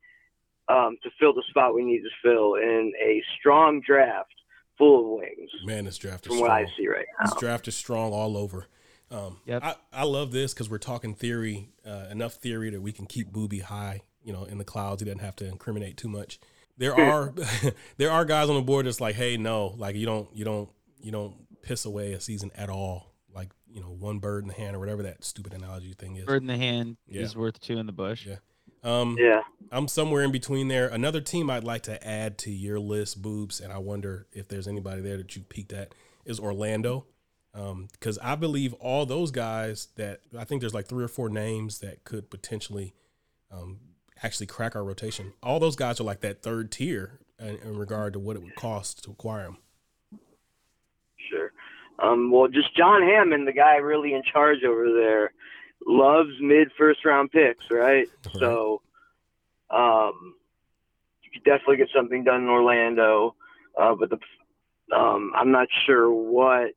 [0.68, 4.34] um, to fill the spot we need to fill in a strong draft
[4.78, 5.50] full of wings.
[5.64, 6.52] Man, this draft is From strong.
[6.52, 7.26] what I see right now.
[7.30, 8.68] This draft is strong all over.
[9.12, 13.06] Um, I, I love this because we're talking theory, uh, enough theory that we can
[13.06, 15.02] keep Boobie high, you know, in the clouds.
[15.02, 16.40] He doesn't have to incriminate too much.
[16.78, 17.34] There are
[17.98, 20.70] there are guys on the board that's like, hey, no, like you don't you don't
[21.00, 23.14] you don't piss away a season at all.
[23.34, 26.26] Like you know, one bird in the hand or whatever that stupid analogy thing is.
[26.26, 27.22] Bird in the hand Yeah.
[27.22, 28.26] is worth two in the bush.
[28.26, 28.38] Yeah.
[28.84, 29.42] Um, yeah.
[29.72, 30.88] I'm somewhere in between there.
[30.88, 34.68] Another team I'd like to add to your list, boobs, and I wonder if there's
[34.68, 35.94] anybody there that you peeked at
[36.24, 37.06] is Orlando.
[37.56, 41.80] Because I believe all those guys that I think there's like three or four names
[41.80, 42.94] that could potentially
[43.52, 43.80] um,
[44.24, 45.34] actually crack our rotation.
[45.42, 48.56] All those guys are like that third tier in, in regard to what it would
[48.56, 49.58] cost to acquire them.
[51.30, 51.52] Sure.
[52.00, 55.32] Um, well, just John Hammond, the guy really in charge over there,
[55.86, 58.08] loves mid first round picks, right?
[58.38, 58.82] So,
[59.70, 60.36] um,
[61.24, 63.36] you could definitely get something done in Orlando.
[63.80, 64.20] Uh, but the,
[64.96, 66.72] um, I'm not sure what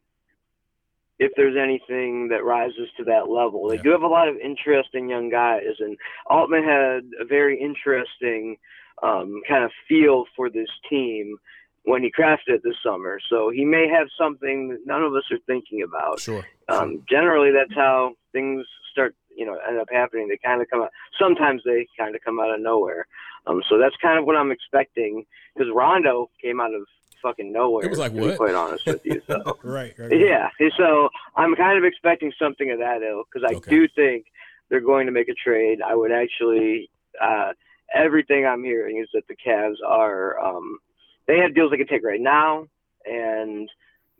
[1.18, 3.68] if there's anything that rises to that level.
[3.68, 5.96] They do have a lot of interesting young guys, and
[6.26, 8.56] Altman had a very interesting
[9.02, 11.36] um, kind of feel for this team
[11.84, 13.18] when he crafted it this summer.
[13.30, 16.20] So he may have something that none of us are thinking about.
[16.20, 16.44] Sure.
[16.68, 19.14] Um, generally, that's how things start.
[19.34, 20.28] You know, end up happening.
[20.28, 20.90] They kind of come out.
[21.18, 23.06] Sometimes they kind of come out of nowhere.
[23.46, 25.24] Um, so that's kind of what I'm expecting.
[25.54, 26.82] Because Rondo came out of
[27.22, 27.86] fucking nowhere.
[27.86, 28.36] It was like to be what?
[28.36, 29.20] quite honest with you.
[29.26, 29.58] So.
[29.62, 30.20] right, right, right.
[30.20, 33.70] Yeah, so I'm kind of expecting something of that ilk because I Okay.
[33.70, 34.26] do think
[34.68, 35.80] they're going to make a trade.
[35.82, 36.90] I would actually,
[37.22, 37.52] uh,
[37.94, 40.78] everything I'm hearing is that the Cavs are, um,
[41.26, 42.66] they have deals they can take right now,
[43.04, 43.68] and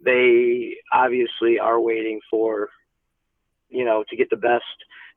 [0.05, 2.69] they obviously are waiting for,
[3.69, 4.65] you know, to get the best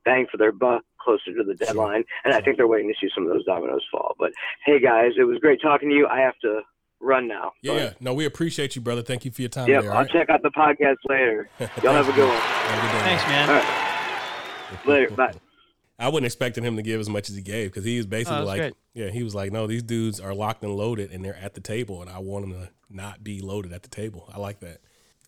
[0.04, 2.04] bang for their buck closer to the deadline.
[2.24, 4.14] And I think they're waiting to see some of those dominoes fall.
[4.18, 4.32] But
[4.64, 6.06] hey, guys, it was great talking to you.
[6.06, 6.60] I have to
[7.02, 7.52] run now.
[7.62, 7.92] Yeah, yeah.
[8.00, 9.02] No, we appreciate you, brother.
[9.02, 9.68] Thank you for your time.
[9.68, 10.12] Yep, there, I'll all right?
[10.12, 11.48] check out the podcast later.
[11.82, 12.36] Y'all have a good one.
[12.36, 13.48] Have a good day, Thanks, man.
[13.48, 14.86] All right.
[14.86, 15.14] Later.
[15.14, 15.34] Bye.
[15.98, 18.38] I wasn't expecting him to give as much as he gave because he was basically
[18.38, 18.74] that's like, great.
[18.94, 21.60] yeah, he was like, no, these dudes are locked and loaded and they're at the
[21.60, 24.28] table, and I want them to not be loaded at the table.
[24.32, 24.80] I like that.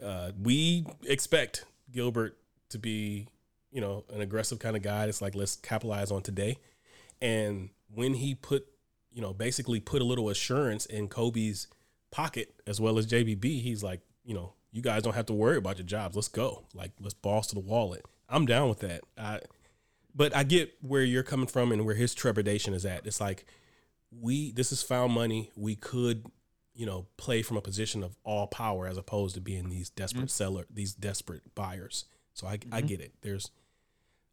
[0.02, 2.36] Uh, we expect Gilbert
[2.70, 3.28] to be,
[3.70, 5.04] you know, an aggressive kind of guy.
[5.04, 6.58] It's like let's capitalize on today.
[7.22, 8.66] And when he put,
[9.14, 11.68] you know, basically put a little assurance in Koby's
[12.10, 15.56] pocket as well as JBB, he's like, you know, you guys don't have to worry
[15.56, 16.16] about your jobs.
[16.16, 16.64] Let's go.
[16.74, 18.04] Like let's boss to the wallet.
[18.28, 19.02] I'm down with that.
[19.16, 19.40] I
[20.14, 23.06] but I get where you're coming from and where his trepidation is at.
[23.06, 23.46] It's like
[24.10, 25.52] we this is found money.
[25.56, 26.26] We could,
[26.74, 30.22] you know, play from a position of all power as opposed to being these desperate
[30.22, 30.28] mm-hmm.
[30.28, 32.04] seller, these desperate buyers.
[32.32, 32.86] So I I mm-hmm.
[32.86, 33.12] get it.
[33.22, 33.50] There's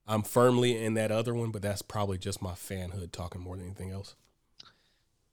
[0.08, 3.66] I'm firmly in that other one, but that's probably just my fanhood talking more than
[3.66, 4.16] anything else.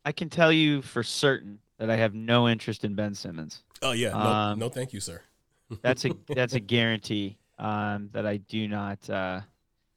[0.08, 3.62] I can tell you for certain that I have no interest in Ben Simmons.
[3.82, 5.20] Oh yeah, no, Um, no thank you, sir.
[5.82, 9.42] That's a that's a guarantee um, that I do not uh,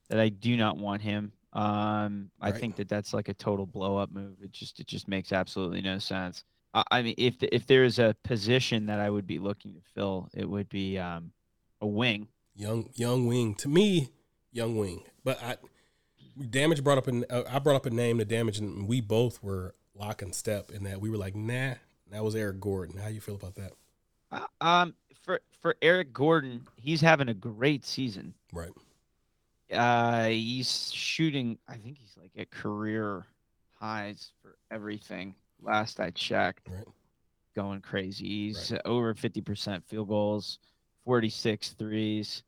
[0.10, 1.32] that I do not want him.
[1.54, 2.60] Um, I Right.
[2.60, 4.36] think that that's like a total blow up move.
[4.44, 6.44] It just it just makes absolutely no sense.
[6.74, 9.74] I, I mean, if the, if there is a position that I would be looking
[9.76, 11.32] to fill, it would be um,
[11.80, 12.28] a wing.
[12.54, 14.10] young young wing to me
[14.52, 15.56] young wing but i
[16.50, 19.42] damage brought up an uh, i brought up a name to damage and we both
[19.42, 21.74] were lock and step in that we were like nah
[22.12, 23.72] that was eric gordon how you feel about that
[24.32, 28.34] Uh, Um, for for Eric Gordon, he's having a great season.
[28.52, 28.72] right
[29.72, 31.58] Uh, he's shooting.
[31.68, 33.26] I think he's like at career
[33.80, 35.36] highs for everything.
[35.62, 36.84] Last I checked, right
[37.56, 38.26] going crazy.
[38.48, 40.58] He's over fifty percent field goals,
[41.06, 42.42] 46 threes.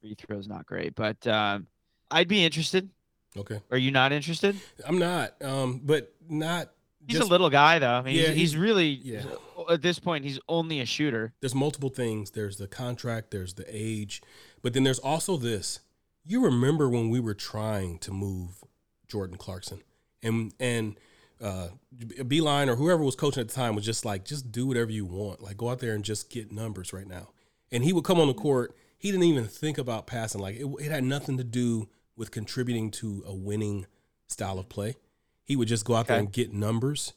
[0.00, 1.66] Free throws not great, but um,
[2.12, 2.88] I'd be interested.
[3.36, 4.54] okay Are you not interested?
[4.86, 6.70] i'm not um but not
[7.06, 7.88] He's just- a little guy though.
[7.90, 9.22] I mean, Yeah, he's, he's really yeah.
[9.70, 11.32] at this point he's only a shooter.
[11.40, 12.30] there's multiple things.
[12.32, 14.22] There's the contract there's the age.
[14.62, 15.80] But then there's also this.
[16.24, 18.62] You remember when we were trying to move
[19.08, 19.82] jordan clarkson?
[20.22, 20.98] And and
[21.42, 24.90] uh Beilein or whoever was coaching at the time was just like just do whatever
[24.90, 25.42] you want.
[25.42, 27.30] Like go out there and just get numbers right now.
[27.70, 28.74] And he would come on the court.
[28.96, 30.40] He didn't even think about passing.
[30.40, 33.86] Like it, it had nothing to do with contributing to a winning
[34.28, 34.96] style of play
[35.44, 37.12] he would just go out there and get numbers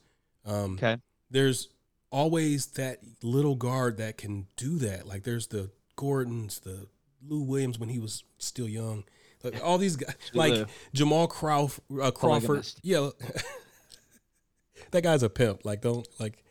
[0.45, 0.97] um Okay.
[1.31, 1.69] there's
[2.11, 5.05] always that little guard that can do that.
[5.05, 6.87] Like there's the Gordons, the
[7.27, 9.03] Lou Williams when he was still young.
[9.43, 10.65] Like all these guys, like Lou.
[10.93, 12.47] Jamal Crawf- uh, Crawford.
[12.47, 12.79] Polygamist.
[12.81, 13.09] Yeah,
[14.91, 15.65] that guy's a pimp.
[15.65, 16.43] Like don't like.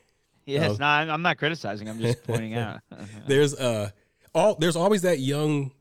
[0.44, 0.76] Yes, Oh.
[0.78, 1.88] no, I'm I'm not criticizing.
[1.88, 2.80] I'm just pointing out.
[3.26, 3.90] There's uh
[4.34, 5.72] all there's always that young,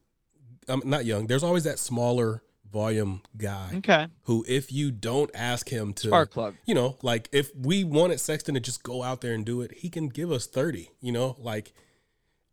[0.69, 1.27] um, not young.
[1.27, 2.41] There's always that smaller
[2.75, 4.07] volume guy okay.
[4.23, 6.55] who, if you don't ask him to Spark plug.
[6.65, 9.75] you know, like if we wanted Sexton to just go out there and do it,
[9.75, 11.71] he can give us 30, you know, like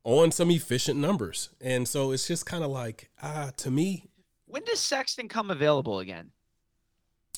[0.05, 1.51] on some efficient numbers.
[1.61, 4.05] And so it's just kind of like, ah, to me,
[4.47, 6.31] When does Sexton come available again?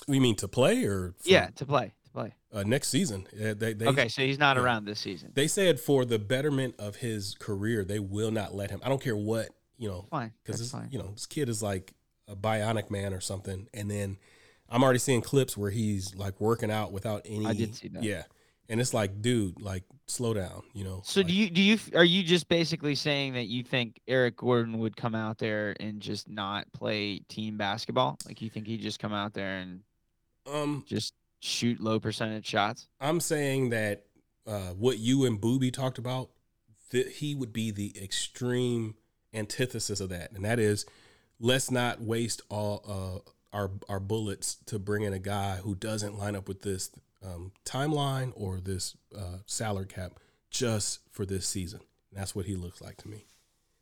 [0.06, 2.35] we mean to play or for, Yeah, to play, to play.
[2.52, 3.27] uh, next season.
[3.32, 5.32] Uh, they, they, okay, so he's not around this season.
[5.32, 8.81] They said for the betterment of his career, they will not let him.
[8.85, 9.48] I don't care what,
[9.78, 11.94] you know, Fine, because you know, this kid is like
[12.29, 13.69] a bionic man or something.
[13.75, 14.19] And then
[14.69, 17.47] I'm already seeing clips where he's like working out without any.
[17.47, 18.03] I did see that.
[18.03, 18.23] Yeah.
[18.69, 21.03] And it's like, dude, like slow down, you know.
[21.05, 24.39] So like- do you do you are you just basically saying that you think Eric
[24.39, 28.17] Gordon would come out there and just not play team basketball?
[28.27, 29.81] Like you think he'd just come out there and
[30.51, 32.89] Um, just shoot low percentage shots?
[33.03, 34.07] I'm saying that
[34.47, 36.31] uh, what you and Boobie talked about,
[36.91, 38.95] that he would be the extreme
[39.35, 40.87] antithesis of that, and that is,
[41.45, 46.19] let's not waste all uh, our our bullets to bring in a guy who doesn't
[46.19, 46.91] line up with this
[47.25, 50.12] um, timeline or this uh, salary cap
[50.51, 51.81] just for this season.
[52.12, 53.27] That's what he looks like to me.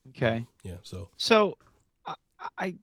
[0.09, 0.45] Okay.
[0.65, 0.79] Yeah.
[0.83, 1.57] So So
[2.05, 2.15] I
[2.59, 2.75] I,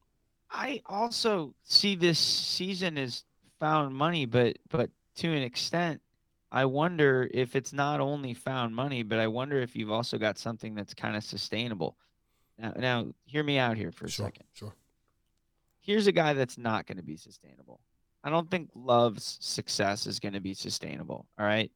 [0.50, 3.24] I also see this season as
[3.60, 6.02] found money, but but to an extent,
[6.54, 10.38] I wonder if it's not only found money, but I wonder if you've also got
[10.38, 11.98] something that's kind of sustainable.
[12.60, 14.46] Now, now, hear me out here for a Sure, second.
[14.54, 14.74] sure.
[15.82, 17.80] Here's a guy that's not going to be sustainable.
[18.24, 21.26] I don't think Love's success is going to be sustainable.
[21.40, 21.72] All right.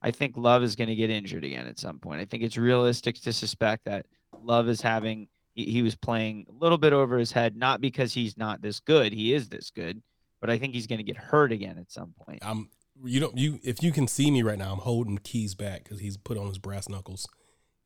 [0.00, 2.20] I think Love is going to get injured again at some point.
[2.20, 4.06] I think it's realistic to suspect that
[4.44, 8.12] Love is having, he, he was playing a little bit over his head, not because
[8.14, 9.12] he's not this good.
[9.12, 10.00] He is this good,
[10.40, 12.38] but I think he's going to get hurt again at some point.
[12.42, 12.68] I'm
[13.04, 16.00] you don't, you, if you can see me right now, I'm holding keys back because
[16.00, 17.28] he's put on his brass knuckles,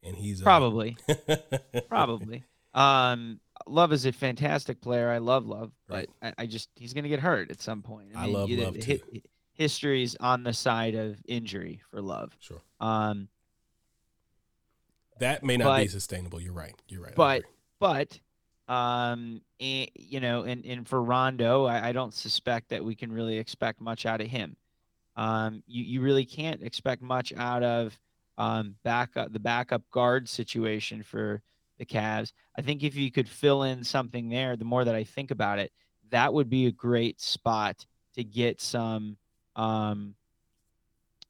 [0.02, 0.96] and he's uh, Probably.
[1.88, 2.44] Probably.
[2.74, 5.08] Um, Love is a fantastic player.
[5.10, 8.08] I love Love, but I, I just he's going to get hurt at some point.
[8.16, 9.22] I love you- Love, hi- hi-
[9.52, 12.36] history's on the side of injury for Love.
[12.40, 12.60] Sure.
[12.80, 13.28] Um,
[15.20, 16.40] that may not be sustainable.
[16.40, 16.74] You're right.
[16.88, 17.14] You're right.
[17.14, 17.42] But
[17.78, 18.18] but
[18.68, 23.12] um, eh, you know, and and for Rondo, I, I don't suspect that we can
[23.12, 24.56] really expect much out of him.
[25.14, 27.96] Um, you you really can't expect much out of
[28.38, 31.42] um backup the backup guard situation for
[31.78, 32.32] the Cavs.
[32.56, 35.58] I think if you could fill in something there, the more that I think about
[35.58, 35.72] it,
[36.10, 39.16] that would be a great spot to get some
[39.56, 40.14] um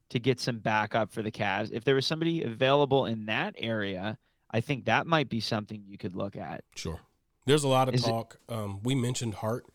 [0.09, 1.71] to get some backup for the Cavs.
[1.71, 4.17] If there was somebody available in that area,
[4.51, 6.63] I think that might be something you could look at.
[6.75, 6.99] Sure.
[7.45, 8.37] There's a lot of Is it- talk.
[8.47, 9.65] um, we mentioned Hart.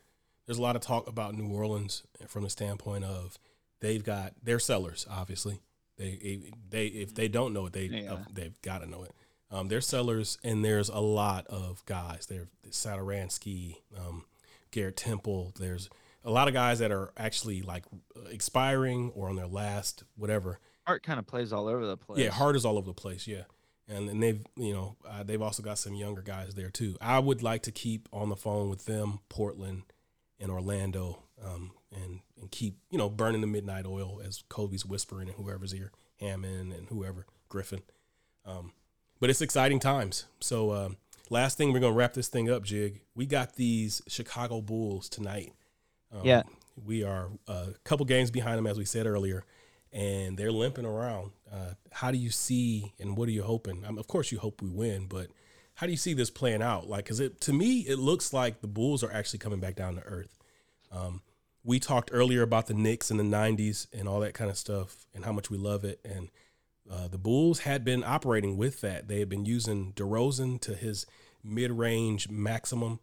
[0.45, 3.37] There's a lot of talk about New Orleans from the standpoint of
[3.81, 5.05] they've got their sellers.
[5.09, 5.59] Obviously,
[5.99, 8.13] they they if they don't know it, they Yeah.
[8.13, 9.11] uh, they've got to know it.
[9.51, 12.25] Um, they're sellers, and there's a lot of guys.
[12.27, 14.25] There, Satoransky, um,
[14.71, 15.53] Garrett Temple.
[15.59, 15.89] There's
[16.23, 17.85] a lot of guys that are actually like
[18.29, 20.59] expiring or on their last whatever.
[20.85, 22.19] Hart kind of plays all over the place.
[22.19, 23.27] Yeah, Hart is all over the place.
[23.27, 23.43] Yeah,
[23.87, 26.95] and and they've you know uh, they've also got some younger guys there too.
[27.01, 29.83] I would like to keep on the phone with them, Portland
[30.39, 35.27] and Orlando, um, and and keep you know burning the midnight oil as Koby's whispering
[35.27, 37.81] and whoever's here, Hammond and whoever Griffin.
[38.45, 38.73] Um,
[39.19, 40.25] but it's exciting times.
[40.39, 40.97] So um,
[41.29, 43.01] last thing we're gonna wrap this thing up, Jig.
[43.15, 45.53] We got these Chicago Bulls tonight.
[46.11, 46.43] Um, Yeah.
[46.83, 49.43] we are a couple games behind them, as we said earlier,
[49.91, 51.31] and they're limping around.
[51.51, 53.83] Uh, how do you see, and what are you hoping?
[53.85, 55.27] Um, of course, you hope we win, but
[55.75, 56.87] how do you see this playing out?
[56.87, 59.95] Like, because it to me, it looks like the Bulls are actually coming back down
[59.95, 60.37] to earth.
[60.91, 61.21] Um,
[61.69, 65.05] we talked earlier about the Knicks in the '90s and all that kind of stuff,
[65.13, 65.99] and how much we love it.
[66.03, 66.29] And
[66.89, 69.07] uh, the Bulls had been operating with that.
[69.07, 71.05] They had been using DeRozan to his
[71.43, 72.99] mid-range maximum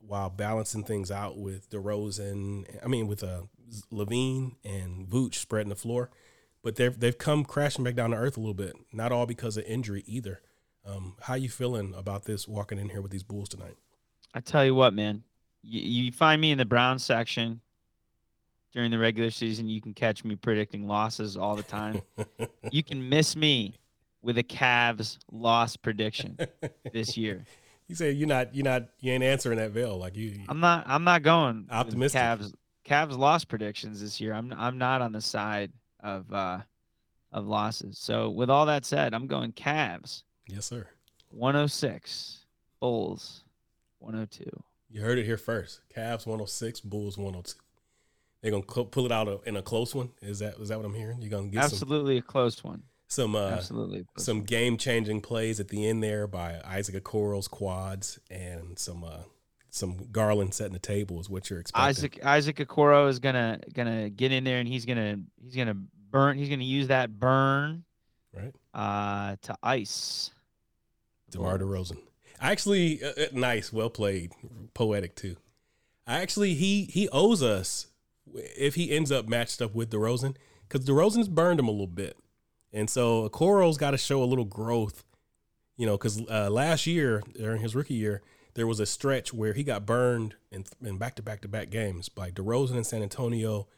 [0.00, 2.64] while balancing things out with DeRozan.
[2.82, 3.42] I mean, with uh,
[3.92, 6.10] LaVine and Vooch spreading the floor.
[6.60, 8.74] But they've they've come crashing back down to earth a little bit.
[8.92, 10.42] Not all because of injury either.
[10.84, 13.76] Um, how you feeling about this walking in here with these Bulls tonight?
[14.34, 15.22] I tell you what, man,
[15.62, 17.60] you, you find me in the Brown section
[18.72, 22.02] during the regular season, you can catch me predicting losses all the time.
[22.70, 23.74] you can miss me
[24.22, 26.38] with a Cavs loss prediction
[26.92, 27.44] this year.
[27.90, 30.40] You say you're not you're not you ain't answering that veil like you.
[30.46, 30.84] I'm not.
[30.86, 32.20] I'm not going Optimistic.
[32.20, 32.52] Cavs
[32.84, 34.34] Cavs loss predictions this year.
[34.34, 34.52] I'm.
[34.58, 36.58] I'm not on the side of uh
[37.32, 37.98] of losses.
[37.98, 40.86] So with all that said, I'm going Cavs Yes, sir.
[41.30, 42.46] 106,
[42.80, 43.44] Bulls
[43.98, 44.44] 102.
[44.90, 45.80] You heard it here first.
[45.94, 47.54] Cavs 106, Bulls 102.
[48.42, 50.10] They're gonna cl- pull it out in a close one.
[50.22, 51.20] Is that is that what I'm hearing?
[51.20, 52.82] You're gonna get some Absolutely a close one.
[53.08, 54.04] some uh, Absolutely.
[54.16, 59.22] some game changing plays at the end there by Isaac Okoro's quads and some uh,
[59.70, 61.88] some Garland setting the table is what you're expecting.
[61.88, 65.76] Isaac Isaac Okoro is gonna gonna get in there and he's gonna he's gonna
[66.10, 67.84] burn he's gonna use that burn
[68.32, 70.30] right uh to ice.
[71.30, 71.98] DeMar DeRozan.
[72.40, 74.32] Actually, uh, uh, nice, well played,
[74.72, 75.36] poetic too.
[76.06, 77.87] I actually he he owes us
[78.34, 80.36] if he ends up matched up with DeRozan
[80.68, 82.16] because DeRozan's burned him a little bit,
[82.72, 85.04] and so Okoro's got to show a little growth,
[85.76, 88.22] you know, because uh, last year during his rookie year
[88.54, 91.70] there was a stretch where he got burned in in back to back to back
[91.70, 93.68] games by DeRozan in San Antonio,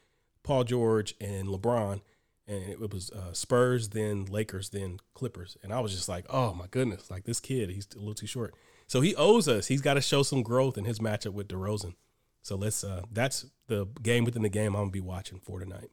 [0.43, 2.01] Paul George and LeBron,
[2.47, 6.53] and it was uh, Spurs, then Lakers, then Clippers, and I was just like, oh
[6.53, 8.53] my goodness, like this kid, he's a little too short.
[8.87, 9.67] So he owes us.
[9.67, 11.93] He's got to show some growth in his matchup with DeRozan.
[12.43, 12.83] So let's.
[12.83, 15.89] Uh, that's the game within the game I'm gonna be watching for tonight.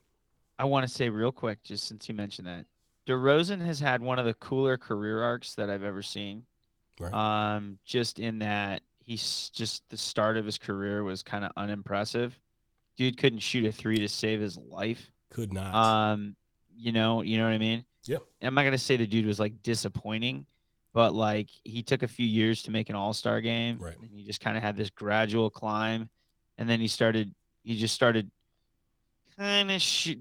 [0.59, 2.65] I want to say real quick, just since you mentioned that,
[3.07, 6.45] DeRozan has had one of the cooler career arcs that I've ever seen.
[6.99, 7.13] Right.
[7.15, 12.39] Um, just in that he's just the start of his career was kind of unimpressive.
[12.97, 15.11] Dude couldn't shoot a three to save his life.
[15.31, 15.75] Could not.
[15.75, 16.35] Um,
[16.77, 17.85] you know, you know what I mean?
[18.05, 18.23] Yep.
[18.43, 20.47] I'm not gonna say the dude was like disappointing,
[20.93, 23.97] but like he took a few years to make an All Star game, Right.
[24.01, 26.09] and he just kind of had this gradual climb,
[26.59, 27.35] and then he started.
[27.63, 28.31] He just started.
[29.39, 30.17] kind of sh-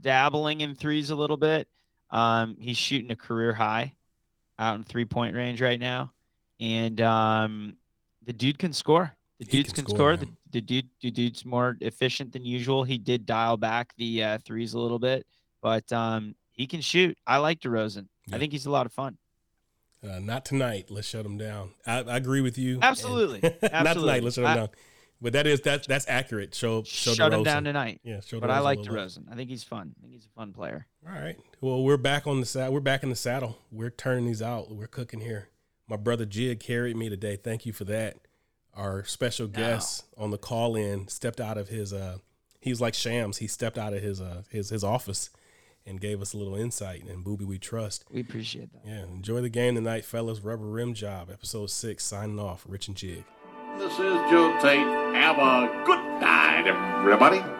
[0.00, 1.68] dabbling in threes a little bit.
[2.10, 3.94] Um, he's shooting a career high
[4.58, 6.12] out in three point range right now,
[6.60, 7.76] and um,
[8.24, 9.12] the dude can score.
[9.38, 10.26] The He dudes can can, score, score.
[10.26, 12.84] The, the dude, the dude's more efficient than usual.
[12.84, 15.26] He did dial back the uh, threes a little bit,
[15.60, 17.18] but um, he can shoot.
[17.26, 18.06] I like DeRozan.
[18.28, 18.36] Yeah.
[18.36, 19.18] I think he's a lot of fun.
[20.02, 20.86] Uh, not tonight.
[20.90, 21.72] Let's shut him down.
[21.86, 22.78] I, I agree with you.
[22.80, 23.40] Absolutely.
[23.42, 24.22] And- not tonight.
[24.22, 24.68] Let's shut him I- down.
[25.20, 26.54] But that is that's that's accurate.
[26.54, 28.00] Show show Shut him down tonight.
[28.02, 28.78] Yeah, show But I DeRozan a like.
[28.80, 29.32] DeRozan.
[29.32, 29.94] I think he's fun.
[29.98, 30.86] I think he's a fun player.
[31.06, 31.36] All right.
[31.60, 32.74] Well, we're back on the saddle.
[32.74, 33.58] We're back in the saddle.
[33.72, 34.70] We're turning these out.
[34.70, 35.48] We're cooking here.
[35.88, 37.36] My brother Jig carried me today.
[37.36, 38.16] Thank you for that.
[38.74, 42.18] Our special guest on the call in stepped out of his uh
[42.60, 43.38] he was like Shams.
[43.38, 45.30] He stepped out of his uh his his office
[45.86, 48.04] and gave us a little insight and Boobie we trust.
[48.12, 48.82] We appreciate that.
[48.84, 50.40] Yeah, enjoy the game tonight, fellas.
[50.40, 52.64] Rubber rim job, episode six, signing off.
[52.68, 53.24] Rich and Jig.
[53.78, 54.86] This is Joe Tate.
[55.14, 57.55] Have a good night, everybody.